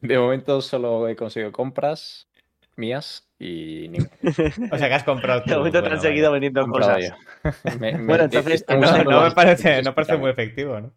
de 0.00 0.18
momento 0.18 0.60
solo 0.60 1.08
he 1.08 1.16
conseguido 1.16 1.52
compras 1.52 2.28
mías 2.76 3.28
y. 3.38 3.90
O 4.72 4.78
sea, 4.78 4.88
que 4.88 4.94
has 4.94 5.04
comprado 5.04 5.42
tú. 5.42 5.50
De 5.50 5.56
momento 5.56 5.78
te 5.78 5.82
Bueno, 5.82 5.96
han 5.96 6.00
seguido 6.02 6.30
vale. 6.30 6.40
vendiendo 6.40 6.70
cosas. 6.72 6.98
yo. 7.02 7.78
Me- 7.78 7.92
me- 7.98 8.04
Bueno, 8.06 8.24
entonces- 8.24 8.64
No, 8.68 9.22
me 9.22 9.30
parece, 9.30 9.82
no 9.82 9.94
parece 9.94 10.16
muy 10.16 10.30
efectivo, 10.30 10.80
¿no? 10.80 10.92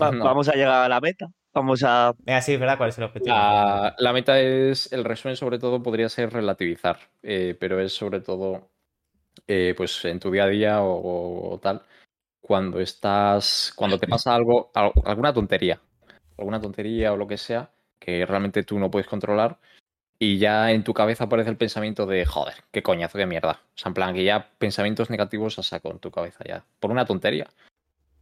Va- 0.00 0.10
No. 0.10 0.24
Vamos 0.24 0.48
a 0.48 0.52
llegar 0.54 0.84
a 0.84 0.88
la 0.88 1.00
meta. 1.00 1.26
Vamos 1.52 1.82
a. 1.84 2.14
Venga, 2.20 2.40
sí, 2.42 2.54
es 2.54 2.60
verdad, 2.60 2.76
¿cuál 2.78 2.90
es 2.90 2.98
el 2.98 3.04
objetivo? 3.04 3.34
La, 3.34 3.94
la 3.98 4.12
meta 4.12 4.38
es, 4.40 4.92
el 4.92 5.02
resumen 5.04 5.36
sobre 5.36 5.58
todo 5.58 5.82
podría 5.82 6.08
ser 6.08 6.32
relativizar, 6.32 6.98
eh, 7.24 7.56
pero 7.58 7.80
es 7.80 7.92
sobre 7.92 8.20
todo, 8.20 8.70
eh, 9.48 9.74
pues 9.76 10.04
en 10.04 10.20
tu 10.20 10.30
día 10.30 10.44
a 10.44 10.48
día 10.48 10.80
o, 10.82 11.52
o 11.54 11.58
tal, 11.58 11.82
cuando 12.40 12.80
estás, 12.80 13.72
cuando 13.76 13.98
te 13.98 14.06
pasa 14.08 14.34
algo, 14.34 14.70
al- 14.74 14.92
alguna 15.04 15.32
tontería, 15.32 15.80
alguna 16.38 16.60
tontería 16.60 17.12
o 17.12 17.16
lo 17.16 17.26
que 17.26 17.36
sea, 17.36 17.70
que 17.98 18.24
realmente 18.26 18.62
tú 18.62 18.78
no 18.78 18.90
puedes 18.90 19.08
controlar, 19.08 19.58
y 20.18 20.38
ya 20.38 20.70
en 20.72 20.84
tu 20.84 20.92
cabeza 20.92 21.24
aparece 21.24 21.50
el 21.50 21.56
pensamiento 21.56 22.06
de, 22.06 22.26
joder, 22.26 22.54
qué 22.70 22.82
coñazo 22.82 23.18
de 23.18 23.26
mierda. 23.26 23.62
O 23.74 23.78
sea, 23.78 23.88
en 23.90 23.94
plan, 23.94 24.14
que 24.14 24.24
ya 24.24 24.50
pensamientos 24.58 25.08
negativos 25.10 25.58
a 25.58 25.62
saco 25.62 25.90
en 25.90 25.98
tu 25.98 26.10
cabeza 26.10 26.44
ya, 26.46 26.64
por 26.78 26.90
una 26.90 27.06
tontería. 27.06 27.46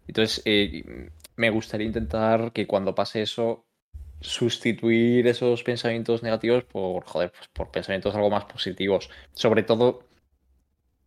Entonces, 0.06 0.42
eh, 0.44 1.10
me 1.36 1.50
gustaría 1.50 1.86
intentar 1.86 2.52
que 2.52 2.66
cuando 2.66 2.94
pase 2.94 3.22
eso, 3.22 3.64
sustituir 4.20 5.26
esos 5.26 5.62
pensamientos 5.62 6.22
negativos 6.22 6.64
por, 6.64 7.04
joder, 7.04 7.32
pues 7.32 7.48
por 7.48 7.70
pensamientos 7.70 8.14
algo 8.14 8.30
más 8.30 8.44
positivos. 8.44 9.10
Sobre 9.34 9.62
todo 9.62 10.04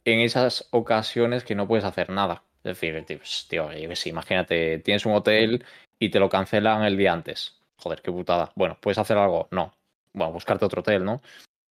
en 0.05 0.19
esas 0.19 0.67
ocasiones 0.71 1.43
que 1.43 1.55
no 1.55 1.67
puedes 1.67 1.85
hacer 1.85 2.09
nada. 2.09 2.43
Es 2.63 2.79
decir, 2.79 3.03
tío, 3.49 3.71
yo 3.73 3.89
que 3.89 3.95
sé, 3.95 4.09
imagínate, 4.09 4.79
tienes 4.79 5.05
un 5.05 5.13
hotel 5.13 5.65
y 5.99 6.09
te 6.09 6.19
lo 6.19 6.29
cancelan 6.29 6.83
el 6.83 6.97
día 6.97 7.13
antes. 7.13 7.59
Joder, 7.77 8.01
qué 8.01 8.11
putada. 8.11 8.51
Bueno, 8.55 8.77
¿puedes 8.79 8.97
hacer 8.97 9.17
algo? 9.17 9.47
No. 9.51 9.73
Bueno, 10.13 10.33
buscarte 10.33 10.65
otro 10.65 10.81
hotel, 10.81 11.03
¿no? 11.03 11.21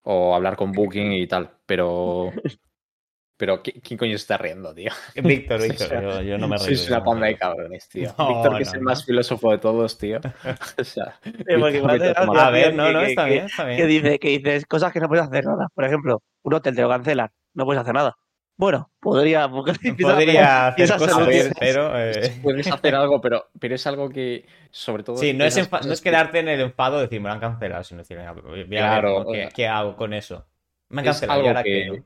O 0.02 0.34
hablar 0.34 0.56
con 0.56 0.72
Booking 0.72 1.12
y 1.12 1.26
tal. 1.26 1.50
Pero 1.66 2.32
pero 3.40 3.62
¿quién 3.62 3.96
coño 3.96 4.10
se 4.10 4.22
está 4.22 4.36
riendo, 4.36 4.74
tío? 4.74 4.92
Víctor, 5.14 5.62
Víctor, 5.62 6.22
yo, 6.22 6.36
no 6.36 6.46
me 6.46 6.56
río. 6.56 6.66
Sois 6.66 6.88
una 6.88 7.02
panda 7.02 7.26
de 7.26 7.38
cabrones, 7.38 7.88
tío. 7.88 8.10
Víctor, 8.10 8.58
que 8.58 8.64
es 8.64 8.74
el 8.74 8.82
más 8.82 9.02
filósofo 9.02 9.50
de 9.50 9.56
todos, 9.56 9.96
tío. 9.96 10.20
o 10.78 10.84
sea, 10.84 11.18
a 11.24 12.50
ver, 12.50 12.74
no, 12.74 12.92
no, 12.92 13.00
está 13.00 13.24
bien, 13.24 13.46
está 13.46 13.64
bien. 13.64 13.78
Que, 13.78 13.86
dice, 13.86 14.18
que 14.18 14.28
dices 14.28 14.66
cosas 14.66 14.92
que 14.92 15.00
no 15.00 15.08
puedes 15.08 15.24
hacer 15.24 15.46
nada. 15.46 15.68
Por 15.72 15.86
ejemplo, 15.86 16.22
un 16.42 16.52
hotel 16.52 16.76
te 16.76 16.82
lo 16.82 16.90
cancelan, 16.90 17.30
no 17.54 17.64
puedes 17.64 17.80
hacer 17.80 17.94
nada. 17.94 18.14
Bueno, 18.60 18.90
podría, 19.00 19.48
podría 19.48 20.68
hacer 20.68 20.98
cosas, 20.98 21.50
pero... 21.58 21.98
Eh... 21.98 22.38
Puedes 22.42 22.70
hacer 22.70 22.94
algo, 22.94 23.18
pero, 23.18 23.48
pero 23.58 23.74
es 23.74 23.86
algo 23.86 24.10
que, 24.10 24.44
sobre 24.70 25.02
todo... 25.02 25.16
Sí, 25.16 25.32
no 25.32 25.46
es, 25.46 25.56
no 25.56 25.92
es 25.92 26.00
quedarte 26.02 26.40
en 26.40 26.48
el 26.48 26.60
enfado 26.60 26.96
de 26.96 27.04
decir, 27.04 27.22
me 27.22 27.30
lo 27.30 27.32
han 27.32 27.40
cancelado, 27.40 27.82
sino 27.84 28.02
decir, 28.02 28.18
claro, 28.68 29.26
¿qué, 29.32 29.48
¿qué, 29.54 29.66
hago 29.66 29.96
con 29.96 30.12
eso? 30.12 30.46
Me 30.90 31.00
han 31.00 31.06
cancelado, 31.06 31.42
¿y 31.42 31.46
ahora 31.46 31.62
que 31.62 32.02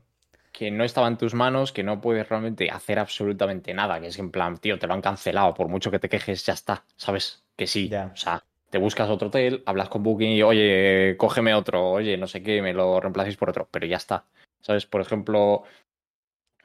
que 0.53 0.71
no 0.71 0.85
estaba 0.85 1.09
en 1.09 1.17
tus 1.17 1.33
manos, 1.33 1.73
que 1.73 1.83
no 1.83 1.99
puedes 1.99 2.29
realmente 2.29 2.71
hacer 2.71 2.97
absolutamente 2.97 3.73
nada, 3.73 3.99
que 3.99 4.07
es 4.07 4.17
en 4.19 4.31
plan, 4.31 4.57
tío, 4.57 4.79
te 4.79 4.87
lo 4.87 4.93
han 4.93 5.01
cancelado, 5.01 5.53
por 5.53 5.67
mucho 5.67 5.91
que 5.91 5.99
te 5.99 6.07
quejes, 6.07 6.45
ya 6.45 6.53
está, 6.53 6.85
¿sabes? 6.95 7.43
Que 7.57 7.67
sí, 7.67 7.91
o 7.93 8.15
sea, 8.15 8.41
te 8.69 8.77
buscas 8.77 9.09
otro 9.09 9.27
hotel, 9.27 9.63
hablas 9.65 9.89
con 9.89 10.03
Booking 10.03 10.31
y, 10.31 10.43
oye, 10.43 11.17
cógeme 11.17 11.53
otro, 11.53 11.91
oye, 11.91 12.15
no 12.15 12.27
sé 12.27 12.41
qué, 12.41 12.61
me 12.61 12.71
lo 12.71 13.01
reemplacéis 13.01 13.35
por 13.35 13.49
otro, 13.49 13.67
pero 13.69 13.85
ya 13.85 13.97
está, 13.97 14.23
¿sabes? 14.61 14.85
Por 14.85 15.01
ejemplo, 15.01 15.63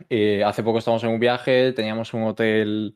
eh, 0.09 0.43
hace 0.45 0.63
poco 0.63 0.79
estábamos 0.79 1.05
en 1.05 1.11
un 1.11 1.21
viaje, 1.21 1.73
teníamos 1.73 2.15
un 2.15 2.25
hotel 2.25 2.95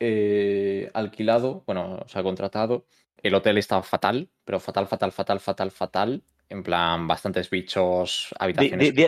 eh, 0.00 0.90
alquilado, 0.92 1.62
bueno, 1.66 2.00
o 2.04 2.08
sea, 2.08 2.22
contratado, 2.22 2.86
el 3.22 3.34
hotel 3.34 3.58
estaba 3.58 3.82
fatal, 3.82 4.28
pero 4.44 4.60
fatal, 4.60 4.86
fatal, 4.86 5.12
fatal, 5.12 5.40
fatal, 5.40 5.70
fatal. 5.70 6.22
En 6.50 6.62
plan, 6.62 7.08
bastantes 7.08 7.48
bichos, 7.48 8.34
habitaciones. 8.38 8.94
Di, 8.94 9.02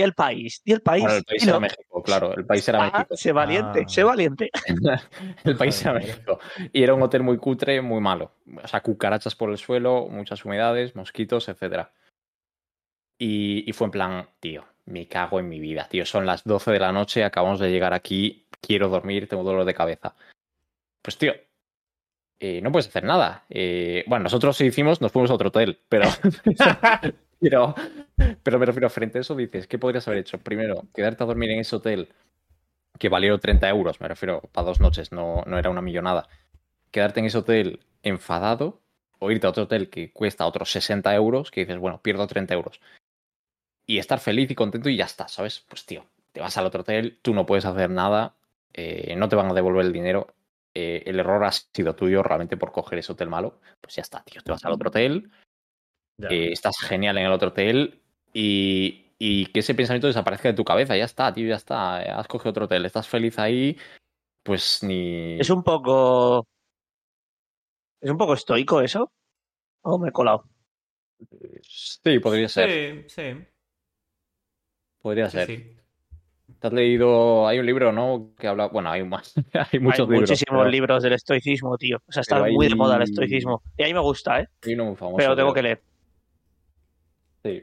el 0.00 0.14
país, 0.14 0.62
di 0.64 0.72
el 0.72 0.80
país. 0.80 1.04
el 1.04 1.24
país 1.24 1.46
era 1.46 1.60
México, 1.60 2.02
claro, 2.02 2.34
el 2.34 2.46
país 2.46 2.66
era 2.66 2.90
México. 2.90 3.16
Sé 3.16 3.32
valiente, 3.32 3.84
sé 3.86 4.02
valiente. 4.02 4.50
el 5.44 5.56
país 5.58 5.82
era 5.82 5.92
México. 5.92 6.40
Y 6.72 6.82
era 6.82 6.94
un 6.94 7.02
hotel 7.02 7.22
muy 7.22 7.36
cutre, 7.36 7.82
muy 7.82 8.00
malo. 8.00 8.32
O 8.64 8.66
sea, 8.66 8.80
cucarachas 8.80 9.36
por 9.36 9.50
el 9.50 9.58
suelo, 9.58 10.08
muchas 10.08 10.42
humedades, 10.46 10.96
mosquitos, 10.96 11.50
etc. 11.50 11.88
Y, 13.18 13.68
y 13.68 13.72
fue 13.74 13.84
en 13.84 13.90
plan, 13.90 14.28
tío, 14.40 14.64
me 14.86 15.06
cago 15.08 15.40
en 15.40 15.48
mi 15.48 15.60
vida, 15.60 15.88
tío. 15.88 16.04
Son 16.06 16.26
las 16.26 16.44
12 16.44 16.72
de 16.72 16.78
la 16.80 16.92
noche, 16.92 17.24
acabamos 17.24 17.60
de 17.60 17.70
llegar 17.70 17.94
aquí, 17.94 18.46
quiero 18.60 18.88
dormir, 18.88 19.28
tengo 19.28 19.42
dolor 19.42 19.64
de 19.64 19.74
cabeza. 19.74 20.14
Pues, 21.02 21.16
tío, 21.18 21.32
eh, 22.38 22.60
no 22.62 22.72
puedes 22.72 22.88
hacer 22.88 23.04
nada. 23.04 23.44
Eh, 23.50 24.04
bueno, 24.06 24.24
nosotros 24.24 24.56
sí 24.56 24.64
hicimos, 24.66 25.00
nos 25.00 25.12
fuimos 25.12 25.30
a 25.30 25.34
otro 25.34 25.48
hotel, 25.48 25.78
pero, 25.88 26.08
pero, 27.40 27.74
pero 28.42 28.58
me 28.58 28.66
refiero 28.66 28.90
frente 28.90 29.18
a 29.18 29.20
eso, 29.20 29.36
dices, 29.36 29.66
¿qué 29.66 29.78
podrías 29.78 30.08
haber 30.08 30.20
hecho? 30.20 30.38
Primero, 30.38 30.86
quedarte 30.94 31.22
a 31.22 31.26
dormir 31.26 31.50
en 31.50 31.60
ese 31.60 31.76
hotel 31.76 32.08
que 32.98 33.08
valió 33.08 33.38
30 33.38 33.68
euros, 33.68 34.00
me 34.00 34.08
refiero, 34.08 34.42
para 34.52 34.66
dos 34.66 34.80
noches, 34.80 35.12
no, 35.12 35.42
no 35.46 35.58
era 35.58 35.70
una 35.70 35.82
millonada. 35.82 36.28
Quedarte 36.90 37.20
en 37.20 37.26
ese 37.26 37.38
hotel 37.38 37.80
enfadado 38.02 38.80
o 39.18 39.30
irte 39.30 39.46
a 39.46 39.50
otro 39.50 39.64
hotel 39.64 39.90
que 39.90 40.10
cuesta 40.12 40.46
otros 40.46 40.72
60 40.72 41.14
euros, 41.14 41.50
que 41.50 41.60
dices, 41.60 41.78
bueno, 41.78 42.00
pierdo 42.02 42.26
30 42.26 42.54
euros. 42.54 42.80
Y 43.90 43.98
estar 43.98 44.20
feliz 44.20 44.50
y 44.50 44.54
contento 44.54 44.88
y 44.88 44.96
ya 44.96 45.04
está, 45.04 45.26
¿sabes? 45.26 45.64
Pues 45.68 45.84
tío, 45.84 46.04
te 46.32 46.40
vas 46.40 46.56
al 46.56 46.66
otro 46.66 46.82
hotel, 46.82 47.18
tú 47.22 47.34
no 47.34 47.46
puedes 47.46 47.64
hacer 47.64 47.90
nada, 47.90 48.36
eh, 48.72 49.14
no 49.16 49.28
te 49.28 49.36
van 49.36 49.50
a 49.50 49.54
devolver 49.54 49.84
el 49.86 49.92
dinero 49.92 50.34
eh, 50.72 51.02
el 51.06 51.18
error 51.18 51.42
ha 51.44 51.50
sido 51.50 51.96
tuyo 51.96 52.22
realmente 52.22 52.56
por 52.56 52.70
coger 52.70 53.00
ese 53.00 53.12
hotel 53.12 53.28
malo, 53.28 53.60
pues 53.80 53.96
ya 53.96 54.02
está, 54.02 54.22
tío. 54.22 54.40
Te 54.42 54.52
vas 54.52 54.64
al 54.64 54.72
otro 54.72 54.88
hotel, 54.88 55.30
eh, 56.22 56.50
estás 56.52 56.78
genial 56.78 57.18
en 57.18 57.26
el 57.26 57.32
otro 57.32 57.48
hotel 57.48 58.00
y, 58.32 59.06
que 59.18 59.60
ese 59.60 59.74
pensamiento 59.74 60.06
desaparezca 60.06 60.48
de 60.48 60.54
tu 60.54 60.64
cabeza. 60.64 60.96
Ya 60.96 61.04
está, 61.04 61.32
tío, 61.32 61.48
ya 61.48 61.56
está. 61.56 62.18
Has 62.18 62.28
cogido 62.28 62.50
otro 62.50 62.64
hotel, 62.66 62.84
estás 62.84 63.08
feliz 63.08 63.38
ahí, 63.38 63.76
pues 64.44 64.82
ni. 64.84 65.40
Es 65.40 65.50
un 65.50 65.64
poco. 65.64 66.46
¿Es 68.00 68.10
un 68.10 68.16
poco 68.16 68.34
estoico 68.34 68.80
eso? 68.80 69.10
¿O 69.82 69.98
me 69.98 70.10
he 70.10 70.12
colado? 70.12 70.44
Sí, 71.62 72.18
podría 72.20 72.48
ser. 72.48 72.70
Sí, 72.70 73.08
sí. 73.08 73.46
Podría 75.02 75.30
ser. 75.30 75.80
¿Te 76.60 76.66
has 76.66 76.72
leído? 76.72 77.48
Hay 77.48 77.58
un 77.58 77.66
libro, 77.66 77.90
¿no? 77.90 78.32
Que 78.38 78.46
habla. 78.46 78.68
Bueno, 78.68 78.90
hay 78.90 79.02
más. 79.02 79.34
hay 79.72 79.80
muchos 79.80 80.08
hay 80.10 80.20
Muchísimos 80.20 80.70
libros 80.70 81.02
del 81.02 81.14
estoicismo, 81.14 81.76
tío. 81.78 81.98
O 82.06 82.12
sea, 82.12 82.20
está 82.20 82.38
muy 82.44 82.68
de 82.68 82.74
moda 82.74 82.96
el 82.96 83.02
estoicismo. 83.02 83.62
Y 83.78 83.84
a 83.84 83.86
mí 83.86 83.94
me 83.94 84.00
gusta, 84.00 84.40
¿eh? 84.40 84.48
muy 84.66 84.96
famoso, 84.96 85.16
pero 85.16 85.34
tengo 85.34 85.54
que 85.54 85.62
leer. 85.62 85.80
Sí. 87.42 87.62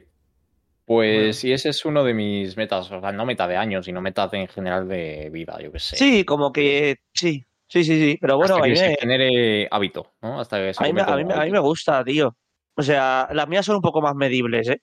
Pues 0.84 1.44
y 1.44 1.52
ese 1.52 1.68
es 1.68 1.84
uno 1.84 2.02
de 2.02 2.14
mis 2.14 2.56
metas, 2.56 2.90
o 2.90 3.00
sea, 3.00 3.12
no 3.12 3.26
meta 3.26 3.46
de 3.46 3.58
años, 3.58 3.84
sino 3.84 4.00
metas 4.00 4.32
en 4.32 4.48
general 4.48 4.88
de 4.88 5.28
vida, 5.30 5.58
yo 5.60 5.70
qué 5.70 5.78
sé. 5.78 5.96
Sí, 5.96 6.24
como 6.24 6.50
que 6.50 6.96
sí, 7.12 7.44
sí, 7.66 7.84
sí, 7.84 8.00
sí, 8.00 8.18
pero 8.18 8.38
bueno, 8.38 8.54
Hasta 8.54 8.66
que 8.66 8.72
a 8.72 8.74
mí 8.74 8.88
me... 8.88 8.96
genere 8.96 9.68
hábito, 9.70 10.14
¿no? 10.22 10.40
Hasta 10.40 10.56
que 10.56 10.72
a, 10.74 10.82
mí, 10.84 11.00
a, 11.00 11.16
mí, 11.16 11.24
a 11.30 11.44
mí 11.44 11.50
me 11.50 11.58
gusta, 11.58 12.02
tío. 12.02 12.34
O 12.74 12.82
sea, 12.82 13.28
las 13.32 13.46
mías 13.46 13.66
son 13.66 13.76
un 13.76 13.82
poco 13.82 14.00
más 14.00 14.14
medibles, 14.14 14.70
¿eh? 14.70 14.80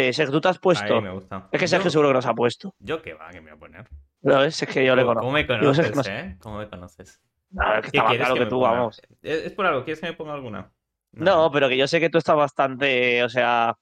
Eh, 0.00 0.12
Sergio, 0.12 0.32
tú 0.32 0.40
te 0.40 0.48
has 0.48 0.60
puesto. 0.60 1.00
Me 1.00 1.10
gusta. 1.10 1.48
Es 1.50 1.58
que 1.58 1.66
Sergio 1.66 1.90
seguro 1.90 2.10
que 2.10 2.14
nos 2.14 2.26
ha 2.26 2.32
puesto. 2.32 2.72
Yo 2.78 3.02
qué 3.02 3.14
va, 3.14 3.30
que 3.30 3.40
me 3.40 3.50
voy 3.50 3.56
a 3.56 3.58
poner. 3.58 3.88
Ves, 4.20 4.62
es 4.62 4.68
que 4.68 4.84
yo 4.84 4.94
le 4.94 5.02
conozco. 5.02 5.22
¿Cómo 5.22 5.32
me 5.32 5.44
conoces, 5.44 6.06
eh? 6.06 6.36
¿Cómo 6.40 6.58
me 6.58 6.68
conoces? 6.68 7.20
No, 7.50 7.74
es 7.74 7.90
que 7.90 7.98
está 7.98 8.14
claro 8.14 8.34
que, 8.36 8.46
tú, 8.46 8.60
vamos. 8.60 9.02
¿Es 9.22 9.50
por 9.50 9.66
algo? 9.66 9.82
¿Quieres 9.82 10.00
que 10.00 10.06
me 10.06 10.12
ponga 10.12 10.34
alguna? 10.34 10.70
No. 11.10 11.50
pero 11.50 11.68
que 11.68 11.76
yo 11.76 11.88
sé 11.88 11.98
que 11.98 12.10
tú 12.10 12.18
estás 12.18 12.36
bastante, 12.36 13.24
o 13.24 13.28
sea... 13.28 13.76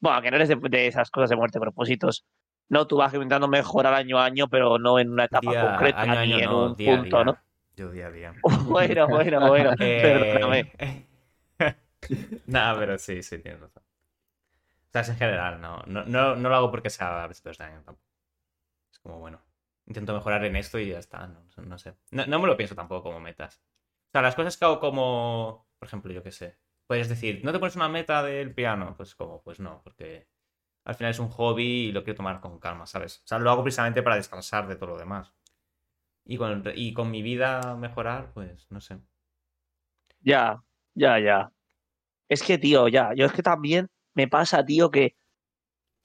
Bueno, 0.00 0.20
que 0.20 0.30
no 0.32 0.36
eres 0.36 0.48
de, 0.48 0.86
esas 0.88 1.12
cosas 1.12 1.30
de 1.30 1.36
muerte, 1.36 1.60
propósitos. 1.60 2.26
No, 2.68 2.88
tú 2.88 2.96
vas 2.96 3.14
intentando 3.14 3.46
mejorar 3.46 3.94
año 3.94 4.18
a 4.18 4.24
año, 4.24 4.48
pero 4.48 4.80
no 4.80 4.98
en 4.98 5.12
una 5.12 5.26
etapa 5.26 5.60
concreta 5.60 6.24
ni 6.24 6.42
en 6.42 6.50
un 6.50 6.74
punto, 6.74 7.24
¿no? 7.24 7.38
Yo 7.76 7.92
día 7.92 8.08
a 8.08 8.10
día. 8.10 8.34
bueno, 8.66 9.06
bueno, 9.06 9.46
bueno. 9.46 9.70
eh... 9.78 10.00
Perdóname. 10.02 10.72
Nada, 12.46 12.76
pero 12.80 12.98
sí, 12.98 13.22
sí, 13.22 13.38
tienes 13.38 13.60
razón. 13.60 13.84
Sea, 14.92 15.02
es 15.02 15.08
en 15.08 15.16
general, 15.16 15.60
no, 15.60 15.82
no, 15.86 16.04
no, 16.04 16.34
no 16.36 16.48
lo 16.48 16.56
hago 16.56 16.70
porque 16.70 16.90
sea 16.90 17.24
año 17.24 17.82
tampoco. 17.84 18.00
Es 18.92 18.98
como, 19.00 19.18
bueno, 19.20 19.42
intento 19.86 20.14
mejorar 20.14 20.44
en 20.44 20.56
esto 20.56 20.78
y 20.78 20.90
ya 20.90 20.98
está, 20.98 21.26
no, 21.28 21.44
no 21.56 21.78
sé. 21.78 21.94
No, 22.10 22.26
no, 22.26 22.40
me 22.40 22.46
lo 22.48 22.56
pienso 22.56 22.74
tampoco 22.74 23.04
como 23.04 23.20
metas. 23.20 23.62
O 24.08 24.10
sea, 24.12 24.22
las 24.22 24.34
cosas 24.34 24.56
que 24.56 24.64
hago 24.64 24.80
como, 24.80 25.68
por 25.78 25.86
ejemplo, 25.88 26.12
yo 26.12 26.22
qué 26.22 26.32
sé. 26.32 26.58
Puedes 26.86 27.08
decir, 27.08 27.40
¿no 27.44 27.52
te 27.52 27.60
pones 27.60 27.76
una 27.76 27.88
meta 27.88 28.22
del 28.22 28.54
piano? 28.54 28.94
Pues 28.96 29.14
como, 29.14 29.42
pues 29.42 29.60
no, 29.60 29.80
porque 29.84 30.28
al 30.84 30.94
final 30.96 31.12
es 31.12 31.20
un 31.20 31.30
hobby 31.30 31.88
y 31.88 31.92
lo 31.92 32.04
quiero 32.04 32.16
tomar 32.18 32.40
con 32.40 32.58
calma, 32.60 32.86
¿sabes? 32.86 33.18
O 33.24 33.28
sea, 33.28 33.38
lo 33.38 33.50
hago 33.50 33.62
precisamente 33.62 34.02
para 34.02 34.16
descansar 34.16 34.68
de 34.68 34.76
todo 34.76 34.90
lo 34.90 34.98
demás. 34.98 35.34
Y 36.24 36.38
con, 36.38 36.64
y 36.74 36.94
con 36.94 37.10
mi 37.10 37.22
vida 37.22 37.76
mejorar, 37.76 38.32
pues 38.32 38.66
no 38.70 38.80
sé. 38.80 39.00
Ya, 40.22 40.62
ya, 40.94 41.18
ya. 41.18 41.52
Es 42.28 42.42
que, 42.42 42.58
tío, 42.58 42.88
ya, 42.88 43.14
yo 43.14 43.26
es 43.26 43.32
que 43.32 43.42
también 43.42 43.88
me 44.14 44.28
pasa, 44.28 44.64
tío, 44.64 44.90
que 44.90 45.16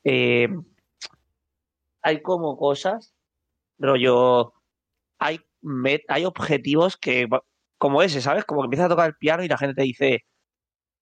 eh, 0.04 0.50
hay 2.02 2.22
como 2.22 2.58
cosas, 2.58 3.13
rollo, 3.78 4.54
hay, 5.20 5.39
hay 6.08 6.26
objetivos 6.26 6.98
que, 6.98 7.28
como 7.78 8.02
ese, 8.02 8.22
¿sabes? 8.22 8.46
Como 8.46 8.62
que 8.62 8.65
empiezas 8.65 8.88
a 8.88 8.89
tocar 8.89 9.08
el 9.08 9.15
piano 9.15 9.44
y 9.44 9.48
la 9.48 9.58
gente 9.58 9.76
te 9.76 9.84
dice, 9.84 10.26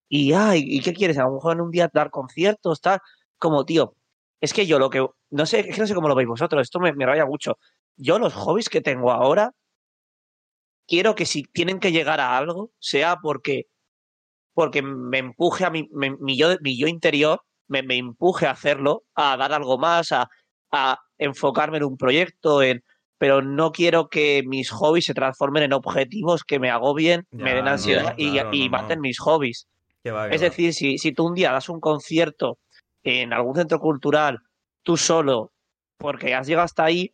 y, 0.10 0.34
ay, 0.34 0.64
¿y 0.66 0.82
qué 0.82 0.94
quieres? 0.94 1.18
A 1.18 1.24
lo 1.24 1.34
mejor 1.34 1.56
en 1.56 1.62
un 1.62 1.72
día 1.72 1.90
dar 1.94 2.10
conciertos, 2.12 2.82
tal, 2.82 3.00
como, 3.38 3.66
tío, 3.66 3.96
es 4.42 4.54
que 4.54 4.66
yo 4.66 4.80
lo 4.80 4.90
que, 4.90 5.06
no 5.32 5.46
sé, 5.46 5.62
es 5.62 5.76
que 5.76 5.82
no 5.82 5.88
sé 5.88 5.96
cómo 5.96 6.08
lo 6.08 6.16
veis 6.16 6.28
vosotros, 6.28 6.62
esto 6.62 6.80
me, 6.80 6.94
me 6.94 7.06
raya 7.06 7.26
mucho. 7.26 7.58
Yo 7.98 8.20
los 8.20 8.34
hobbies 8.34 8.70
que 8.70 8.82
tengo 8.82 9.12
ahora, 9.12 9.54
quiero 10.88 11.16
que 11.16 11.26
si 11.26 11.44
tienen 11.44 11.80
que 11.80 11.92
llegar 11.92 12.20
a 12.20 12.38
algo, 12.38 12.72
sea 12.80 13.18
porque 13.22 13.68
porque 14.54 14.82
me 14.82 15.18
empuje 15.18 15.66
a 15.66 15.70
mi, 15.70 15.90
mi, 15.92 16.38
yo, 16.38 16.56
mi 16.62 16.78
yo 16.78 16.88
interior, 16.88 17.42
me, 17.68 17.84
me, 17.84 17.98
empuje 17.98 18.46
a 18.46 18.52
hacerlo, 18.52 19.04
a 19.16 19.36
dar 19.38 19.54
algo 19.54 19.78
más, 19.78 20.12
a, 20.12 20.30
a 20.72 21.00
enfocarme 21.18 21.78
en 21.78 21.86
un 21.86 21.98
proyecto, 21.98 22.62
en, 22.62 22.84
pero 23.18 23.42
no 23.42 23.72
quiero 23.72 24.10
que 24.10 24.44
mis 24.46 24.70
hobbies 24.70 25.06
se 25.06 25.14
transformen 25.14 25.64
en 25.64 25.74
objetivos 25.74 26.44
que 26.44 26.60
me 26.60 26.70
agobien, 26.70 27.26
me 27.32 27.54
den 27.54 27.68
ansiedad 27.68 28.16
y, 28.18 28.38
y 28.52 28.70
maten 28.70 29.00
mis 29.00 29.20
hobbies. 29.20 29.68
es 30.04 30.42
decir, 30.42 30.74
si, 30.74 30.98
si 30.98 31.14
tú 31.14 31.28
un 31.28 31.34
día 31.34 31.52
das 31.52 31.70
un 31.70 31.80
concierto 31.80 32.60
en 33.04 33.34
algún 33.34 33.56
centro 33.56 33.80
cultural, 33.80 34.40
tú 34.84 34.98
solo, 34.98 35.54
porque 35.98 36.36
has 36.36 36.48
llegado 36.48 36.66
hasta 36.66 36.84
ahí, 36.84 37.14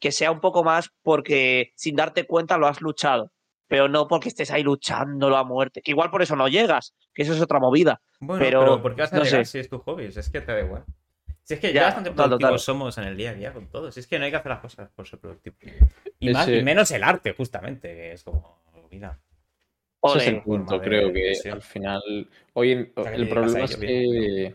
que 0.00 0.12
sea 0.12 0.30
un 0.32 0.40
poco 0.40 0.64
más 0.64 0.90
porque 1.02 1.72
sin 1.76 1.96
darte 1.96 2.26
cuenta 2.26 2.58
lo 2.58 2.66
has 2.66 2.80
luchado. 2.80 3.30
Pero 3.68 3.88
no 3.88 4.06
porque 4.08 4.28
estés 4.28 4.50
ahí 4.50 4.62
luchándolo 4.62 5.36
a 5.36 5.44
muerte. 5.44 5.82
Que 5.82 5.90
igual 5.92 6.10
por 6.10 6.22
eso 6.22 6.36
no 6.36 6.48
llegas, 6.48 6.94
que 7.14 7.22
eso 7.22 7.32
es 7.34 7.40
otra 7.40 7.58
movida. 7.58 8.00
Bueno, 8.20 8.44
Pero, 8.44 8.60
pero, 8.60 8.82
¿por 8.82 8.94
qué 8.94 9.02
vas 9.02 9.12
a 9.12 9.16
no 9.18 9.24
llegar 9.24 9.44
sé. 9.46 9.50
si 9.52 9.58
es 9.58 9.68
tu 9.68 9.78
hobby? 9.78 10.10
Si 10.12 10.20
es 10.20 10.30
que 10.30 10.40
te 10.40 10.52
da 10.52 10.60
igual. 10.60 10.84
Si 11.42 11.54
es 11.54 11.60
que 11.60 11.68
Ya, 11.68 11.80
ya 11.80 11.84
bastante 11.86 12.10
productivos 12.12 12.50
total. 12.52 12.58
somos 12.60 12.98
en 12.98 13.04
el 13.04 13.16
día 13.16 13.30
a 13.30 13.34
día 13.34 13.52
con 13.52 13.66
todo. 13.66 13.92
Si 13.92 14.00
es 14.00 14.06
que 14.06 14.18
no 14.18 14.24
hay 14.24 14.30
que 14.30 14.36
hacer 14.38 14.50
las 14.50 14.60
cosas 14.60 14.90
por 14.90 15.06
ser 15.06 15.18
productivo. 15.18 15.56
Y, 16.18 16.30
más, 16.30 16.48
Ese- 16.48 16.58
y 16.58 16.62
menos 16.62 16.90
el 16.90 17.02
arte, 17.04 17.32
justamente, 17.34 17.88
que 17.94 18.12
es 18.12 18.22
como, 18.24 18.62
mira. 18.90 19.18
Ese 20.02 20.18
es 20.18 20.26
el 20.28 20.42
punto, 20.42 20.78
de 20.78 20.84
creo 20.84 21.12
que 21.12 21.32
al 21.50 21.62
final. 21.62 22.28
Hoy 22.54 22.72
en- 22.72 22.92
sea, 22.94 23.10
que 23.10 23.16
el 23.16 23.28
problema 23.28 23.64
es 23.64 23.76
que 23.76 24.54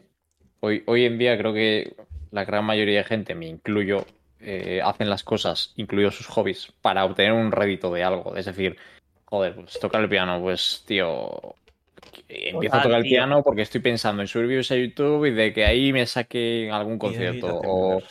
hoy, 0.59 0.83
hoy 0.85 1.05
en 1.05 1.17
día 1.17 1.37
creo 1.37 1.53
que 1.53 1.95
la 2.31 2.45
gran 2.45 2.63
mayoría 2.65 2.99
de 2.99 3.03
gente, 3.03 3.33
me 3.35 3.47
incluyo, 3.47 4.05
eh, 4.39 4.79
hacen 4.83 5.09
las 5.09 5.23
cosas, 5.23 5.73
incluidos 5.75 6.15
sus 6.15 6.27
hobbies, 6.27 6.71
para 6.81 7.03
obtener 7.05 7.33
un 7.33 7.51
rédito 7.51 7.91
de 7.91 8.03
algo. 8.03 8.35
Es 8.35 8.45
decir, 8.45 8.77
joder, 9.29 9.55
pues 9.55 9.79
tocar 9.79 10.01
el 10.01 10.09
piano, 10.09 10.41
pues 10.41 10.83
tío. 10.85 11.55
Empiezo 12.27 12.75
a 12.75 12.81
tocar 12.81 12.99
el 12.99 13.03
piano 13.03 13.43
porque 13.43 13.61
estoy 13.61 13.81
pensando 13.81 14.21
en 14.21 14.27
subir 14.27 14.47
vídeos 14.47 14.71
a 14.71 14.75
YouTube 14.75 15.25
y 15.25 15.31
de 15.31 15.53
que 15.53 15.65
ahí 15.65 15.93
me 15.93 16.05
saque 16.05 16.69
algún 16.71 16.97
concierto. 16.97 17.61
O 17.63 18.01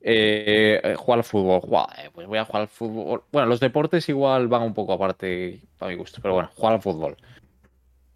eh, 0.00 0.80
eh, 0.82 0.94
jugar 0.96 1.20
al 1.20 1.24
fútbol. 1.24 1.60
Guau, 1.60 1.86
eh, 1.98 2.10
pues 2.12 2.26
voy 2.26 2.38
a 2.38 2.44
jugar 2.44 2.62
al 2.62 2.68
fútbol. 2.68 3.22
Bueno, 3.32 3.48
los 3.48 3.60
deportes 3.60 4.08
igual 4.08 4.48
van 4.48 4.62
un 4.62 4.74
poco 4.74 4.92
aparte 4.92 5.60
para 5.78 5.90
mi 5.90 5.96
gusto, 5.96 6.20
pero 6.20 6.34
bueno, 6.34 6.50
jugar 6.54 6.74
al 6.74 6.82
fútbol. 6.82 7.16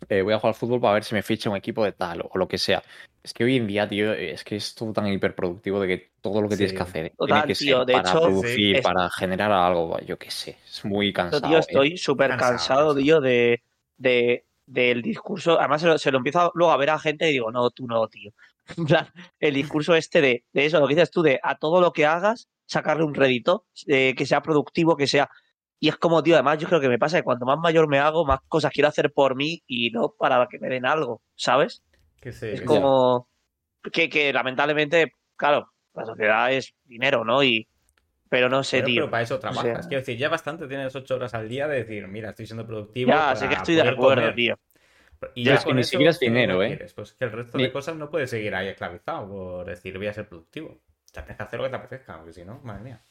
Eh, 0.09 0.23
voy 0.23 0.33
a 0.35 0.39
jugar 0.39 0.51
al 0.51 0.55
fútbol 0.55 0.81
para 0.81 0.95
ver 0.95 1.05
si 1.05 1.15
me 1.15 1.23
ficha 1.23 1.51
un 1.51 1.57
equipo 1.57 1.85
de 1.85 1.93
tal 1.93 2.23
o 2.29 2.39
lo 2.39 2.49
que 2.49 2.59
sea. 2.59 2.83
Es 3.23 3.35
que 3.35 3.45
hoy 3.45 3.57
en 3.57 3.67
día, 3.67 3.87
tío, 3.89 4.13
es 4.13 4.45
que 4.45 4.57
es 4.57 4.75
todo 4.75 4.93
tan 4.93 5.07
hiperproductivo 5.09 5.79
de 5.81 5.89
que 5.89 6.11
todo 6.21 6.41
lo 6.41 6.49
que 6.49 6.55
Sí. 6.57 6.59
tienes 6.65 6.77
que 6.77 6.83
hacer 6.83 7.13
Total, 7.17 7.43
tiene 7.43 7.47
que 7.47 7.55
tío, 7.55 7.79
ser 7.79 7.87
de 7.87 7.93
para 7.93 8.11
hecho, 8.11 8.23
producir, 8.23 8.83
para 8.83 9.11
generar 9.11 9.53
algo, 9.53 9.99
yo 10.01 10.19
qué 10.19 10.31
sé. 10.31 10.57
Es 10.67 10.85
muy 10.85 11.13
cansado. 11.13 11.47
tío, 11.47 11.57
¿eh? 11.57 11.61
estoy 11.61 11.97
súper 11.99 12.31
Cansado, 12.31 12.53
cansado, 12.53 12.79
cansado. 12.89 12.95
tío, 12.97 13.21
de, 13.21 13.63
de, 13.99 14.45
del 14.67 15.03
discurso. 15.03 15.59
Además, 15.59 15.83
se 15.83 15.87
lo, 15.89 15.99
se 15.99 16.11
lo 16.11 16.19
empiezo 16.19 16.51
luego 16.55 16.73
a 16.73 16.77
ver 16.79 16.91
a 16.91 16.99
gente 16.99 17.29
y 17.29 17.33
digo, 17.33 17.51
no, 17.53 17.71
tú 17.71 17.87
no, 17.87 18.09
tío. 18.09 18.33
En 18.79 18.87
plan, 18.87 19.07
el 19.41 19.55
discurso 19.55 19.95
este 19.95 20.21
de, 20.21 20.45
de 20.53 20.65
eso, 20.67 20.81
lo 20.81 20.87
que 20.89 20.95
dices 20.95 21.11
tú, 21.11 21.23
de 21.23 21.41
a 21.43 21.57
todo 21.57 21.81
lo 21.81 21.93
que 21.93 22.07
hagas, 22.07 22.49
sacarle 22.67 23.05
un 23.05 23.15
rédito, 23.15 23.67
eh, 23.87 24.15
que 24.17 24.25
sea 24.27 24.41
productivo, 24.43 24.97
que 24.97 25.07
sea. 25.09 25.29
Y 25.83 25.89
es 25.89 25.97
como, 25.97 26.23
tío, 26.23 26.35
además, 26.35 26.59
yo 26.59 26.69
creo 26.69 26.81
que 26.81 26.89
me 26.91 26.99
pasa 26.99 27.17
que 27.17 27.23
cuanto 27.25 27.47
más 27.47 27.59
mayor 27.59 27.89
me 27.89 27.99
hago, 27.99 28.27
más 28.27 28.41
cosas 28.49 28.71
quiero 28.71 28.89
hacer 28.89 29.11
por 29.13 29.35
mí 29.35 29.63
y 29.67 29.91
no 29.91 30.15
para 30.17 30.47
que 30.47 30.59
me 30.59 30.69
den 30.69 30.85
algo, 30.85 31.23
¿sabes? 31.35 31.83
Que 32.21 32.33
sí, 32.33 32.49
Es 32.49 32.61
como 32.63 33.29
que, 33.91 34.11
que 34.11 34.31
lamentablemente, 34.33 35.15
claro, 35.37 35.73
la 35.95 36.05
sociedad 36.05 36.53
es 36.53 36.75
dinero, 36.85 37.25
¿no? 37.25 37.43
Y 37.43 37.67
pero 38.29 38.49
no 38.49 38.63
sé, 38.63 38.83
tío. 38.83 39.03
pero 39.05 39.11
para 39.11 39.23
eso 39.25 39.39
trabajas. 39.41 39.65
sea- 39.65 39.89
Quiero 39.89 40.03
decir, 40.03 40.17
ya 40.19 40.29
bastante 40.29 40.69
tienes 40.69 40.95
ocho 40.95 41.17
horas 41.17 41.35
al 41.35 41.49
día 41.49 41.67
de 41.67 41.79
decir, 41.79 42.07
mira, 42.07 42.31
estoy 42.31 42.47
siendo 42.47 42.67
productivo. 42.67 43.11
Ya, 43.11 43.35
sé 43.35 43.49
que 43.49 43.55
estoy 43.55 43.75
de 43.75 43.81
poder 43.81 43.95
acuerdo, 43.95 44.21
comer. 44.23 44.35
tío. 44.37 44.59
Y 45.35 45.45
Ya, 45.45 45.51
ya 45.53 45.55
es 45.57 45.61
que 45.61 45.67
con 45.67 45.77
ni 45.77 45.81
eso, 45.81 45.91
siquiera 45.91 46.11
es 46.11 46.19
¿qué 46.19 46.27
dinero, 46.27 46.63
¿eh? 46.63 46.69
quieres? 46.69 46.93
Pues 46.95 47.13
que 47.15 47.25
el 47.25 47.33
resto 47.33 47.59
Ni- 47.59 47.65
de 47.65 47.73
cosas 47.73 47.97
no 47.97 48.09
puedes 48.11 48.31
seguir 48.31 48.55
ahí 48.55 48.69
esclavizado 48.69 49.29
por 49.29 49.67
decir 49.67 49.97
voy 49.99 50.07
a 50.07 50.13
ser 50.13 50.29
productivo. 50.29 50.69
O 50.69 50.81
sea, 51.13 51.25
tienes 51.25 51.39
que 51.39 51.43
hacer 51.43 51.59
lo 51.59 51.65
que 51.65 51.71
te 51.71 51.77
apetezca, 51.77 52.17
porque 52.19 52.33
si 52.33 52.45
no, 52.45 52.61
madre 52.63 52.83
mía. 52.85 53.03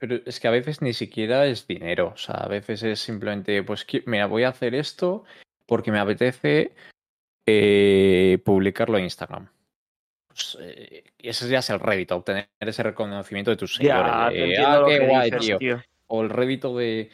Pero 0.00 0.18
es 0.24 0.40
que 0.40 0.48
a 0.48 0.50
veces 0.50 0.80
ni 0.80 0.94
siquiera 0.94 1.46
es 1.46 1.66
dinero. 1.66 2.12
O 2.14 2.16
sea, 2.16 2.36
a 2.36 2.48
veces 2.48 2.82
es 2.82 3.00
simplemente, 3.00 3.62
pues, 3.62 3.86
mira, 4.06 4.26
voy 4.26 4.44
a 4.44 4.48
hacer 4.48 4.74
esto 4.74 5.24
porque 5.66 5.92
me 5.92 5.98
apetece 5.98 6.72
eh, 7.46 8.38
publicarlo 8.42 8.96
en 8.96 9.04
Instagram. 9.04 9.48
Pues, 10.26 10.56
eh, 10.58 11.04
ese 11.18 11.48
ya 11.50 11.58
es 11.58 11.68
el 11.68 11.80
rédito, 11.80 12.16
obtener 12.16 12.48
ese 12.58 12.82
reconocimiento 12.82 13.50
de 13.50 13.58
tus 13.58 13.74
seguidores. 13.74 14.10
Ya, 14.56 14.76
ah, 14.76 14.84
qué 14.86 15.06
guay, 15.06 15.30
dices, 15.30 15.46
tío. 15.46 15.58
tío. 15.58 15.82
O 16.06 16.22
el 16.22 16.30
rédito 16.30 16.74
de 16.78 17.10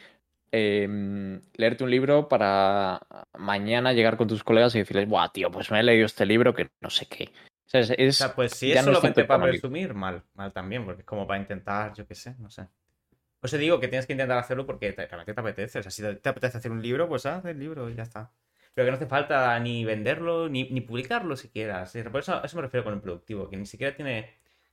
em, 0.53 1.41
leerte 1.55 1.83
un 1.83 1.91
libro 1.91 2.29
para 2.29 3.01
mañana 3.37 3.91
llegar 3.91 4.15
con 4.15 4.29
tus 4.29 4.45
colegas 4.45 4.73
y 4.75 4.79
decirles, 4.79 5.09
buah, 5.09 5.29
tío, 5.33 5.51
pues 5.51 5.71
me 5.71 5.81
he 5.81 5.83
leído 5.83 6.05
este 6.05 6.25
libro 6.25 6.53
que 6.53 6.69
no 6.79 6.89
sé 6.89 7.05
qué. 7.07 7.31
O 7.67 7.69
sea, 7.69 7.81
es, 7.81 7.91
O 7.91 7.95
es- 7.97 8.17
sea, 8.17 8.33
pues 8.35 8.53
si 8.53 8.71
es 8.71 8.81
solamente 8.81 9.23
para 9.25 9.41
presumir, 9.41 9.93
mal, 9.93 10.23
mal 10.33 10.51
también, 10.53 10.85
porque 10.85 11.01
es 11.01 11.05
como 11.07 11.27
para 11.27 11.39
intentar, 11.39 11.93
yo 11.93 12.07
qué 12.07 12.15
sé, 12.15 12.35
no 12.39 12.49
sé. 12.49 12.67
Pues 13.39 13.51
te 13.51 13.57
digo 13.59 13.79
que 13.79 13.87
tienes 13.89 14.07
que 14.07 14.13
intentar 14.13 14.37
hacerlo 14.39 14.65
porque 14.65 14.93
te, 14.93 15.05
realmente 15.07 15.33
te 15.33 15.41
apetece. 15.41 15.79
O 15.79 15.83
sea, 15.83 15.91
si 15.91 16.01
te, 16.03 16.15
te 16.15 16.29
apetece 16.29 16.57
hacer 16.59 16.71
un 16.71 16.81
libro, 16.81 17.07
pues 17.09 17.25
haz 17.25 17.45
el 17.45 17.59
libro 17.59 17.89
y 17.89 17.95
ya 17.95 18.03
está. 18.03 18.31
Pero 18.73 18.85
que 18.87 18.91
no 18.91 18.97
hace 18.97 19.07
falta 19.07 19.59
ni 19.59 19.85
venderlo, 19.85 20.49
ni, 20.49 20.69
ni 20.69 20.81
publicarlo 20.81 21.35
siquiera. 21.37 21.85
Sí, 21.87 22.03
Por 22.03 22.21
eso, 22.21 22.43
eso 22.43 22.55
me 22.57 22.63
refiero 22.63 22.83
con 22.85 22.93
el 22.95 23.01
productivo, 23.01 23.49
que 23.49 23.57
ni 23.57 23.65
siquiera 23.65 23.95
tiene 23.95 24.31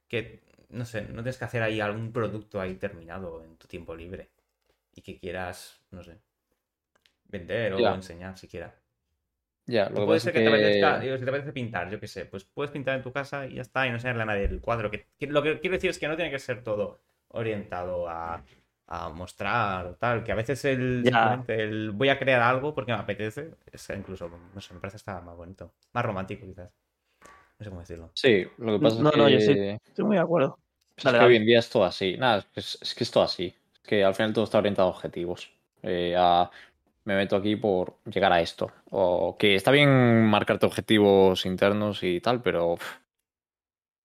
que, 0.08 0.42
no 0.70 0.84
sé, 0.86 1.02
no 1.02 1.16
tienes 1.22 1.38
que 1.38 1.44
hacer 1.46 1.62
ahí 1.62 1.80
algún 1.80 2.12
producto 2.12 2.60
ahí 2.60 2.76
terminado 2.76 3.44
en 3.44 3.56
tu 3.58 3.68
tiempo 3.68 3.94
libre. 3.96 4.30
Y 4.94 5.02
que 5.02 5.18
quieras, 5.18 5.82
no 5.92 6.02
sé, 6.04 6.18
vender 7.34 7.74
o 7.74 7.80
Ya. 7.82 7.94
enseñar 7.94 8.38
siquiera. 8.38 8.74
Ya, 9.66 9.88
lo 9.88 10.00
que 10.00 10.06
puede 10.06 10.20
ser 10.20 10.32
que, 10.32 10.40
te 10.40 10.48
apetezca, 10.48 10.98
digo, 11.00 11.16
si 11.18 11.24
te 11.24 11.30
apetece 11.30 11.52
pintar, 11.52 11.90
yo 11.90 12.00
qué 12.00 12.06
sé, 12.08 12.26
pues 12.26 12.44
puedes 12.44 12.70
pintar 12.70 12.96
en 12.96 13.02
tu 13.02 13.12
casa 13.12 13.46
y 13.46 13.54
ya 13.56 13.62
está, 13.62 13.86
y 13.86 13.90
no 13.90 13.96
enseñarle 13.96 14.22
a 14.22 14.26
nadie 14.26 14.44
el 14.44 14.60
cuadro. 14.60 14.90
Que, 14.90 15.06
que 15.18 15.26
lo 15.26 15.42
que 15.42 15.60
quiero 15.60 15.74
decir 15.76 15.90
es 15.90 15.98
que 15.98 16.08
no 16.08 16.16
tiene 16.16 16.30
que 16.30 16.38
ser 16.38 16.62
todo 16.62 17.00
orientado 17.28 18.08
a, 18.08 18.42
a 18.86 19.08
mostrar 19.10 19.86
o 19.86 19.94
tal, 19.96 20.24
que 20.24 20.32
a 20.32 20.34
veces 20.34 20.64
el, 20.64 21.92
voy 21.94 22.08
a 22.08 22.18
crear 22.18 22.42
algo 22.42 22.74
porque 22.74 22.92
me 22.92 22.98
apetece, 22.98 23.50
es 23.72 23.90
incluso, 23.90 24.30
no 24.54 24.60
sé, 24.60 24.74
me 24.74 24.80
parece 24.80 24.96
hasta 24.96 25.20
más 25.20 25.36
bonito, 25.36 25.72
más 25.92 26.04
romántico 26.04 26.46
quizás. 26.46 26.70
No 27.58 27.64
sé 27.64 27.70
cómo 27.70 27.80
decirlo. 27.80 28.10
Sí, 28.14 28.46
lo 28.58 28.72
que 28.78 28.82
pasa 28.82 29.02
No, 29.02 29.10
es 29.10 29.16
no, 29.16 29.28
que... 29.28 29.32
yo 29.32 29.40
sí. 29.40 29.78
Estoy 29.86 30.04
muy 30.04 30.16
de 30.16 30.22
acuerdo. 30.22 30.58
Es 30.96 31.04
Dale, 31.04 31.18
que 31.18 31.24
hoy 31.24 31.36
en 31.36 31.46
día 31.46 31.58
es 31.58 31.70
todo 31.70 31.84
así. 31.84 32.16
Nada, 32.16 32.38
es 32.38 32.44
que 32.46 32.60
es, 32.60 32.78
es 32.80 32.94
que 32.94 33.04
es 33.04 33.10
todo 33.10 33.24
así. 33.24 33.54
Es 33.74 33.80
que 33.80 34.04
al 34.04 34.14
final 34.14 34.32
todo 34.32 34.44
está 34.44 34.58
orientado 34.58 34.88
a 34.88 34.90
objetivos. 34.92 35.50
Eh, 35.82 36.14
a- 36.16 36.50
me 37.04 37.16
meto 37.16 37.36
aquí 37.36 37.56
por 37.56 37.98
llegar 38.04 38.32
a 38.32 38.40
esto. 38.40 38.72
O 38.90 39.36
que 39.38 39.54
está 39.54 39.70
bien 39.70 40.24
marcarte 40.26 40.66
objetivos 40.66 41.46
internos 41.46 42.02
y 42.02 42.20
tal, 42.20 42.42
pero 42.42 42.76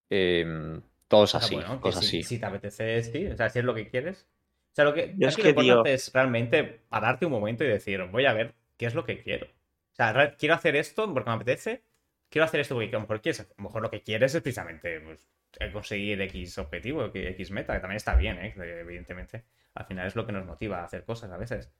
em, 0.09 0.81
todo 1.07 1.23
es 1.25 1.35
O 1.35 1.39
sea, 1.39 1.45
así. 1.45 1.55
bueno, 1.55 1.81
es 1.89 1.95
si, 1.95 2.05
así. 2.05 2.23
si 2.23 2.39
te 2.39 2.45
apetece, 2.45 3.03
sí, 3.03 3.27
o 3.27 3.37
sea, 3.37 3.49
si 3.49 3.59
es 3.59 3.65
lo 3.65 3.73
que 3.75 3.89
quieres. 3.89 4.27
O 4.71 4.75
sea, 4.75 4.85
lo 4.85 4.93
que, 4.93 5.15
es 5.19 5.37
lo 5.37 5.43
que, 5.43 5.49
importante 5.49 5.89
tío- 5.89 5.93
es 5.93 6.13
realmente 6.13 6.63
pararte 6.89 7.25
un 7.25 7.31
momento 7.31 7.63
y 7.63 7.67
decir, 7.67 8.03
voy 8.05 8.25
a 8.25 8.33
ver 8.33 8.53
qué 8.77 8.85
es 8.85 8.95
lo 8.95 9.03
que 9.03 9.21
quiero. 9.21 9.47
O 9.47 9.95
sea, 9.95 10.35
quiero 10.37 10.55
hacer 10.55 10.75
esto 10.75 11.11
porque 11.13 11.29
me 11.29 11.35
apetece, 11.35 11.83
quiero 12.29 12.45
hacer 12.45 12.61
esto 12.61 12.75
porque 12.75 12.89
a 12.89 12.93
lo 12.93 13.01
mejor 13.01 13.21
quieres, 13.21 13.41
a 13.41 13.47
lo 13.57 13.63
mejor 13.63 13.81
lo 13.81 13.89
que 13.91 14.01
quieres 14.03 14.33
es 14.35 14.41
precisamente 14.41 15.01
pues, 15.01 15.27
eh, 15.59 15.71
conseguir 15.71 16.21
X 16.21 16.57
objetivo, 16.59 17.11
que- 17.11 17.29
X 17.29 17.51
meta, 17.51 17.73
que 17.73 17.79
también 17.79 17.97
está 17.97 18.15
bien, 18.15 18.37
¿eh? 18.37 18.53
Evidentemente. 18.55 19.43
Al 19.73 19.85
final 19.85 20.07
es 20.07 20.15
lo 20.15 20.25
que 20.25 20.31
nos 20.31 20.45
motiva 20.45 20.79
a 20.79 20.83
hacer 20.85 21.03
cosas 21.03 21.31
a 21.31 21.37
veces. 21.37 21.71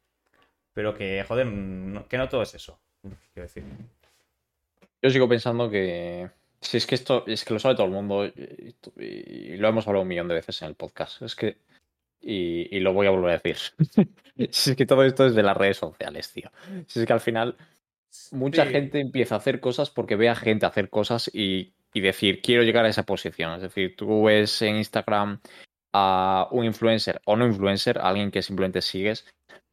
Pero 0.79 0.93
que, 0.95 1.25
joder, 1.27 1.45
no- 1.45 2.07
que 2.07 2.17
no 2.17 2.29
todo 2.29 2.41
es 2.41 2.55
eso. 2.55 2.79
Quiero 3.33 3.47
decir. 3.47 3.65
Yo 5.01 5.09
sigo 5.09 5.27
pensando 5.27 5.69
que. 5.69 6.29
Si 6.61 6.77
es 6.77 6.87
que 6.87 6.95
esto, 6.95 7.25
es 7.27 7.43
que 7.43 7.53
lo 7.53 7.59
sabe 7.59 7.75
todo 7.75 7.85
el 7.87 7.91
mundo, 7.91 8.25
y, 8.25 8.73
y 8.97 9.57
lo 9.57 9.67
hemos 9.67 9.85
hablado 9.85 10.03
un 10.03 10.07
millón 10.07 10.29
de 10.29 10.35
veces 10.35 10.61
en 10.61 10.69
el 10.69 10.75
podcast. 10.75 11.21
Es 11.21 11.35
que. 11.35 11.57
Y, 12.21 12.73
y 12.73 12.79
lo 12.79 12.93
voy 12.93 13.07
a 13.07 13.09
volver 13.09 13.31
a 13.31 13.37
decir. 13.39 13.57
si 14.51 14.71
es 14.71 14.77
que 14.77 14.85
todo 14.85 15.03
esto 15.03 15.25
es 15.25 15.35
de 15.35 15.43
las 15.43 15.57
redes 15.57 15.75
sociales, 15.75 16.31
tío. 16.31 16.49
Si 16.87 17.01
es 17.01 17.05
que 17.05 17.11
al 17.11 17.19
final 17.19 17.57
mucha 18.31 18.63
Sí. 18.65 18.71
gente 18.71 19.01
empieza 19.01 19.35
a 19.35 19.39
hacer 19.39 19.59
cosas 19.59 19.89
porque 19.89 20.15
ve 20.15 20.29
a 20.29 20.35
gente 20.35 20.65
hacer 20.65 20.89
cosas 20.89 21.29
y, 21.33 21.73
y 21.93 21.99
decir, 21.99 22.41
quiero 22.41 22.63
llegar 22.63 22.85
a 22.85 22.89
esa 22.89 23.03
posición. 23.03 23.51
Es 23.55 23.63
decir, 23.63 23.97
tú 23.97 24.23
ves 24.23 24.61
en 24.61 24.77
Instagram 24.77 25.41
a 25.91 26.47
un 26.51 26.63
influencer 26.63 27.19
o 27.25 27.35
no 27.35 27.45
influencer, 27.45 27.97
a 27.97 28.07
alguien 28.07 28.31
que 28.31 28.41
simplemente 28.41 28.81
sigues, 28.81 29.25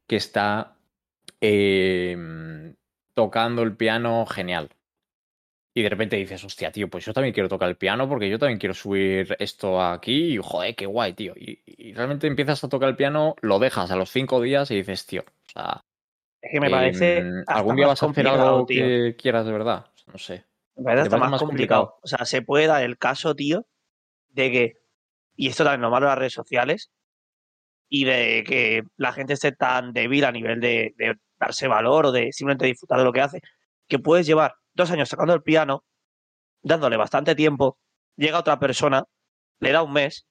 que 0.09 0.17
está 0.17 0.76
eh, 1.41 2.75
tocando 3.15 3.63
el 3.63 3.77
piano 3.77 4.27
genial. 4.27 4.71
Y 5.75 5.83
de 5.83 5.91
repente 5.91 6.17
dices, 6.17 6.43
hostia, 6.43 6.73
tío, 6.73 6.89
pues 6.89 7.05
yo 7.05 7.13
también 7.13 7.35
quiero 7.35 7.51
tocar 7.51 7.69
el 7.69 7.77
piano 7.77 8.09
porque 8.09 8.31
yo 8.31 8.39
también 8.39 8.59
quiero 8.59 8.73
subir 8.75 9.37
esto 9.39 9.83
aquí 9.83 10.35
y 10.35 10.39
joder, 10.39 10.75
qué 10.75 10.87
guay, 10.87 11.13
tío. 11.13 11.35
Y, 11.37 11.63
y 11.67 11.93
realmente 11.93 12.27
empiezas 12.27 12.65
a 12.65 12.69
tocar 12.69 12.89
el 12.89 12.97
piano, 12.97 13.35
lo 13.43 13.59
dejas 13.59 13.91
a 13.91 13.97
los 13.97 14.11
cinco 14.11 14.41
días 14.41 14.71
y 14.71 14.77
dices, 14.77 15.05
tío, 15.05 15.23
o 15.23 15.51
sea, 15.53 15.85
Es 16.41 16.51
que 16.53 16.61
me 16.61 16.71
parece. 16.71 17.19
em, 17.19 17.45
algún 17.47 17.77
día 17.77 17.87
vas 17.89 18.03
a 18.03 18.07
hacer 18.07 18.27
algo 18.29 18.65
tío. 18.67 18.85
que 18.85 19.17
quieras 19.19 19.45
de 19.47 19.53
verdad. 19.53 19.87
No 20.07 20.19
sé. 20.19 20.47
Me 20.77 20.85
parece 20.85 21.03
¿Te 21.03 21.09
hasta 21.09 21.19
más 21.19 21.31
más 21.31 21.41
complicado. 21.41 21.87
complicado? 21.87 21.99
O 22.03 22.07
sea, 22.07 22.25
se 22.25 22.43
puede 22.43 22.67
dar 22.69 22.83
el 22.83 22.97
caso, 22.99 23.35
tío, 23.35 23.67
de 24.31 24.51
que, 24.53 24.73
y 25.37 25.49
esto 25.49 25.65
también 25.65 25.83
lo 25.83 25.91
malo 25.91 26.07
de 26.07 26.11
las 26.11 26.19
redes 26.19 26.35
sociales, 26.35 26.91
y 27.89 28.05
de 28.05 28.45
que 28.47 28.83
la 28.97 29.13
gente 29.13 29.35
esté 29.35 29.53
tan 29.53 29.93
débil 29.93 30.25
a 30.25 30.33
nivel 30.33 30.61
de, 30.61 30.95
darse 31.39 31.69
valor 31.69 32.07
o 32.07 32.13
de 32.13 32.33
simplemente 32.33 32.67
disfrutar 32.67 32.99
de 32.99 33.05
lo 33.05 33.13
que 33.13 33.21
hace, 33.21 33.41
que 33.87 33.99
puedes 33.99 34.27
llevar 34.27 34.57
dos 34.75 34.91
años 34.91 35.09
tocando 35.09 35.35
el 35.35 35.43
piano, 35.43 35.85
dándole 36.63 36.97
bastante 36.97 37.35
tiempo, 37.35 37.79
llega 38.17 38.39
otra 38.39 38.59
persona, 38.59 39.05
le 39.61 39.73
da 39.73 39.83
un 39.83 39.93
mes, 39.93 40.27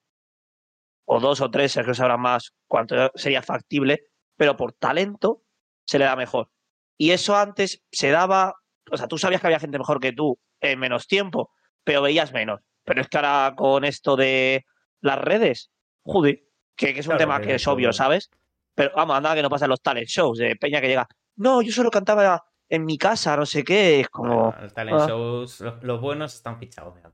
o 1.04 1.20
dos 1.20 1.40
o 1.40 1.50
tres, 1.50 1.76
es 1.76 1.86
que 1.86 1.94
sabrán 1.94 2.20
más 2.20 2.52
cuánto 2.66 3.12
sería 3.14 3.42
factible, 3.42 4.08
pero 4.36 4.56
por 4.56 4.72
talento 4.72 5.42
se 5.84 5.98
le 5.98 6.04
da 6.04 6.16
mejor. 6.16 6.50
Y 6.98 7.10
eso 7.10 7.36
antes 7.36 7.84
se 7.92 8.10
daba, 8.10 8.54
o 8.90 8.96
sea, 8.96 9.06
tú 9.06 9.16
sabías 9.16 9.40
que 9.40 9.46
había 9.46 9.60
gente 9.60 9.78
mejor 9.78 10.00
que 10.00 10.12
tú 10.12 10.38
en 10.60 10.78
menos 10.78 11.06
tiempo, 11.06 11.50
pero 11.84 12.02
veías 12.02 12.32
menos. 12.32 12.60
Pero 12.84 13.00
es 13.00 13.08
que 13.08 13.18
ahora 13.18 13.54
con 13.56 13.84
esto 13.84 14.16
de 14.16 14.64
las 15.00 15.18
redes, 15.18 15.70
joder, 16.02 16.45
que, 16.76 16.92
que 16.94 17.00
es 17.00 17.06
un 17.06 17.16
Claro, 17.16 17.18
tema 17.18 17.40
que 17.40 17.54
es 17.54 17.66
obvio, 17.66 17.92
¿sabes? 17.92 18.30
Pero 18.74 18.92
vamos, 18.94 19.16
anda 19.16 19.34
que 19.34 19.42
no 19.42 19.48
pasa 19.50 19.64
en 19.64 19.70
los 19.70 19.80
talent 19.82 20.06
shows 20.08 20.38
de 20.38 20.54
Peña 20.56 20.80
que 20.80 20.88
llega. 20.88 21.08
No, 21.36 21.62
yo 21.62 21.72
solo 21.72 21.90
cantaba 21.90 22.44
en 22.68 22.84
mi 22.84 22.98
casa, 22.98 23.36
no 23.36 23.46
sé 23.46 23.64
qué. 23.64 24.00
Es 24.00 24.08
como. 24.08 24.50
Bueno, 24.52 24.64
el 24.64 24.72
talent 24.72 24.98
ah. 25.00 25.06
shows, 25.08 25.60
los, 25.60 25.82
los 25.82 26.00
buenos 26.00 26.34
están 26.34 26.58
fichados. 26.58 26.94
ya. 27.02 27.10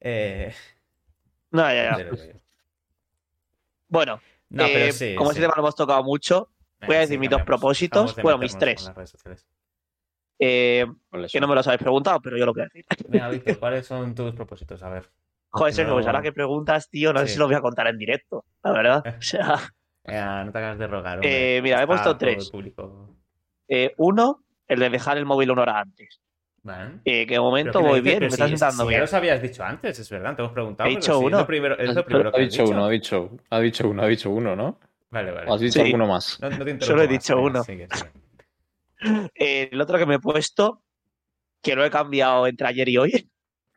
Eh, 0.00 0.54
No, 1.50 1.62
ya, 1.62 1.96
ya. 1.98 2.10
Bueno, 3.88 4.20
No, 4.50 4.64
eh, 4.64 4.70
pero 4.72 4.92
sí. 4.92 5.14
como 5.16 5.30
sí. 5.30 5.36
este 5.36 5.42
tema 5.42 5.54
lo 5.56 5.62
hemos 5.62 5.74
tocado 5.74 6.02
mucho, 6.04 6.50
voy 6.86 6.96
a 6.96 7.00
decir 7.00 7.14
sí, 7.14 7.18
mis 7.18 7.30
dos 7.30 7.42
propósitos, 7.42 8.14
de 8.14 8.22
bueno, 8.22 8.38
mis 8.38 8.56
tres. 8.56 8.80
con 8.82 8.86
las 8.86 8.96
redes 8.96 9.10
sociales. 9.10 9.46
eh, 10.38 10.86
¿Cuáles 11.08 11.32
que 11.32 11.40
no 11.40 11.48
me 11.48 11.54
los 11.54 11.66
habéis 11.66 11.80
preguntado, 11.82 12.20
pero 12.20 12.36
yo 12.36 12.44
lo 12.46 12.52
voy 12.52 12.62
a 12.62 12.64
decir. 12.64 12.84
Venga, 13.08 13.28
Víctor, 13.30 13.58
¿cuáles 13.58 13.86
son 13.86 14.14
tus 14.14 14.34
propósitos? 14.34 14.82
A 14.82 14.90
ver. 14.90 15.10
Joder, 15.50 15.72
Sergio, 15.74 15.94
pues 15.94 16.06
ahora 16.06 16.22
que 16.22 16.32
preguntas, 16.32 16.88
tío, 16.90 17.12
no 17.12 17.20
sé 17.20 17.28
si 17.28 17.38
lo 17.38 17.46
voy 17.46 17.54
a 17.54 17.60
contar 17.60 17.86
en 17.88 17.98
directo, 17.98 18.44
la 18.62 18.72
verdad. 18.72 19.02
O 20.04 20.10
sea, 20.10 20.42
no 20.44 20.52
te 20.52 20.58
hagas 20.58 20.78
de 20.78 20.86
rogar. 20.86 21.20
Eh, 21.22 21.60
mira, 21.62 21.82
he 21.82 21.86
puesto 21.86 22.16
tres. 22.16 22.50
eh, 23.68 23.92
uno, 23.98 24.42
el 24.66 24.78
de 24.80 24.88
dejar 24.88 25.18
el 25.18 25.26
móvil 25.26 25.50
una 25.50 25.62
hora 25.62 25.80
antes. 25.80 26.20
Vale. 26.62 27.00
Eh, 27.04 27.26
que 27.26 27.34
de 27.34 27.40
momento 27.40 27.80
voy 27.82 28.00
dices, 28.00 28.18
bien, 28.18 28.20
me 28.20 28.26
está 28.28 28.44
si- 28.46 28.50
sentando 28.56 28.82
si 28.84 28.88
bien. 28.88 28.98
Ya 28.98 29.02
los 29.02 29.12
habías 29.14 29.42
dicho 29.42 29.62
antes, 29.64 29.98
es 29.98 30.08
verdad, 30.10 30.34
te 30.34 30.40
hemos 30.42 30.52
preguntado. 30.52 30.88
He 30.88 30.94
dicho 30.94 31.18
uno. 31.18 31.38
lo 31.38 31.46
primero, 31.46 31.78
es 31.78 31.88
lo 31.88 31.94
Pero 31.94 32.04
primero 32.06 32.28
ha 32.30 32.32
que 32.32 32.40
has 32.42 32.50
dicho 32.50 32.64
uno, 32.64 32.84
ha 32.86 32.90
dicho, 32.90 33.30
ha 33.50 33.60
dicho 33.60 33.88
uno, 33.88 34.02
ha 34.02 34.06
dicho 34.06 34.30
uno, 34.30 34.56
¿no? 34.56 34.80
Vale, 35.10 35.30
vale. 35.32 35.46
¿O 35.50 35.54
has 35.54 35.60
dicho 35.60 35.74
Sí. 35.80 35.80
alguno 35.86 36.06
más? 36.06 36.38
No, 36.40 36.48
no 36.50 36.64
te 36.64 36.70
interrumpo 36.70 36.84
Solo 36.86 37.02
he 37.02 37.06
dicho 37.08 37.38
uno. 37.38 37.62
sigue, 37.64 37.86
sigue. 37.92 38.10
Eh, 39.34 39.68
el 39.72 39.80
otro 39.80 39.98
que 39.98 40.06
me 40.06 40.14
he 40.16 40.20
puesto, 40.20 40.82
que 41.62 41.76
lo 41.76 41.84
he 41.84 41.90
cambiado 41.90 42.46
entre 42.46 42.66
ayer 42.66 42.88
y 42.88 42.96
hoy, 42.98 43.30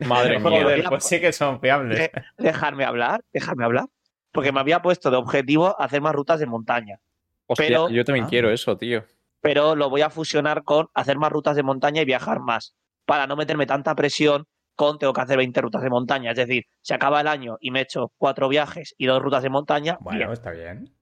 Madre 0.07 0.39
mía. 0.39 0.61
Joder, 0.63 0.83
pues 0.89 1.03
sí 1.05 1.19
que 1.21 1.31
son 1.33 1.59
fiables. 1.59 2.09
Dejarme 2.37 2.85
hablar, 2.85 3.23
dejarme 3.33 3.65
hablar. 3.65 3.85
Porque 4.31 4.51
me 4.51 4.59
había 4.59 4.81
puesto 4.81 5.11
de 5.11 5.17
objetivo 5.17 5.79
hacer 5.79 6.01
más 6.01 6.13
rutas 6.15 6.39
de 6.39 6.45
montaña. 6.45 6.99
Hostia, 7.47 7.67
pero- 7.67 7.89
yo 7.89 8.05
también 8.05 8.25
Ah. 8.25 8.29
quiero 8.29 8.49
eso, 8.51 8.77
tío. 8.77 9.03
Pero 9.41 9.75
lo 9.75 9.89
voy 9.89 10.01
a 10.01 10.09
fusionar 10.09 10.63
con 10.63 10.87
hacer 10.93 11.17
más 11.17 11.31
rutas 11.31 11.55
de 11.55 11.63
montaña 11.63 12.01
y 12.01 12.05
viajar 12.05 12.39
más. 12.39 12.75
Para 13.05 13.27
no 13.27 13.35
meterme 13.35 13.65
tanta 13.65 13.95
presión 13.95 14.45
con 14.75 14.97
tengo 14.99 15.11
que 15.13 15.21
hacer 15.21 15.37
20 15.37 15.59
rutas 15.61 15.81
de 15.81 15.89
montaña. 15.89 16.31
Es 16.31 16.37
decir, 16.37 16.65
se 16.81 16.93
acaba 16.93 17.21
el 17.21 17.27
año 17.27 17.57
y 17.59 17.71
me 17.71 17.79
he 17.79 17.83
hecho 17.83 18.11
cuatro 18.17 18.47
viajes 18.47 18.95
y 18.97 19.05
dos 19.07 19.21
rutas 19.21 19.43
de 19.43 19.49
montaña. 19.49 19.97
Bueno, 19.99 20.19
bien. 20.19 20.31
está 20.31 20.51
bien. 20.51 20.93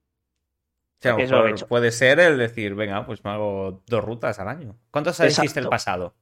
O 0.98 1.02
sea, 1.02 1.16
Eso 1.16 1.46
he 1.46 1.54
puede 1.66 1.92
ser 1.92 2.20
el 2.20 2.36
decir, 2.36 2.74
venga, 2.74 3.06
pues 3.06 3.24
me 3.24 3.30
hago 3.30 3.82
dos 3.86 4.04
rutas 4.04 4.38
al 4.38 4.48
año. 4.48 4.76
¿Cuántas 4.90 5.18
hiciste 5.20 5.60
el 5.60 5.68
pasado? 5.68 6.14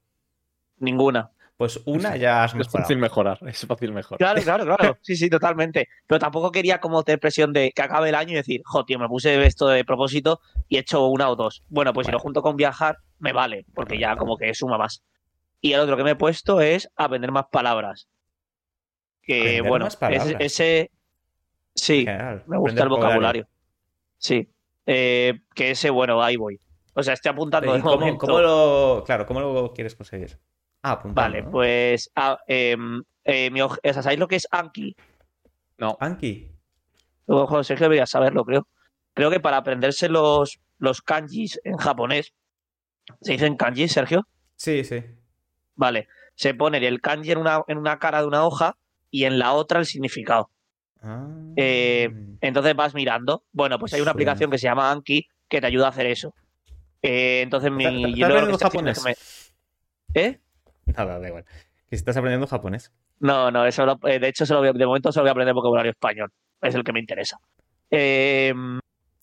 Ninguna. 0.79 1.31
Pues 1.59 1.81
una 1.87 2.17
ya 2.17 2.45
has 2.45 2.53
Es 2.53 2.57
mejorado. 2.57 2.85
fácil 2.85 2.99
mejorar, 2.99 3.39
es 3.47 3.67
fácil 3.67 3.93
mejorar. 3.93 4.19
Claro, 4.19 4.41
claro, 4.43 4.65
claro. 4.65 4.99
Sí, 5.03 5.17
sí, 5.17 5.29
totalmente. 5.29 5.89
Pero 6.07 6.19
tampoco 6.21 6.51
quería 6.53 6.81
como 6.81 7.03
tener 7.03 7.19
presión 7.19 7.53
de 7.53 7.73
que 7.73 7.83
acabe 7.83 8.09
el 8.11 8.15
año 8.15 8.31
y 8.33 8.37
decir, 8.37 8.63
jo, 8.65 8.85
tío, 8.85 8.99
me 8.99 9.09
puse 9.09 9.45
esto 9.45 9.67
de 9.67 9.85
propósito 9.85 10.41
y 10.69 10.77
he 10.77 10.81
hecho 10.81 11.05
una 11.09 11.29
o 11.29 11.35
dos. 11.37 11.65
Bueno, 11.69 11.93
pues 11.93 12.07
si 12.07 12.13
lo 12.13 12.21
junto 12.21 12.43
con 12.43 12.55
viajar, 12.57 12.99
me 13.19 13.33
vale, 13.33 13.67
porque 13.75 13.99
ya 13.99 14.17
como 14.17 14.37
que 14.39 14.55
suma 14.55 14.79
más. 14.79 15.03
Y 15.61 15.73
el 15.73 15.81
otro 15.81 15.97
que 15.97 16.05
me 16.05 16.13
he 16.13 16.17
puesto 16.17 16.61
es 16.61 16.89
aprender 16.97 17.33
más 17.33 17.47
palabras. 17.51 18.09
Que 19.23 19.41
Aprender 19.41 19.69
bueno, 19.69 19.85
más 19.87 19.97
palabras. 19.97 20.29
ese, 20.29 20.45
ese- 20.45 20.91
sí, 21.75 22.05
general, 22.05 22.45
me 22.47 22.57
gusta 22.57 22.71
aprender 22.71 22.85
el 22.85 22.89
vocabulario. 22.89 23.49
Sí. 24.17 24.49
Eh, 24.87 25.41
que 25.57 25.73
ese, 25.73 25.91
bueno, 25.91 26.23
ahí 26.23 26.37
voy. 26.37 26.61
O 26.95 27.03
sea, 27.03 27.15
estoy 27.15 27.31
apuntando 27.31 27.73
de 27.73 27.79
¿Y 27.79 27.83
cómo, 27.83 27.97
momento. 27.99 28.27
cómo 28.27 28.41
lo, 28.41 29.03
claro, 29.05 29.27
¿cómo 29.27 29.41
lo 29.41 29.73
quieres 29.75 29.95
conseguir? 29.97 30.39
Ah, 30.83 30.93
apuntando. 30.93 31.21
Vale, 31.21 31.43
¿no? 31.43 31.51
pues 31.51 32.11
ah, 32.15 32.39
em, 32.47 33.03
eh, 33.25 33.51
mi 33.51 33.61
¿sabéis 33.93 34.19
lo 34.19 34.29
que 34.29 34.37
es 34.37 34.47
Anki? 34.51 34.95
No, 35.79 35.97
Anki. 36.01 36.51
Ojo, 37.27 37.63
Sergio 37.65 37.85
debería 37.85 38.07
saberlo, 38.07 38.45
creo. 38.45 38.67
Creo 39.15 39.31
que 39.31 39.41
para 39.41 39.59
aprenderse 39.59 40.09
los, 40.09 40.61
los 40.79 41.03
kanjis 41.03 41.61
en 41.65 41.77
japonés, 41.77 42.33
¿se 43.21 43.33
dicen 43.33 43.57
kanji, 43.57 43.89
Sergio? 43.89 44.27
Sí, 44.57 44.85
sí. 44.85 45.05
Vale, 45.75 46.09
se 46.35 46.55
pone 46.55 46.79
el 46.87 47.01
kanji 47.01 47.33
en 47.33 47.39
una, 47.39 47.63
en 47.69 47.79
una 47.79 47.99
cara 47.99 48.21
de 48.21 48.27
una 48.29 48.45
hoja 48.45 48.77
y 49.11 49.25
en 49.25 49.39
la 49.39 49.53
otra 49.53 49.81
el 49.81 49.87
significado. 49.87 50.51
Ah. 51.03 51.27
Eh, 51.57 52.11
Entonces 52.41 52.75
vas 52.77 52.95
mirando. 52.95 53.45
Bueno, 53.53 53.79
pues 53.79 53.93
hay 53.93 54.01
una 54.01 54.07
Suena. 54.13 54.13
aplicación 54.13 54.51
que 54.51 54.59
se 54.59 54.67
llama 54.67 54.91
Anki 54.91 55.29
que 55.49 55.61
te 55.61 55.67
ayuda 55.67 55.87
a 55.87 55.91
hacer 55.91 56.07
eso. 56.07 56.35
Eh, 57.03 57.41
entonces 57.43 57.71
mi... 57.71 57.85
¿Estás- 57.85 57.97
estás 58.13 58.19
yo 58.19 58.29
lo 58.47 58.59
japonés? 58.59 59.05
me- 59.05 60.21
¿Eh? 60.21 60.41
Nada, 60.97 61.19
da 61.19 61.29
igual. 61.29 61.45
Que 61.89 61.97
si 61.97 62.01
estás 62.01 62.17
aprendiendo 62.17 62.47
japonés. 62.47 62.93
No, 63.21 63.51
no, 63.51 63.65
eso 63.67 63.85
lo- 63.87 63.99
eh, 64.07 64.19
de 64.19 64.29
hecho 64.29 64.45
solo 64.47 64.61
voy 64.61 64.69
a- 64.69 64.73
de 64.73 64.87
momento 64.87 65.11
solo 65.13 65.25
voy 65.25 65.29
a 65.29 65.33
aprender 65.33 65.55
vocabulario 65.55 65.91
español. 65.91 66.31
Es 66.61 66.75
el 66.75 66.85
que 66.85 66.93
me 66.93 67.01
interesa. 67.01 67.39
Eh, 67.91 68.53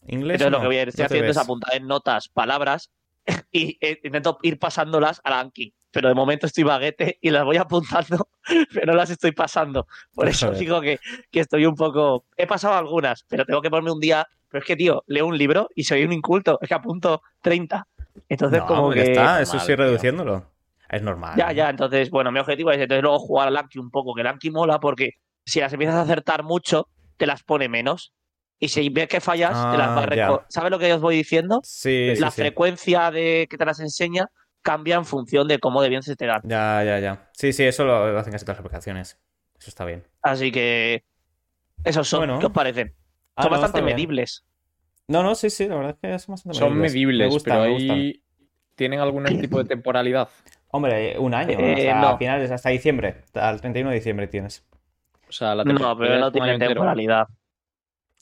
Inglés. 0.08 0.42
Entonces 0.42 0.52
lo 0.52 0.58
no, 0.58 0.62
que 0.62 0.68
voy 0.68 0.78
a 0.78 0.82
ir, 0.84 0.90
estoy 0.90 1.06
haciendo 1.06 1.32
es 1.32 1.38
apuntar 1.38 1.76
en 1.76 1.88
notas 1.88 2.28
palabras 2.30 2.92
y 3.52 3.78
eh, 3.82 4.00
intento 4.04 4.38
ir 4.44 4.60
pasándolas 4.60 5.22
a 5.24 5.30
la 5.32 5.40
Anki. 5.40 5.74
Pero 5.92 6.10
de 6.10 6.16
momento 6.16 6.46
estoy 6.46 6.64
baguete 6.66 7.18
y 7.22 7.30
las 7.30 7.44
voy 7.46 7.58
apuntando, 7.58 8.28
pero 8.74 8.88
no 8.92 8.94
las 8.98 9.10
estoy 9.10 9.32
pasando. 9.32 9.88
Por 10.14 10.28
eso 10.28 10.52
digo 10.52 10.82
que, 10.82 11.00
que 11.32 11.40
estoy 11.40 11.66
un 11.66 11.76
poco... 11.76 12.26
He 12.36 12.48
pasado 12.48 12.76
algunas, 12.76 13.24
pero 13.28 13.46
tengo 13.46 13.62
que 13.62 13.70
ponerme 13.70 13.92
un 13.92 14.00
día... 14.00 14.28
Pero 14.50 14.62
es 14.62 14.68
que, 14.68 14.76
tío, 14.76 15.04
leo 15.08 15.26
un 15.26 15.38
libro 15.38 15.70
y 15.76 15.84
soy 15.84 16.04
un 16.04 16.12
inculto. 16.14 16.60
Es 16.62 16.68
que 16.70 16.76
apunto 16.76 17.22
30. 17.42 17.88
Entonces, 18.30 18.60
No, 18.60 18.66
como 18.68 18.92
que... 18.92 19.02
está, 19.12 19.42
eso 19.42 19.60
sí 19.60 19.68
tío. 19.68 19.76
reduciéndolo. 19.78 20.46
Es 20.90 21.02
normal. 21.02 21.38
Ya, 21.38 21.52
ya, 21.52 21.70
entonces, 21.70 22.10
bueno, 22.10 22.32
mi 22.32 22.40
objetivo 22.40 22.72
es 22.72 22.78
entonces 22.80 23.02
luego 23.04 23.20
jugar 23.20 23.48
al 23.48 23.58
Anki 23.58 23.80
un 23.80 23.90
poco, 23.90 24.14
que 24.14 24.22
el 24.22 24.28
Anki 24.28 24.52
mola 24.52 24.80
porque 24.80 25.12
si 25.46 25.60
las 25.60 25.74
empiezas 25.74 25.96
a 25.96 26.02
acertar 26.02 26.44
mucho, 26.44 26.88
te 27.18 27.26
las 27.26 27.44
pone 27.44 27.70
menos. 27.70 28.14
Y 28.60 28.70
si 28.70 28.90
ves 28.90 29.08
que 29.08 29.20
fallas, 29.20 29.52
te 29.72 29.78
las 29.78 29.90
va 29.90 30.02
a 30.02 30.04
Ah, 30.04 30.06
reco- 30.06 30.46
¿Sabes 30.50 30.72
lo 30.72 30.80
que 30.80 30.94
os 30.94 31.02
voy 31.02 31.18
diciendo? 31.18 31.60
Sí, 31.64 32.14
la 32.18 32.32
sí. 32.32 32.42
frecuencia 32.42 33.12
de 33.12 33.48
que 33.50 33.58
te 33.58 33.66
las 33.66 33.80
enseña 33.80 34.28
cambia 34.62 34.96
en 34.96 35.06
función 35.06 35.48
de 35.48 35.60
cómo 35.60 35.82
de 35.82 35.90
bien 35.90 36.04
se 36.04 36.16
te 36.16 36.26
dan. 36.26 36.42
Ya, 36.44 36.84
ya, 36.84 37.00
ya. 37.00 37.30
Sí, 37.34 37.54
sí, 37.54 37.64
eso 37.64 37.84
lo, 37.84 38.12
lo 38.12 38.18
hacen 38.20 38.32
casi 38.32 38.46
todas 38.46 38.58
las 38.58 38.66
aplicaciones. 38.66 39.20
Eso 39.60 39.70
está 39.70 39.86
bien. 39.86 40.04
Así 40.22 40.52
que 40.52 41.04
esos 41.84 42.08
son, 42.08 42.22
Bueno. 42.22 42.40
¿qué 42.40 42.46
os 42.48 42.52
parecen? 42.52 42.96
Ah, 43.36 43.44
son 43.44 43.52
no, 43.52 43.58
bastante 43.60 43.82
medibles. 43.82 44.44
No, 45.08 45.22
no, 45.22 45.36
sí, 45.36 45.50
sí, 45.50 45.68
la 45.68 45.76
verdad 45.76 45.98
es 46.02 46.12
que 46.12 46.20
son 46.20 46.34
bastante 46.34 46.58
son 46.58 46.78
medibles, 46.80 47.28
Me 47.28 47.34
gustan, 47.34 47.54
pero 47.54 47.66
me 47.66 47.74
gustan. 47.74 47.98
ahí 47.98 48.24
tienen 48.76 49.00
algún 49.00 49.24
tipo 49.26 49.60
de 49.60 49.66
temporalidad. 49.66 50.30
Hombre, 50.76 51.18
un 51.20 51.34
año. 51.34 51.58
Eh, 51.60 51.76
sea, 51.84 52.02
no. 52.02 52.18
finales, 52.18 52.52
hasta 52.52 52.70
diciembre. 52.70 53.24
Al 53.34 53.62
31 53.62 53.90
de 53.92 53.96
diciembre 53.96 54.28
tienes. 54.28 54.66
O 55.28 55.32
sea, 55.32 55.56
la 55.56 55.64
No, 55.64 55.74
temporalidad 55.74 56.32
pero 56.34 56.46
no 56.46 56.52
entero. 56.52 56.70
temporalidad. 56.74 57.28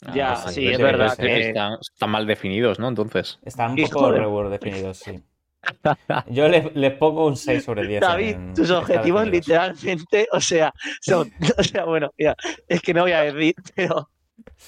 Ah, 0.06 0.12
Ya, 0.14 0.38
pues 0.42 0.54
sí, 0.54 0.66
es 0.68 0.78
verdad 0.78 1.16
que- 1.16 1.48
están, 1.48 1.78
están 1.80 2.10
mal 2.10 2.26
definidos, 2.26 2.78
¿no? 2.78 2.88
Entonces. 2.88 3.38
Están 3.44 3.72
un 3.72 3.82
poco 3.88 4.12
de- 4.12 4.20
reward 4.20 4.50
definidos, 4.50 4.98
sí. 4.98 5.22
Yo 6.28 6.48
le, 6.48 6.70
le 6.74 6.90
pongo 6.90 7.26
un 7.26 7.36
6 7.36 7.64
sobre 7.64 7.86
10. 7.86 8.00
David, 8.02 8.34
en- 8.34 8.54
tus 8.54 8.70
objetivos 8.70 9.26
literalmente, 9.26 10.28
o 10.32 10.40
sea, 10.40 10.72
son, 11.00 11.30
o 11.58 11.62
sea, 11.62 11.84
bueno, 11.84 12.10
mira, 12.18 12.36
es 12.68 12.80
que 12.82 12.92
no 12.94 13.02
voy 13.02 13.12
a 13.12 13.22
decir, 13.22 13.54
pero 13.74 14.10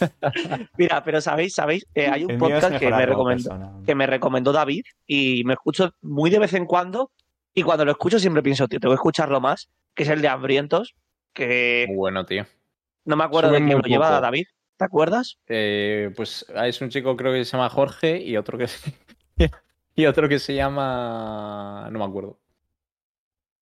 mira, 0.78 1.02
pero 1.04 1.20
sabéis, 1.20 1.54
sabéis, 1.54 1.86
Eh, 1.94 2.08
hay 2.10 2.24
un 2.24 2.30
El 2.32 2.38
podcast 2.38 2.76
que 2.78 2.90
me 2.90 3.06
recomendó, 3.06 3.50
persona. 3.50 3.72
que 3.84 3.94
me 3.94 4.06
recomendó 4.06 4.52
David 4.52 4.84
y 5.06 5.42
me 5.44 5.54
escucho 5.54 5.90
muy 6.02 6.30
de 6.30 6.38
vez 6.38 6.54
en 6.54 6.66
cuando 6.66 7.10
y 7.56 7.62
cuando 7.62 7.84
lo 7.84 7.90
escucho 7.90 8.18
siempre 8.18 8.42
pienso, 8.42 8.68
tío, 8.68 8.78
tengo 8.78 8.92
que 8.92 8.98
escucharlo 8.98 9.40
más, 9.40 9.68
que 9.94 10.02
es 10.04 10.08
el 10.10 10.20
de 10.22 10.28
Hambrientos, 10.28 10.94
que 11.32 11.86
Muy 11.88 11.96
bueno, 11.96 12.24
tío. 12.26 12.46
no 13.04 13.16
me 13.16 13.24
acuerdo 13.24 13.48
Sube 13.48 13.60
de 13.60 13.66
quién 13.66 13.78
lo 13.78 13.84
lleva. 13.84 14.20
David, 14.20 14.46
¿te 14.76 14.84
acuerdas? 14.84 15.38
Eh, 15.48 16.12
pues 16.14 16.46
es 16.64 16.80
un 16.80 16.90
chico 16.90 17.16
creo 17.16 17.32
que 17.32 17.44
se 17.44 17.52
llama 17.56 17.68
Jorge 17.70 18.20
y 18.22 18.36
otro 18.36 18.58
que 18.58 18.68
se... 18.68 18.92
y 19.96 20.06
otro 20.06 20.28
que 20.28 20.38
se 20.38 20.54
llama 20.54 21.88
no 21.90 21.98
me 21.98 22.04
acuerdo. 22.04 22.38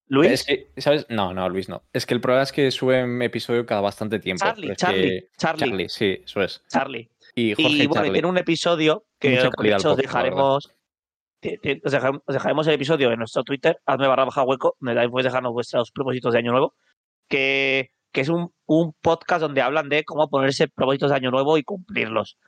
Luis, 0.06 0.32
Es 0.32 0.44
que, 0.44 0.68
¿sabes? 0.80 1.06
No, 1.08 1.32
no, 1.32 1.48
Luis 1.48 1.68
no. 1.68 1.82
Es 1.92 2.04
que 2.04 2.12
el 2.14 2.20
problema 2.20 2.42
es 2.42 2.52
que 2.52 2.70
suben 2.70 3.22
episodio 3.22 3.64
cada 3.64 3.80
bastante 3.80 4.18
tiempo. 4.18 4.44
Charlie, 4.44 4.76
Charlie, 4.76 5.02
que- 5.02 5.28
Charlie, 5.38 5.60
Charlie, 5.60 5.88
sí, 5.88 6.20
eso 6.24 6.42
es. 6.42 6.62
Charlie. 6.68 7.08
Y 7.34 7.54
Jorge 7.54 7.70
Y 7.70 7.86
bueno, 7.86 8.06
y 8.06 8.12
tiene 8.12 8.28
un 8.28 8.36
episodio 8.38 9.06
que 9.18 9.30
de 9.30 9.72
hecho 9.72 9.92
os 9.92 9.96
dejaremos. 9.96 10.74
Te- 11.44 11.58
te- 11.58 11.80
Os 11.84 11.92
dejaremos, 11.92 12.22
os 12.26 12.32
dejaremos 12.34 12.66
el 12.66 12.74
episodio 12.74 13.10
en 13.12 13.18
nuestro 13.18 13.44
Twitter, 13.44 13.78
hazme 13.86 14.06
barra 14.08 14.24
baja 14.24 14.42
hueco, 14.42 14.76
donde 14.80 14.94
también 14.94 15.10
podéis 15.10 15.24
dejarnos 15.26 15.52
vuestros 15.52 15.90
propósitos 15.92 16.32
de 16.32 16.38
año 16.38 16.52
nuevo, 16.52 16.74
que, 17.28 17.90
que 18.12 18.20
es 18.22 18.28
un, 18.28 18.52
un 18.66 18.92
podcast 19.00 19.40
donde 19.42 19.62
hablan 19.62 19.88
de 19.88 20.04
cómo 20.04 20.28
ponerse 20.28 20.68
propósitos 20.68 21.10
de 21.10 21.16
año 21.16 21.30
nuevo 21.30 21.58
y 21.58 21.62
cumplirlos. 21.64 22.38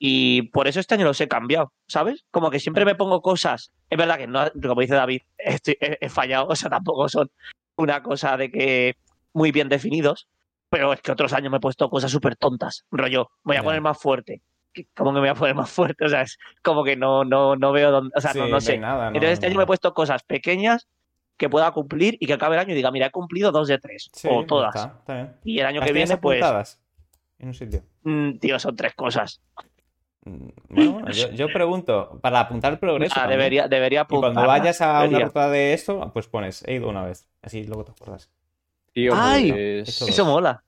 Y 0.00 0.42
por 0.50 0.68
eso 0.68 0.78
este 0.78 0.94
año 0.94 1.04
los 1.06 1.20
he 1.20 1.26
cambiado, 1.28 1.72
¿sabes? 1.88 2.24
Como 2.30 2.50
que 2.50 2.60
siempre 2.60 2.84
me 2.84 2.94
pongo 2.94 3.20
cosas. 3.20 3.72
Es 3.90 3.98
verdad 3.98 4.18
que 4.18 4.26
no, 4.28 4.44
como 4.62 4.80
dice 4.80 4.94
David, 4.94 5.22
estoy- 5.38 5.76
he, 5.80 5.98
he 6.00 6.08
fallado, 6.08 6.46
o 6.48 6.54
sea, 6.56 6.70
tampoco 6.70 7.08
son 7.08 7.30
una 7.76 8.02
cosa 8.02 8.36
de 8.36 8.50
que 8.50 8.96
muy 9.32 9.50
bien 9.52 9.68
definidos, 9.68 10.28
pero 10.70 10.92
es 10.92 11.00
que 11.00 11.10
otros 11.12 11.32
años 11.32 11.50
me 11.50 11.56
he 11.56 11.60
puesto 11.60 11.88
cosas 11.90 12.10
súper 12.12 12.36
tontas. 12.36 12.84
Rollo, 12.92 13.30
voy 13.42 13.56
a 13.56 13.60
Ya. 13.60 13.64
poner 13.64 13.80
más 13.80 13.98
fuerte. 14.00 14.42
¿Qué- 14.72 14.86
¿Cómo 14.96 15.10
que 15.10 15.14
me 15.14 15.20
voy 15.20 15.28
a 15.30 15.34
poner 15.34 15.54
más 15.54 15.70
fuerte? 15.70 16.04
O 16.04 16.08
sea, 16.08 16.22
es 16.22 16.38
como 16.62 16.84
que 16.84 16.96
no, 16.96 17.24
no, 17.24 17.56
no 17.56 17.72
veo 17.72 17.90
dónde. 17.90 18.10
O 18.16 18.20
sea, 18.20 18.32
Sí, 18.32 18.38
no, 18.38 18.48
no 18.48 18.60
sé. 18.60 18.78
nada, 18.78 19.10
no, 19.10 19.16
Entonces 19.16 19.32
este 19.34 19.46
año 19.46 19.56
me 19.56 19.64
he 19.64 19.66
puesto 19.66 19.92
cosas 19.94 20.22
pequeñas 20.22 20.88
que 21.36 21.48
pueda 21.48 21.70
cumplir 21.72 22.16
y 22.20 22.26
que 22.26 22.32
acabe 22.34 22.56
el 22.56 22.60
año 22.60 22.72
y 22.72 22.76
diga, 22.76 22.90
mira, 22.90 23.06
he 23.06 23.10
cumplido 23.10 23.52
dos 23.52 23.68
de 23.68 23.78
tres. 23.78 24.10
Sí, 24.12 24.28
o 24.30 24.44
todas. 24.44 24.74
está, 24.74 24.96
está 24.98 25.14
bien. 25.14 25.36
Y 25.44 25.58
el 25.60 25.66
año 25.66 25.80
¿Las 25.80 25.86
que 25.88 25.92
viene, 25.92 26.16
pues, 26.18 26.40
apuntadas 26.42 26.80
En 27.38 27.48
un 27.48 27.54
sitio. 27.54 27.82
mm, 28.02 28.38
tío, 28.38 28.58
son 28.58 28.76
tres 28.76 28.94
cosas. 28.94 29.40
Mm, 30.24 30.48
Bueno, 30.70 30.92
bueno, 30.94 31.10
yo, 31.12 31.30
yo 31.30 31.52
pregunto, 31.52 32.18
para 32.20 32.40
apuntar 32.40 32.72
el 32.72 32.78
progreso. 32.80 33.14
Ah, 33.14 33.20
también. 33.22 33.38
debería, 33.38 33.68
debería 33.68 34.06
Y 34.10 34.16
cuando 34.16 34.46
vayas 34.46 34.80
a 34.80 35.04
una 35.04 35.20
ruta 35.20 35.48
de 35.48 35.72
esto, 35.74 36.10
pues 36.12 36.26
pones, 36.26 36.64
he 36.66 36.74
ido 36.74 36.88
una 36.88 37.04
vez. 37.04 37.28
Así 37.42 37.64
luego 37.64 37.84
te 37.84 37.92
acuerdas. 37.92 38.30
Tío, 38.92 39.14
Ay, 39.14 39.50
pues, 39.52 39.88
eso 39.88 40.08
Eso 40.08 40.24
mola. 40.24 40.64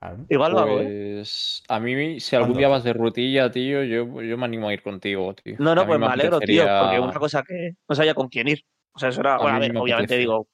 Claro. 0.00 0.26
Igual 0.28 0.52
lo 0.52 0.58
hago, 0.60 0.80
¿eh? 0.80 1.14
pues, 1.16 1.62
a 1.68 1.80
mí, 1.80 2.20
si 2.20 2.36
algún 2.36 2.50
¿Cuándo? 2.50 2.58
día 2.58 2.68
vas 2.68 2.84
de 2.84 2.92
rutilla, 2.92 3.50
tío, 3.50 3.82
yo, 3.82 4.22
yo 4.22 4.38
me 4.38 4.44
animo 4.44 4.68
a 4.68 4.72
ir 4.72 4.82
contigo, 4.82 5.34
tío. 5.34 5.56
No, 5.58 5.72
A 5.72 5.74
no, 5.74 5.86
pues 5.86 5.98
me 5.98 6.06
alegro, 6.06 6.38
tío, 6.38 6.64
porque 6.80 7.00
una 7.00 7.12
cosa 7.14 7.42
que 7.42 7.72
no 7.88 7.94
sabía 7.96 8.14
con 8.14 8.28
quién 8.28 8.46
ir. 8.48 8.64
O 8.92 8.98
sea, 8.98 9.08
eso 9.08 9.20
era. 9.20 9.34
A 9.34 9.38
Bueno, 9.38 9.56
a 9.56 9.60
ver, 9.60 9.72
me 9.72 9.80
obviamente 9.80 10.14
apetece. 10.14 10.20
digo, 10.20 10.48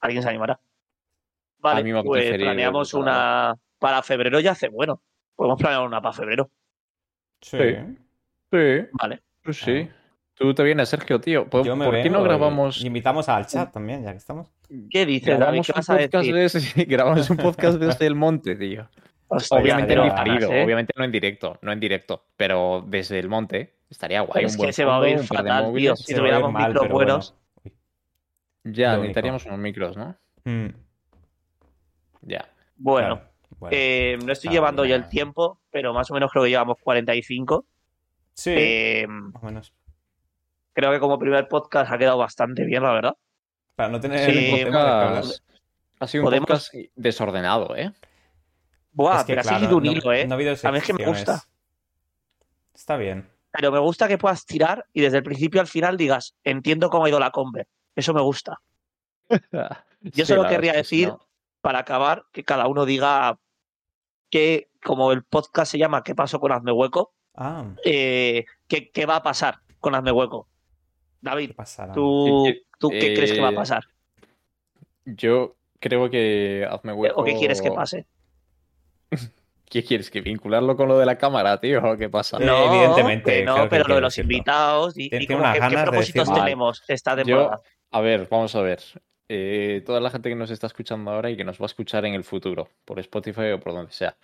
alguien 0.00 0.22
se 0.22 0.28
animará. 0.28 0.54
A 0.54 0.60
Vale, 1.58 1.84
mí 1.84 1.92
me 1.92 2.02
pues 2.02 2.24
ir, 2.26 2.40
planeamos 2.40 2.92
la 2.94 2.98
una. 3.00 3.54
Para 3.78 4.02
febrero 4.02 4.40
ya 4.40 4.52
hace 4.52 4.68
bueno. 4.68 5.02
Podemos 5.34 5.58
planear 5.58 5.82
una 5.86 6.02
para 6.02 6.12
febrero. 6.12 6.50
Sí. 7.40 7.56
Sí. 7.58 7.74
Sí, 8.52 8.86
Vale. 8.92 9.22
pues 9.42 9.56
sí. 9.58 9.88
Tú 10.40 10.54
te 10.54 10.62
vienes, 10.64 10.88
Sergio, 10.88 11.20
tío. 11.20 11.46
¿Por, 11.50 11.66
Yo 11.66 11.76
me 11.76 11.84
por 11.84 12.00
qué 12.00 12.08
no 12.08 12.22
grabamos, 12.22 12.80
y 12.82 12.86
invitamos 12.86 13.28
al 13.28 13.46
chat 13.46 13.70
también, 13.74 14.02
ya 14.02 14.12
que 14.12 14.16
estamos. 14.16 14.50
¿Qué 14.90 15.04
dices, 15.04 15.38
David? 15.38 15.60
grabamos 15.60 15.66
¿Qué 15.66 15.72
un 15.72 15.76
vas 15.76 15.90
a 15.90 15.96
podcast 15.98 16.12
decir? 16.12 16.34
desde, 16.34 16.84
grabamos 16.86 17.28
un 17.28 17.36
podcast 17.36 17.78
desde 17.78 18.06
el 18.06 18.14
monte, 18.14 18.56
tío? 18.56 18.88
Hostia, 19.28 19.58
Obviamente 19.58 19.94
no 19.94 20.04
diferido, 20.04 20.50
¿eh? 20.50 20.64
obviamente 20.64 20.94
no 20.96 21.04
en 21.04 21.12
directo, 21.12 21.58
no 21.60 21.72
en 21.72 21.78
directo, 21.78 22.24
pero 22.38 22.82
desde 22.88 23.18
el 23.18 23.28
monte 23.28 23.74
estaría 23.90 24.22
guay. 24.22 24.32
Pero 24.32 24.46
un 24.46 24.50
es 24.50 24.56
buen 24.56 24.68
que 24.70 24.72
se 24.72 24.84
va 24.86 24.96
a 24.96 24.98
oír 25.00 25.18
fatal, 25.18 25.74
tío. 25.74 25.94
Si 25.94 26.14
tuviéramos 26.14 26.50
mal, 26.52 26.68
micros 26.72 26.88
buenos. 26.88 27.34
bueno. 27.62 27.76
Ya, 28.64 28.86
lo 28.86 28.92
único. 28.92 29.02
necesitaríamos 29.02 29.44
unos 29.44 29.58
micros, 29.58 29.96
¿no? 29.98 30.16
Mm, 30.44 30.68
Ya. 32.22 32.48
Bueno, 32.76 33.16
claro. 33.16 33.30
Bueno. 33.58 33.76
eh, 33.78 34.18
no 34.24 34.32
estoy 34.32 34.50
llevando 34.50 34.84
ya 34.86 34.92
bueno. 34.94 35.04
el 35.04 35.10
tiempo, 35.10 35.60
pero 35.70 35.92
más 35.92 36.10
o 36.10 36.14
menos 36.14 36.30
creo 36.32 36.44
que 36.44 36.50
llevamos 36.50 36.78
45. 36.82 37.66
sí, 38.32 38.54
Eh, 38.56 39.06
más 39.06 39.42
o 39.42 39.46
menos. 39.46 39.72
Creo 40.80 40.92
que 40.92 41.00
como 41.00 41.18
primer 41.18 41.46
podcast 41.48 41.92
ha 41.92 41.98
quedado 41.98 42.18
bastante 42.18 42.64
bien, 42.64 42.82
la 42.82 42.92
verdad. 42.92 43.16
Para 43.76 43.88
no 43.90 44.00
tener 44.00 44.30
Sí. 44.32 44.64
Podcast- 44.64 45.42
ha 46.00 46.06
sido 46.06 46.22
un 46.22 46.26
Podemos- 46.26 46.46
podcast 46.48 46.74
desordenado, 46.96 47.76
¿eh? 47.76 47.92
Buah, 48.92 49.20
Es 49.20 49.24
que, 49.24 49.32
pero 49.32 49.40
ha 49.40 49.42
claro, 49.42 49.58
seguido 49.58 49.76
un 49.76 49.84
no- 49.84 49.92
hilo, 49.92 50.12
¿eh? 50.12 50.26
no 50.26 50.34
ha 50.34 50.36
habido 50.36 50.54
A 50.62 50.72
mí 50.72 50.78
es 50.78 50.84
que 50.84 50.92
me 50.94 51.06
gusta. 51.06 51.42
Está 52.74 52.96
bien. 52.96 53.28
Pero 53.52 53.70
me 53.72 53.78
gusta 53.78 54.08
que 54.08 54.16
puedas 54.18 54.46
tirar 54.46 54.86
y 54.92 55.00
desde 55.02 55.18
el 55.18 55.22
principio 55.22 55.60
al 55.60 55.66
final 55.66 55.96
digas, 55.96 56.34
entiendo 56.44 56.88
cómo 56.88 57.04
ha 57.04 57.08
ido 57.08 57.18
la 57.20 57.30
conver. 57.30 57.66
Eso 57.94 58.14
me 58.14 58.20
gusta. 58.20 58.60
Yo 60.00 60.24
solo 60.26 60.46
querría 60.48 60.72
decir, 60.72 61.12
para 61.60 61.80
acabar, 61.80 62.24
que 62.32 62.44
cada 62.44 62.66
uno 62.68 62.84
diga 62.86 63.38
que, 64.30 64.70
como 64.82 65.12
el 65.12 65.24
podcast 65.24 65.72
se 65.72 65.78
llama 65.78 66.02
¿Qué 66.02 66.14
pasó 66.14 66.40
con 66.40 66.52
Hazme 66.52 66.72
Hueco? 66.72 67.12
Ah, 67.34 67.66
Eh, 67.84 68.44
¿qué, 68.68 68.90
qué 68.90 69.04
va 69.06 69.16
a 69.16 69.22
pasar 69.22 69.58
con 69.78 69.94
Hazme 69.94 70.12
Hueco? 70.12 70.48
David, 71.20 71.48
¿qué 71.48 71.54
pasará? 71.54 71.92
¿tú, 71.92 72.46
Eh, 72.46 72.62
¿tú 72.78 72.88
qué 72.90 73.14
crees 73.14 73.32
que 73.32 73.40
va 73.40 73.48
a 73.48 73.52
eh, 73.52 73.56
pasar? 73.56 73.84
Yo 75.04 75.56
creo 75.78 76.08
que 76.10 76.66
hazme 76.70 76.92
hueco. 76.92 77.20
¿O 77.20 77.24
qué 77.24 77.34
quieres 77.36 77.60
que 77.60 77.70
pase? 77.70 78.06
¿Qué 79.70 79.84
quieres? 79.84 80.10
¿Que 80.10 80.20
vincularlo 80.20 80.76
con 80.76 80.88
lo 80.88 80.98
de 80.98 81.06
la 81.06 81.16
cámara, 81.16 81.60
tío? 81.60 81.80
¿O 81.92 81.96
qué 81.96 82.08
pasa? 82.08 82.38
Eh, 82.38 82.66
evidentemente, 82.66 83.44
no, 83.44 83.54
claro 83.54 83.68
pero 83.70 83.84
lo 83.88 83.94
de 83.96 84.00
los 84.00 84.12
decirlo. 84.14 84.32
invitados 84.32 84.96
y, 84.96 85.08
y 85.12 85.26
como 85.26 85.40
unas 85.40 85.54
que- 85.60 85.68
qué 85.68 85.76
de 85.76 85.82
propósitos 85.84 86.34
tenemos 86.34 86.82
esta 86.88 87.12
Yo, 87.16 87.24
temporada. 87.24 87.60
a 87.92 88.00
ver, 88.00 88.26
vamos 88.28 88.54
a 88.56 88.62
ver. 88.62 88.80
Eh, 89.28 89.82
toda 89.86 90.00
la 90.00 90.10
gente 90.10 90.28
que 90.28 90.34
nos 90.34 90.50
está 90.50 90.66
escuchando 90.66 91.08
ahora 91.12 91.30
y 91.30 91.36
que 91.36 91.44
nos 91.44 91.60
va 91.60 91.64
a 91.64 91.66
escuchar 91.66 92.04
en 92.04 92.14
el 92.14 92.24
futuro, 92.24 92.68
por 92.84 92.98
Spotify 92.98 93.52
o 93.52 93.60
por 93.60 93.72
donde 93.74 93.92
sea. 93.92 94.16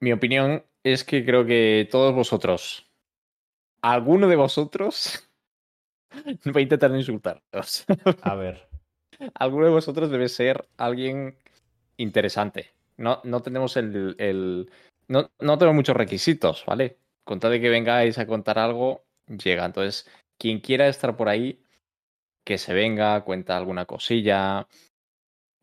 Mi 0.00 0.12
opinión 0.12 0.64
es 0.82 1.04
que 1.04 1.22
creo 1.26 1.44
que 1.44 1.86
todos 1.90 2.14
vosotros, 2.14 2.90
alguno 3.82 4.28
de 4.28 4.36
vosotros, 4.36 5.28
voy 6.44 6.60
a 6.60 6.62
intentar 6.62 6.90
insultaros. 6.94 7.84
A 8.22 8.34
ver. 8.34 8.68
alguno 9.34 9.66
de 9.66 9.72
vosotros 9.72 10.10
debe 10.10 10.28
ser 10.28 10.68
alguien 10.76 11.36
interesante. 11.96 12.72
No, 12.96 13.20
no 13.24 13.40
tenemos 13.40 13.76
el. 13.76 14.14
el- 14.18 14.70
no, 15.08 15.30
no 15.40 15.58
tenemos 15.58 15.74
muchos 15.74 15.96
requisitos, 15.96 16.64
¿vale? 16.66 16.98
Con 17.24 17.40
tal 17.40 17.50
de 17.50 17.60
que 17.60 17.68
vengáis 17.68 18.18
a 18.18 18.26
contar 18.26 18.58
algo, 18.58 19.04
llega. 19.26 19.64
Entonces, 19.64 20.08
quien 20.38 20.60
quiera 20.60 20.86
estar 20.88 21.16
por 21.16 21.28
ahí, 21.28 21.62
que 22.44 22.58
se 22.58 22.72
venga, 22.74 23.22
cuenta 23.24 23.56
alguna 23.56 23.86
cosilla, 23.86 24.66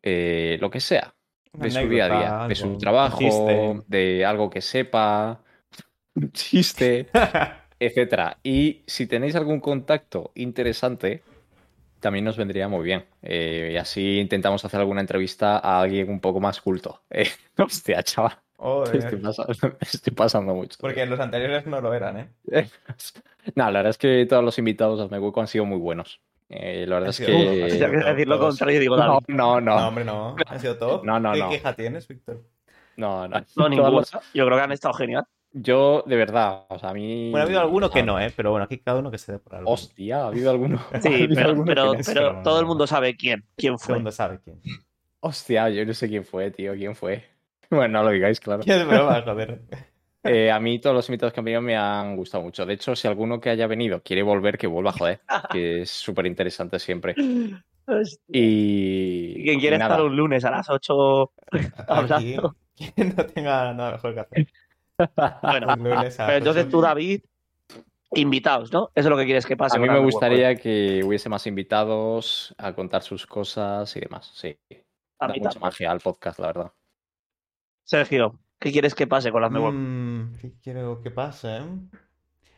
eh, 0.03 0.57
lo 0.59 0.69
que 0.69 0.79
sea, 0.79 1.15
Una 1.53 1.63
de 1.63 1.71
su 1.71 1.87
día 1.89 2.05
a 2.05 2.19
día, 2.19 2.47
de 2.47 2.55
su 2.55 2.77
trabajo, 2.77 3.83
de 3.87 4.25
algo 4.25 4.49
que 4.49 4.61
sepa, 4.61 5.41
un 6.15 6.31
chiste 6.31 7.09
etcétera. 7.79 8.37
Y 8.43 8.83
si 8.87 9.07
tenéis 9.07 9.35
algún 9.35 9.59
contacto 9.59 10.31
interesante, 10.35 11.23
también 11.99 12.25
nos 12.25 12.37
vendría 12.37 12.67
muy 12.67 12.83
bien. 12.83 13.05
Eh, 13.21 13.71
y 13.73 13.77
así 13.77 14.19
intentamos 14.19 14.63
hacer 14.65 14.79
alguna 14.79 15.01
entrevista 15.01 15.57
a 15.57 15.81
alguien 15.81 16.09
un 16.09 16.19
poco 16.19 16.39
más 16.39 16.61
culto. 16.61 17.01
Eh, 17.11 17.29
hostia, 17.57 18.03
chaval, 18.03 18.37
estoy 18.93 19.19
pasando, 19.19 19.53
estoy 19.81 20.13
pasando 20.13 20.53
mucho. 20.53 20.77
Porque 20.79 21.05
los 21.05 21.19
anteriores 21.19 21.65
no 21.65 21.81
lo 21.81 21.93
eran, 21.93 22.17
¿eh? 22.19 22.29
No, 23.55 23.65
la 23.71 23.79
verdad 23.79 23.89
es 23.91 23.97
que 23.97 24.25
todos 24.27 24.43
los 24.43 24.57
invitados 24.59 24.99
a 24.99 25.07
Me 25.07 25.19
Hueco 25.19 25.39
han 25.41 25.47
sido 25.47 25.65
muy 25.65 25.77
buenos. 25.79 26.19
Eh, 26.49 26.85
la 26.87 26.95
verdad 26.95 27.09
es 27.11 27.17
que... 27.19 27.25
Si 27.25 27.77
quieres 27.77 28.05
decir 28.05 28.27
lo 28.27 28.37
todos. 28.37 28.49
contrario, 28.57 28.79
digo, 28.79 28.97
No, 28.97 29.19
no, 29.27 29.59
No, 29.59 29.61
no, 29.61 29.87
hombre, 29.87 30.03
no. 30.05 30.35
¿Han 30.45 30.59
sido 30.59 30.77
top? 30.77 31.03
No, 31.05 31.19
no, 31.19 31.33
¿Qué 31.33 31.39
no. 31.39 31.49
queja 31.49 31.73
tienes, 31.73 32.07
Víctor? 32.07 32.43
no, 32.97 33.27
no. 33.27 33.39
No, 33.39 33.45
Todos 33.55 33.69
ninguna. 33.69 33.89
los- 33.89 34.11
Yo 34.33 34.45
creo 34.45 34.57
que 34.57 34.63
han 34.63 34.71
estado 34.71 34.93
genial. 34.95 35.25
Yo, 35.53 36.03
de 36.05 36.15
verdad, 36.15 36.65
o 36.69 36.77
sea, 36.77 36.89
a 36.89 36.93
mí... 36.93 37.31
Bueno, 37.31 37.43
ha 37.43 37.45
habido 37.45 37.61
alguno 37.61 37.89
que 37.89 38.03
no, 38.03 38.19
¿eh? 38.19 38.31
Pero 38.35 38.51
bueno, 38.51 38.65
aquí 38.65 38.77
cada 38.79 38.99
uno 38.99 39.09
que 39.09 39.17
se 39.17 39.31
dé 39.33 39.39
por 39.39 39.55
algo. 39.55 39.71
Hostia, 39.71 40.23
ha 40.23 40.27
habido 40.27 40.51
alguno. 40.51 40.79
ha 40.93 41.01
Sí, 41.01 41.07
habido 41.07 41.35
pero, 41.35 41.49
alguno 41.49 41.65
que 41.95 42.03
pero, 42.05 42.41
todo 42.43 42.59
el 42.59 42.65
mundo 42.65 42.85
sabe 42.85 43.15
quién, 43.15 43.45
quién 43.55 43.73
Todo 43.73 43.83
el 43.83 43.85
fue. 43.85 43.95
mundo 43.95 44.11
sabe 44.11 44.39
quién. 44.43 44.61
Hostia, 45.19 45.69
yo 45.69 45.85
no 45.85 45.93
sé 45.93 46.07
quién 46.09 46.23
fue, 46.25 46.51
tío, 46.51 46.73
quién 46.73 46.95
fue. 46.95 47.23
Bueno, 47.69 47.99
no 47.99 48.03
lo 48.05 48.11
digáis, 48.11 48.39
claro. 48.39 48.63
¿Qué 48.63 48.71
es 48.79 48.87
broma, 48.87 49.21
joder? 49.25 49.59
Eh, 50.23 50.49
a 50.49 50.57
mí 50.59 50.79
todos 50.79 50.95
los 50.95 51.09
invitados 51.09 51.33
que 51.33 51.41
han 51.41 51.45
venido 51.45 51.61
me 51.61 51.75
han 51.75 52.15
gustado 52.15 52.43
mucho. 52.43 52.65
De 52.65 52.73
hecho, 52.75 52.95
si 52.95 53.07
alguno 53.09 53.41
que 53.41 53.49
haya 53.49 53.67
venido 53.67 54.01
quiere 54.03 54.23
volver, 54.23 54.57
que 54.57 54.67
vuelva, 54.67 54.93
joder. 54.93 55.19
Que 55.51 55.81
es 55.81 55.89
súper 55.91 56.27
interesante 56.27 56.79
siempre. 56.79 57.13
Hostia. 57.85 58.19
Y. 58.31 59.43
Quien 59.43 59.59
quiere 59.59 59.75
estar 59.75 60.01
un 60.01 60.15
lunes 60.15 60.45
a 60.45 60.51
las 60.51 60.69
8 60.69 61.31
Aquí, 61.51 61.67
hablando. 61.87 62.55
quien 62.75 63.13
no 63.17 63.25
tenga 63.25 63.73
nada 63.73 63.91
mejor 63.93 64.13
que 64.13 64.19
hacer. 64.21 64.47
Bueno, 65.41 65.67
pero 66.17 66.37
entonces 66.37 66.69
tú. 66.69 66.81
David, 66.81 67.21
invitados, 68.13 68.71
¿no? 68.71 68.89
Eso 68.95 69.07
es 69.07 69.09
lo 69.09 69.17
que 69.17 69.25
quieres 69.25 69.45
que 69.45 69.57
pase. 69.57 69.77
A 69.77 69.79
mí 69.81 69.87
me 69.89 69.99
gustaría 69.99 70.55
que 70.55 71.01
hubiese 71.03 71.29
más 71.29 71.45
invitados 71.47 72.55
a 72.57 72.73
contar 72.73 73.03
sus 73.03 73.25
cosas 73.27 73.95
y 73.95 73.99
demás. 73.99 74.31
Sí. 74.33 74.57
A 75.19 75.27
Da 75.27 75.33
mí 75.33 75.39
mucha 75.39 75.51
también. 75.51 75.61
magia 75.61 75.91
al 75.91 75.99
podcast, 75.99 76.39
la 76.39 76.47
verdad. 76.47 76.71
Sergio, 77.83 78.39
¿qué 78.59 78.71
quieres 78.71 78.95
que 78.95 79.07
pase 79.07 79.31
con 79.31 79.43
Hazme 79.43 79.59
Hueco? 79.59 79.71
Mm, 79.73 80.33
¿Qué 80.41 80.53
quiero 80.61 81.01
que 81.01 81.11
pase? 81.11 81.59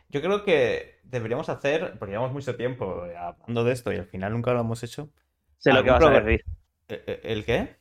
Yo 0.09 0.21
creo 0.21 0.43
que 0.43 0.99
deberíamos 1.03 1.49
hacer, 1.49 1.97
porque 1.99 2.11
llevamos 2.13 2.33
mucho 2.33 2.55
tiempo 2.55 3.03
hablando 3.17 3.63
de 3.63 3.71
esto 3.73 3.93
y 3.93 3.97
al 3.97 4.05
final 4.07 4.33
nunca 4.33 4.53
lo 4.53 4.61
hemos 4.61 4.81
hecho. 4.83 5.09
Sé 5.57 5.71
lo 5.73 5.83
que 5.83 5.91
vas 5.91 6.03
a 6.03 6.09
decir. 6.09 6.43
¿El, 6.87 7.03
el- 7.05 7.19
el 7.23 7.45
qué? 7.45 7.78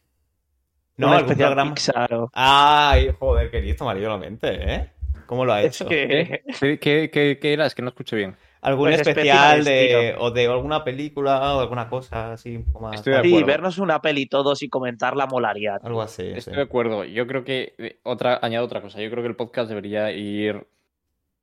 No, 0.99 1.09
algún 1.13 1.23
especial 1.31 1.49
programa. 1.55 1.75
Pixar 1.75 2.15
o- 2.15 2.31
Ay, 2.35 3.11
joder, 3.19 3.51
que 3.51 3.61
listo, 3.63 3.85
amarillo 3.85 4.09
la 4.11 4.19
mente, 4.19 4.75
¿eh? 4.75 4.91
¿Cómo 5.27 5.45
lo 5.45 5.53
ha 5.53 5.63
Es 5.63 5.81
hecho? 5.81 5.89
que 5.89 6.03
¿Eh? 6.21 6.43
¿Qué, 6.61 6.79
qué, 6.79 7.11
qué- 7.13 7.39
qué 7.41 7.53
era? 7.53 7.67
Es 7.67 7.75
que 7.75 7.83
no 7.83 7.89
escuché 7.89 8.17
bien. 8.17 8.37
¿Algún 8.61 8.89
Pues 8.89 9.01
especial 9.01 9.61
especial 9.61 9.65
de, 9.65 10.17
o 10.19 10.31
de 10.33 10.47
alguna 10.49 10.83
película 10.83 11.55
o 11.55 11.61
alguna 11.61 11.89
cosa 11.89 12.33
así 12.33 12.57
un 12.57 12.65
poco 12.65 12.87
más 12.87 12.95
Estoy 12.97 13.13
de 13.13 13.17
tal? 13.19 13.25
Sí, 13.25 13.31
acuerdo. 13.31 13.47
vernos 13.47 13.79
una 13.79 14.01
peli 14.01 14.27
todos 14.27 14.63
y 14.63 14.69
comentarla 14.69 15.27
molaría. 15.27 15.79
Algo 15.83 16.03
así, 16.03 16.25
sí. 16.33 16.39
Estoy 16.39 16.57
de 16.57 16.63
acuerdo. 16.63 17.05
Yo 17.05 17.27
creo 17.29 17.45
que. 17.45 17.75
eh, 17.79 18.01
otra, 18.03 18.41
añado 18.43 18.65
otra 18.67 18.81
cosa. 18.83 19.01
Yo 19.01 19.11
creo 19.11 19.23
que 19.23 19.29
el 19.29 19.37
podcast 19.37 19.69
debería 19.69 20.11
ir 20.11 20.67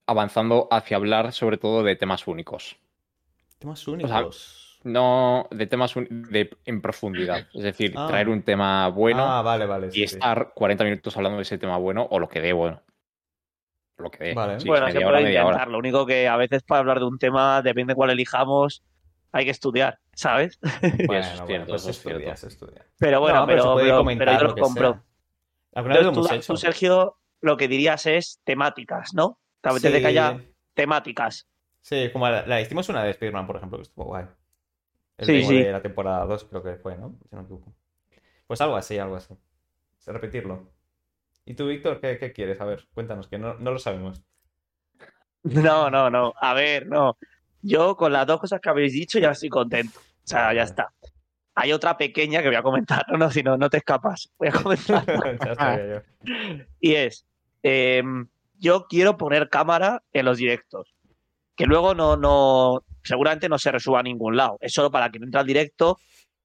avanzando 0.07 0.67
hacia 0.71 0.97
hablar 0.97 1.31
sobre 1.31 1.57
todo 1.57 1.83
de 1.83 1.95
temas 1.95 2.27
únicos. 2.27 2.75
Temas 3.59 3.87
únicos. 3.87 4.11
No 4.85 5.47
de 5.51 5.65
temas 5.67 5.95
un- 5.95 6.07
de, 6.29 6.49
en 6.63 6.81
profundidad. 6.81 7.47
Es 7.53 7.63
decir, 7.63 7.93
Ah. 7.97 8.05
traer 8.07 8.29
un 8.29 8.43
tema 8.43 8.87
bueno 8.89 9.25
ah, 9.25 9.41
vale, 9.41 9.65
vale. 9.65 9.89
sí, 9.91 10.03
y 10.03 10.07
sí. 10.07 10.15
estar 10.15 10.51
40 10.53 10.83
minutos 10.83 11.17
hablando 11.17 11.37
de 11.37 11.41
ese 11.43 11.57
tema 11.57 11.77
bueno 11.77 12.07
o 12.09 12.19
lo 12.19 12.29
que 12.29 12.39
dé 12.39 12.53
bueno. 12.53 12.81
Lo 13.97 14.11
que 14.11 14.23
dé. 14.25 14.33
Vale. 14.33 14.59
Sí, 14.59 14.67
bueno, 14.67 14.85
se 14.87 14.93
puede 14.93 15.05
hora. 15.07 15.21
intentar. 15.21 15.67
Lo 15.69 15.79
único 15.79 16.05
que 16.05 16.27
a 16.27 16.37
veces 16.37 16.61
para 16.63 16.79
hablar 16.81 16.99
de 16.99 17.05
un 17.05 17.17
tema, 17.17 17.61
depende 17.61 17.95
cuál 17.95 18.11
elijamos, 18.11 18.83
hay 19.31 19.45
que 19.45 19.51
estudiar, 19.51 19.97
¿sabes? 20.13 20.59
Sí, 20.61 20.91
Bueno, 21.07 21.21
eso 21.21 21.31
es 21.33 21.39
bueno, 21.41 21.47
cierto, 21.47 21.67
pues 21.69 21.87
eso 22.43 22.67
es. 22.67 22.81
Pero 22.99 23.19
bueno, 23.21 23.39
No, 23.41 23.45
pero 23.47 23.63
pero, 23.63 23.75
pero- 23.77 23.97
comentar 23.97 24.27
pero 24.27 24.37
yo 24.37 24.43
lo 24.43 24.49
lo 24.49 24.55
que 24.55 24.61
compro. 24.61 24.91
sea. 24.91 25.01
¿Alguna 25.73 25.95
vez 25.95 26.03
lo 26.03 26.09
Entonces, 26.09 26.31
hemos 26.31 26.45
tú, 26.47 26.53
hecho? 26.53 26.53
tú, 26.53 26.57
Sergio, 26.57 27.17
lo 27.41 27.57
que 27.57 27.67
dirías 27.67 28.05
es 28.05 28.39
temáticas, 28.43 29.13
¿no? 29.13 29.39
Te 29.61 29.69
apetece 29.69 29.99
que 29.99 30.07
haya 30.07 30.37
Sí. 30.37 30.51
temáticas. 30.75 31.47
Sí, 31.81 32.09
como 32.13 32.29
la, 32.29 32.45
la 32.45 32.61
hicimos 32.61 32.87
una 32.89 33.03
de 33.03 33.11
Spider-Man, 33.11 33.47
por 33.47 33.57
ejemplo, 33.57 33.77
que 33.79 33.83
estuvo 33.83 34.05
guay. 34.05 34.25
El 35.17 35.25
Sí, 35.25 35.43
sí. 35.43 35.63
de 35.63 35.71
la 35.71 35.81
temporada 35.81 36.25
2 36.25 36.43
creo 36.45 36.63
que 36.63 36.75
fue, 36.75 36.97
¿no? 36.97 37.17
Si 37.29 37.35
no 37.35 37.41
me 37.41 37.43
equivoco. 37.45 37.73
Pues 38.47 38.61
algo 38.61 38.75
así, 38.75 38.97
algo 38.97 39.15
así. 39.15 39.33
Repetirlo. 40.05 40.71
¿Y 41.45 41.53
tú, 41.53 41.67
Víctor, 41.67 41.99
qué, 41.99 42.17
qué 42.17 42.31
quieres? 42.33 42.59
A 42.61 42.65
ver, 42.65 42.87
cuéntanos, 42.93 43.27
que 43.27 43.37
no, 43.37 43.55
no 43.55 43.71
lo 43.71 43.79
sabemos. 43.79 44.21
No, 45.43 45.91
no, 45.91 46.09
no. 46.09 46.33
A 46.41 46.55
ver, 46.55 46.87
no. 46.87 47.19
Yo 47.61 47.95
con 47.95 48.11
las 48.11 48.25
dos 48.25 48.39
cosas 48.39 48.59
que 48.59 48.67
habéis 48.69 48.93
dicho 48.93 49.19
ya 49.19 49.29
estoy 49.29 49.49
contento. 49.49 49.99
O 49.99 50.27
sea, 50.27 50.51
ya 50.55 50.63
está. 50.63 50.91
Hay 51.53 51.71
otra 51.71 51.95
pequeña 51.97 52.41
que 52.41 52.47
voy 52.47 52.55
a 52.55 52.63
comentar, 52.63 53.05
no, 53.11 53.17
no, 53.19 53.29
si 53.29 53.43
no, 53.43 53.55
no 53.55 53.69
te 53.69 53.77
escapas. 53.77 54.31
Voy 54.39 54.47
a 54.47 54.51
comentar. 54.51 55.05
Ya 55.59 56.03
yo. 56.25 56.63
y 56.79 56.95
es, 56.95 57.27
em, 57.61 58.27
yo 58.57 58.87
quiero 58.87 59.17
poner 59.17 59.49
cámara 59.49 60.01
en 60.13 60.25
los 60.25 60.39
directos. 60.39 60.94
Que 61.55 61.65
luego 61.65 61.93
no, 61.95 62.17
no, 62.17 62.83
seguramente 63.03 63.47
no 63.49 63.57
se 63.57 63.71
resuba 63.71 63.99
a 63.99 64.03
ningún 64.03 64.35
lado. 64.35 64.57
Es 64.59 64.73
solo 64.73 64.91
para 64.91 65.09
quien 65.09 65.23
entra 65.23 65.41
al 65.41 65.47
directo, 65.47 65.97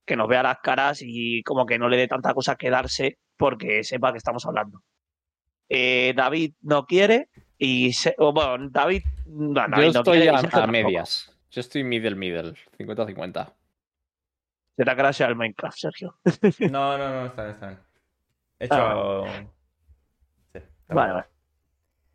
que 0.06 0.16
nos 0.16 0.28
vea 0.28 0.42
las 0.42 0.58
caras 0.61 1.00
y 1.02 1.42
como 1.42 1.66
que 1.66 1.78
no 1.78 1.88
le 1.88 1.96
dé 1.96 2.06
tanta 2.08 2.32
cosa 2.34 2.56
quedarse 2.56 3.18
porque 3.36 3.82
sepa 3.84 4.12
que 4.12 4.18
estamos 4.18 4.44
hablando. 4.46 4.82
Eh, 5.68 6.12
David 6.16 6.54
no 6.62 6.84
quiere 6.86 7.28
y, 7.58 7.92
se- 7.92 8.14
bueno, 8.18 8.68
David, 8.70 9.02
no, 9.26 9.54
Yo 9.54 9.68
David 9.68 9.84
no 9.84 10.00
estoy 10.00 10.18
quiere 10.20 10.36
a, 10.52 10.66
medias. 10.66 11.36
Yo 11.50 11.61
estoy 11.61 11.84
middle, 11.84 12.14
middle. 12.16 12.54
50-50. 12.78 13.52
Se 14.76 14.84
te 14.84 14.90
ha 14.90 14.96
crasheado 14.96 15.30
el 15.32 15.38
Minecraft, 15.38 15.76
Sergio. 15.78 16.18
No, 16.70 16.96
no, 16.96 17.11
no, 17.11 17.26
está 17.26 17.42
bien, 17.44 17.54
está 17.54 17.66
bien. 17.68 17.78
He 18.61 18.64
hecho. 18.64 19.24
Sí, 20.52 20.58
está 20.58 20.94
Vale, 20.94 21.12
bien. 21.12 21.14
vale. 21.14 21.26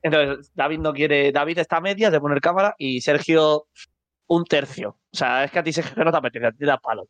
Entonces, 0.05 0.51
David 0.53 0.79
no 0.79 0.93
quiere. 0.93 1.31
David 1.31 1.57
está 1.57 1.77
a 1.77 1.81
medias 1.81 2.11
de 2.11 2.19
poner 2.19 2.39
cámara 2.39 2.75
y 2.77 3.01
Sergio 3.01 3.67
un 4.27 4.43
tercio. 4.45 4.89
O 5.11 5.17
sea, 5.17 5.43
es 5.43 5.51
que 5.51 5.59
a 5.59 5.63
ti 5.63 5.73
Sergio 5.73 6.03
no 6.03 6.11
te 6.11 6.17
apetece, 6.17 6.45
a 6.45 6.51
ti 6.51 6.59
te 6.59 6.65
da 6.67 6.77
palo. 6.77 7.07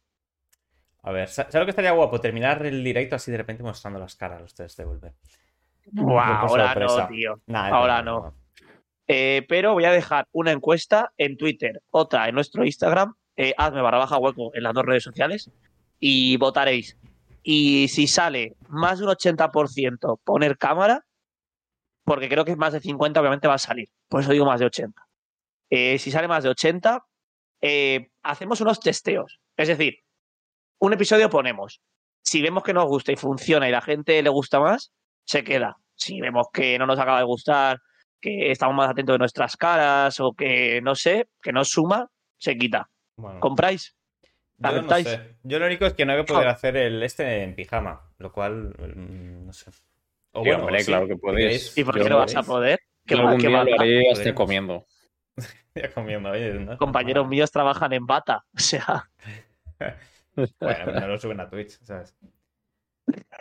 A 1.03 1.11
ver, 1.11 1.27
sa- 1.27 1.43
¿sabes 1.43 1.55
lo 1.55 1.65
que 1.65 1.69
estaría 1.71 1.91
guapo? 1.91 2.21
Terminar 2.21 2.65
el 2.65 2.81
directo 2.83 3.17
así 3.17 3.31
de 3.31 3.37
repente 3.37 3.63
mostrando 3.63 3.99
las 3.99 4.15
caras 4.15 4.39
a 4.39 4.41
los 4.43 4.53
tres 4.55 4.75
de 4.77 4.85
por 4.85 6.19
ahora 6.21 6.73
sorpresa. 6.73 7.01
no, 7.03 7.07
tío. 7.09 7.41
Nah, 7.47 7.67
Ahora 7.67 8.01
no. 8.01 8.33
Eh, 9.07 9.45
pero 9.49 9.73
voy 9.73 9.83
a 9.85 9.91
dejar 9.91 10.27
una 10.31 10.51
encuesta 10.51 11.11
en 11.17 11.37
Twitter, 11.37 11.81
otra 11.91 12.27
en 12.29 12.33
nuestro 12.35 12.65
Instagram, 12.65 13.13
eh, 13.35 13.53
hazme 13.57 13.81
barra 13.81 13.97
baja 13.99 14.17
hueco 14.17 14.51
en 14.55 14.63
las 14.63 14.73
dos 14.73 14.85
redes 14.85 15.03
sociales 15.03 15.51
y 15.99 16.37
votaréis. 16.37 16.97
Y 17.43 17.87
si 17.89 18.07
sale 18.07 18.55
más 18.69 18.97
de 18.99 19.05
un 19.05 19.11
80% 19.11 20.19
poner 20.23 20.57
cámara, 20.57 21.05
porque 22.05 22.29
creo 22.29 22.45
que 22.45 22.51
es 22.51 22.57
más 22.57 22.71
de 22.71 22.79
50, 22.79 23.19
obviamente 23.19 23.47
va 23.47 23.55
a 23.55 23.59
salir. 23.59 23.89
Por 24.07 24.21
eso 24.21 24.31
digo 24.31 24.45
más 24.45 24.59
de 24.59 24.67
80. 24.67 25.01
Eh, 25.71 25.97
si 25.97 26.11
sale 26.11 26.27
más 26.27 26.43
de 26.43 26.49
80, 26.49 27.03
eh, 27.61 28.09
hacemos 28.23 28.61
unos 28.61 28.79
testeos. 28.79 29.39
Es 29.57 29.67
decir, 29.67 29.99
un 30.79 30.93
episodio 30.93 31.29
ponemos. 31.29 31.81
Si 32.23 32.41
vemos 32.41 32.63
que 32.63 32.73
nos 32.73 32.85
gusta 32.85 33.11
y 33.11 33.15
funciona 33.15 33.67
y 33.67 33.71
la 33.71 33.81
gente 33.81 34.21
le 34.21 34.29
gusta 34.29 34.59
más, 34.59 34.93
se 35.25 35.43
queda. 35.43 35.77
Si 35.95 36.21
vemos 36.21 36.47
que 36.53 36.77
no 36.77 36.85
nos 36.85 36.99
acaba 36.99 37.19
de 37.19 37.25
gustar, 37.25 37.79
que 38.21 38.51
estamos 38.51 38.75
más 38.75 38.89
atentos 38.89 39.15
de 39.15 39.19
nuestras 39.19 39.57
caras 39.57 40.19
o 40.19 40.33
que 40.33 40.81
no 40.81 40.95
sé, 40.95 41.27
que 41.41 41.51
no 41.51 41.65
suma, 41.65 42.07
se 42.37 42.55
quita. 42.55 42.89
Bueno, 43.17 43.39
¿Compráis? 43.39 43.95
yo 44.57 44.81
no. 44.81 44.97
Yo 45.43 45.59
lo 45.59 45.65
único 45.65 45.85
es 45.85 45.93
que 45.93 46.05
no 46.05 46.13
voy 46.13 46.21
a 46.21 46.25
poder 46.25 46.47
hacer 46.47 46.77
el 46.77 47.01
este 47.01 47.43
en 47.43 47.55
pijama, 47.55 48.11
lo 48.19 48.31
cual 48.31 48.75
mm, 48.77 49.45
no 49.45 49.53
sé. 49.53 49.71
O 50.37 50.43
Sí, 50.43 50.51
hombre, 50.51 50.83
claro 50.83 51.07
que 51.07 51.17
queréis, 51.17 51.77
¿Y 51.77 51.83
por 51.83 51.95
qué 52.01 52.09
no 52.09 52.17
vas 52.17 52.35
a 52.35 52.43
podéis. 52.43 52.47
poder? 52.47 52.79
¿Qué 53.05 53.15
Yo 53.15 53.23
mal- 53.23 53.27
algún 53.27 53.41
día 53.41 53.63
lo 53.63 53.79
haré 53.81 54.11
hasta 54.11 54.35
comiendo. 54.35 54.85
Ya 55.75 55.91
comiendo, 55.91 56.29
oye, 56.29 56.53
¿no? 56.53 56.77
Compañeros 56.77 57.27
míos 57.27 57.51
trabajan 57.51 57.91
en 57.93 58.05
bata. 58.05 58.45
O 58.53 58.59
sea, 58.59 59.09
Bueno, 60.59 60.99
no 60.99 61.07
lo 61.07 61.17
suben 61.17 61.39
a 61.39 61.49
Twitch, 61.49 61.79
¿sabes? 61.83 62.15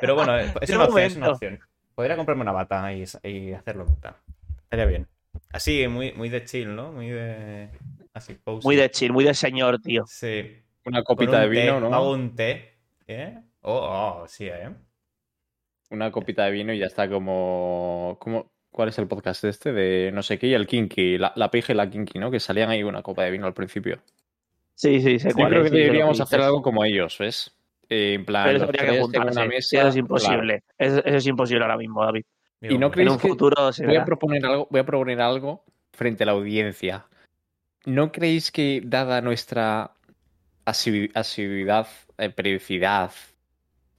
Pero 0.00 0.14
bueno, 0.14 0.36
es 0.38 0.70
Un 0.70 0.76
una 0.76 0.84
opción, 0.84 1.04
es 1.06 1.16
una 1.16 1.30
opción. 1.30 1.60
Podría 1.94 2.16
comprarme 2.16 2.42
una 2.42 2.52
bata 2.52 2.92
y, 2.92 3.04
y 3.24 3.52
hacerlo 3.52 3.84
bata. 3.86 4.16
Estaría 4.62 4.86
bien. 4.86 5.08
Así, 5.52 5.86
muy, 5.88 6.12
muy 6.12 6.28
de 6.28 6.44
chill, 6.44 6.74
¿no? 6.74 6.92
Muy 6.92 7.08
de. 7.10 7.70
Así, 8.12 8.36
cozy. 8.36 8.64
muy 8.66 8.76
de 8.76 8.90
chill, 8.90 9.12
muy 9.12 9.24
de 9.24 9.34
señor, 9.34 9.80
tío. 9.80 10.04
Sí. 10.06 10.62
Una 10.84 11.02
copita 11.02 11.36
un 11.36 11.40
de 11.42 11.48
vino, 11.48 11.74
té, 11.74 11.80
¿no? 11.80 11.94
Hago 11.94 12.10
un 12.12 12.34
té. 12.36 12.78
¿Eh? 13.06 13.40
Oh, 13.62 14.20
oh, 14.22 14.28
sí, 14.28 14.46
¿eh? 14.46 14.70
Una 15.90 16.10
copita 16.10 16.44
de 16.44 16.50
vino 16.50 16.72
y 16.72 16.78
ya 16.78 16.86
está 16.86 17.08
como... 17.08 18.16
como... 18.20 18.50
¿Cuál 18.70 18.88
es 18.88 18.98
el 18.98 19.06
podcast 19.06 19.44
este? 19.44 19.72
De 19.72 20.10
no 20.12 20.22
sé 20.24 20.36
qué 20.38 20.48
y 20.48 20.54
el 20.54 20.66
Kinky. 20.66 21.16
La, 21.16 21.32
la 21.36 21.48
pija 21.50 21.72
y 21.72 21.76
la 21.76 21.88
Kinky, 21.88 22.18
¿no? 22.18 22.30
Que 22.32 22.40
salían 22.40 22.70
ahí 22.70 22.82
una 22.82 23.02
copa 23.02 23.22
de 23.22 23.30
vino 23.30 23.46
al 23.46 23.54
principio. 23.54 24.00
Sí, 24.74 25.00
sí, 25.00 25.20
sé 25.20 25.28
Yo 25.28 25.34
cuál 25.36 25.48
creo 25.50 25.64
es, 25.64 25.70
que 25.70 25.76
deberíamos 25.78 26.20
hacer 26.20 26.40
algo 26.40 26.60
como 26.60 26.84
ellos, 26.84 27.16
¿ves? 27.18 27.54
Eh, 27.88 28.14
en 28.14 28.24
plan, 28.24 28.46
Pero 28.46 28.56
eso 28.56 28.66
los 28.66 28.68
habría 28.70 28.80
que 28.80 28.86
tres 28.86 28.96
en 28.96 29.02
juntarse. 29.04 29.38
una 29.38 29.46
mesa. 29.48 29.58
eso 29.78 29.88
es 29.88 29.94
claro. 29.94 29.98
imposible. 30.00 30.62
Eso, 30.76 31.04
eso 31.04 31.16
es 31.16 31.26
imposible 31.28 31.62
ahora 31.62 31.76
mismo, 31.76 32.04
David. 32.04 32.24
Y 32.62 32.78
no 32.78 32.86
En 32.86 32.92
¿Creéis 32.92 33.10
un 33.12 33.18
que- 33.18 33.28
futuro 33.28 33.70
Voy 33.84 33.96
a 33.96 34.04
proponer 34.04 34.44
algo, 34.44 34.66
voy 34.70 34.80
a 34.80 34.84
proponer 34.86 35.20
algo 35.20 35.64
frente 35.92 36.24
a 36.24 36.26
la 36.26 36.32
audiencia. 36.32 37.06
¿No 37.84 38.10
creéis 38.10 38.50
que, 38.50 38.80
dada 38.84 39.20
nuestra 39.20 39.92
asidu- 40.66 41.12
asiduidad, 41.14 41.86
eh, 42.18 42.30
periodicidad 42.30 43.12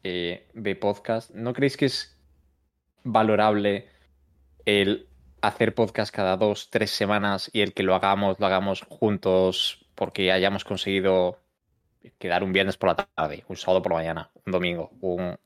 eh, 0.07 0.45
de 0.53 0.75
podcast, 0.75 1.31
¿no 1.31 1.51
creéis 1.51 1.77
que 1.77 1.85
es 1.85 2.15
valorable 3.03 3.89
el 4.63 5.07
hacer 5.41 5.73
podcast 5.73 6.13
cada 6.13 6.37
dos, 6.37 6.69
tres 6.69 6.91
semanas 6.91 7.49
y 7.51 7.61
el 7.61 7.73
que 7.73 7.81
lo 7.81 7.95
hagamos, 7.95 8.39
lo 8.39 8.45
hagamos 8.45 8.83
juntos 8.87 9.83
porque 9.95 10.31
hayamos 10.31 10.63
conseguido 10.63 11.39
quedar 12.19 12.43
un 12.43 12.53
viernes 12.53 12.77
por 12.77 12.89
la 12.89 13.07
tarde, 13.15 13.45
un 13.47 13.57
sábado 13.57 13.81
por 13.81 13.93
la 13.93 13.97
mañana, 13.97 14.29
un 14.45 14.51
domingo, 14.51 14.91
un... 15.01 15.39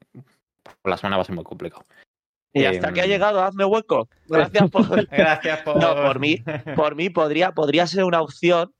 por 0.81 0.91
la 0.91 0.97
semana 0.97 1.15
va 1.15 1.21
a 1.21 1.25
ser 1.25 1.35
muy 1.35 1.45
complicado. 1.45 1.85
Y 2.51 2.65
hasta 2.65 2.91
que 2.91 2.99
ha 2.99 3.05
Em, 3.05 3.11
llegado, 3.11 3.41
hazme 3.41 3.63
hueco. 3.63 4.09
Gracias 4.27 4.69
por. 4.69 5.07
Gracias 5.09 5.61
por. 5.61 5.77
No, 5.77 5.95
por 5.95 6.19
mí. 6.19 6.43
Por 6.75 6.95
mí 6.95 7.09
podría, 7.09 7.53
podría 7.53 7.87
ser 7.87 8.03
una 8.03 8.21
opción, 8.21 8.73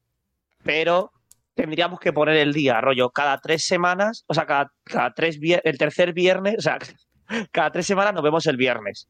pero 0.62 1.14
tendríamos 1.60 2.00
que 2.00 2.14
poner 2.14 2.38
el 2.38 2.54
día, 2.54 2.80
rollo, 2.80 3.10
cada 3.10 3.38
tres 3.38 3.66
semanas, 3.66 4.24
o 4.28 4.34
sea, 4.34 4.46
cada, 4.46 4.72
cada 4.86 5.14
tres 5.14 5.38
el 5.42 5.78
tercer 5.78 6.14
viernes, 6.14 6.56
o 6.58 6.62
sea, 6.62 6.80
cada 7.52 7.70
tres 7.70 7.86
semanas 7.86 8.14
nos 8.14 8.24
vemos 8.24 8.46
el 8.48 8.56
viernes. 8.56 9.10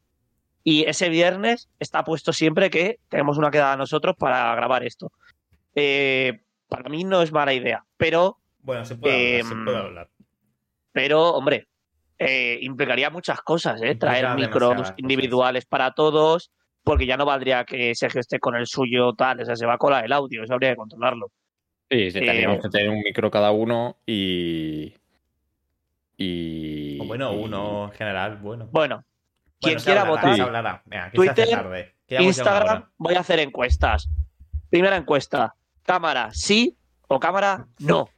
Y 0.64 0.84
ese 0.86 1.10
viernes 1.10 1.70
está 1.80 2.04
puesto 2.04 2.34
siempre 2.34 2.72
que 2.72 2.98
tenemos 3.08 3.38
una 3.38 3.52
quedada 3.52 3.78
nosotros 3.78 4.16
para 4.18 4.56
grabar 4.56 4.84
esto. 4.84 5.12
Eh, 5.76 6.40
para 6.68 6.90
mí 6.90 7.04
no 7.04 7.22
es 7.22 7.32
mala 7.32 7.54
idea, 7.54 7.86
pero, 7.98 8.40
Bueno, 8.64 8.84
se 8.84 8.96
puede 8.96 9.16
hablar, 9.16 9.46
se 9.46 9.54
Em, 9.54 9.66
puede 9.66 9.78
hablar. 9.78 10.10
pero 10.92 11.30
hombre, 11.30 11.68
eh, 12.18 12.58
implicaría 12.64 13.12
muchas 13.12 13.42
cosas, 13.42 13.80
¿eh? 13.84 13.94
Traer 13.94 14.26
Implica 14.26 14.48
micros 14.48 14.76
cosas. 14.76 14.94
individuales 14.98 15.66
para 15.68 15.92
todos, 15.94 16.52
porque 16.84 17.06
ya 17.06 17.16
no 17.16 17.26
valdría 17.26 17.64
que 17.64 17.94
Sergio 17.94 18.22
esté 18.22 18.40
con 18.40 18.56
el 18.56 18.66
suyo 18.66 19.14
tal, 19.14 19.40
o 19.40 19.46
sea, 19.46 19.56
se 19.56 19.68
va 19.68 19.76
a 19.76 19.78
colar 19.78 20.04
el 20.04 20.14
audio, 20.14 20.44
eso 20.44 20.56
habría 20.56 20.72
que 20.72 20.78
controlarlo. 20.78 21.28
Sí, 21.90 22.12
sí, 22.12 22.20
Eh, 22.20 22.22
tendríamos 22.26 22.62
que 22.62 22.70
tener 22.70 22.90
un 22.90 23.00
micro 23.02 23.32
cada 23.32 23.52
uno 23.52 23.98
y. 24.06 24.94
Y. 26.18 27.00
O 27.02 27.06
bueno, 27.06 27.34
y- 27.34 27.38
uno 27.44 27.86
en 27.86 27.92
general, 27.92 28.38
bueno. 28.38 28.68
Bueno, 28.72 29.06
quien 29.60 29.76
Bueno, 29.76 29.86
quiera 29.86 30.02
hablará, 30.02 30.82
votar, 30.86 31.12
Twitter, 31.14 31.50
tarde, 31.50 31.96
Instagram, 32.10 32.90
voy 32.98 33.16
a 33.16 33.20
hacer 33.22 33.40
encuestas. 33.40 34.10
Primera 34.70 34.98
encuesta, 34.98 35.56
cámara 35.84 36.30
sí 36.32 36.78
o 37.08 37.20
cámara 37.20 37.68
no. 37.80 38.10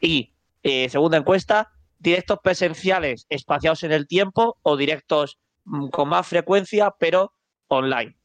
Y 0.00 0.32
eh, 0.62 0.88
segunda 0.88 1.18
encuesta, 1.18 1.72
directos 1.98 2.38
presenciales 2.42 3.26
espaciados 3.28 3.82
en 3.82 3.92
el 3.92 4.06
tiempo 4.06 4.58
o 4.62 4.76
directos 4.76 5.38
mm, 5.64 5.88
con 5.88 6.08
más 6.08 6.26
frecuencia, 6.26 6.94
pero 6.98 7.34
online. 7.68 8.16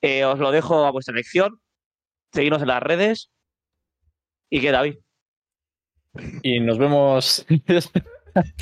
Eh, 0.00 0.24
os 0.24 0.38
lo 0.38 0.50
dejo 0.52 0.86
a 0.86 0.90
vuestra 0.90 1.12
elección. 1.12 1.60
Seguidnos 2.32 2.62
en 2.62 2.68
las 2.68 2.82
redes. 2.82 3.30
¿Y 4.50 4.60
qué, 4.60 4.70
David? 4.70 4.96
Y 6.42 6.60
nos 6.60 6.78
vemos. 6.78 7.46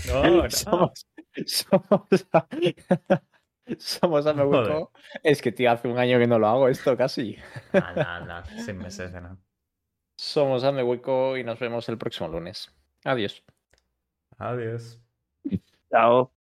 No, 0.07 0.22
no. 0.43 0.51
somos. 0.51 1.07
Somos. 1.47 2.28
Somos 3.78 4.26
Hazme 4.26 4.45
Joder. 4.45 4.70
Hueco. 4.70 4.93
Es 5.24 5.43
que, 5.43 5.51
tío, 5.51 5.72
hace 5.72 5.89
un 5.89 5.99
año 5.99 6.18
que 6.20 6.28
no 6.28 6.39
lo 6.39 6.47
hago 6.47 6.68
esto 6.68 6.97
casi. 6.97 7.37
Anda, 7.72 8.16
anda, 8.16 8.45
seis 8.45 8.76
meses 8.76 9.12
de 9.12 9.20
nada. 9.20 9.37
Somos 10.16 10.62
Hazme 10.62 10.85
Hueco 10.85 11.37
y 11.37 11.43
nos 11.43 11.59
vemos 11.59 11.89
el 11.89 11.99
próximo 11.99 12.28
lunes. 12.28 12.72
Adiós. 13.05 13.43
Adiós. 14.39 15.01
Chao. 15.91 16.34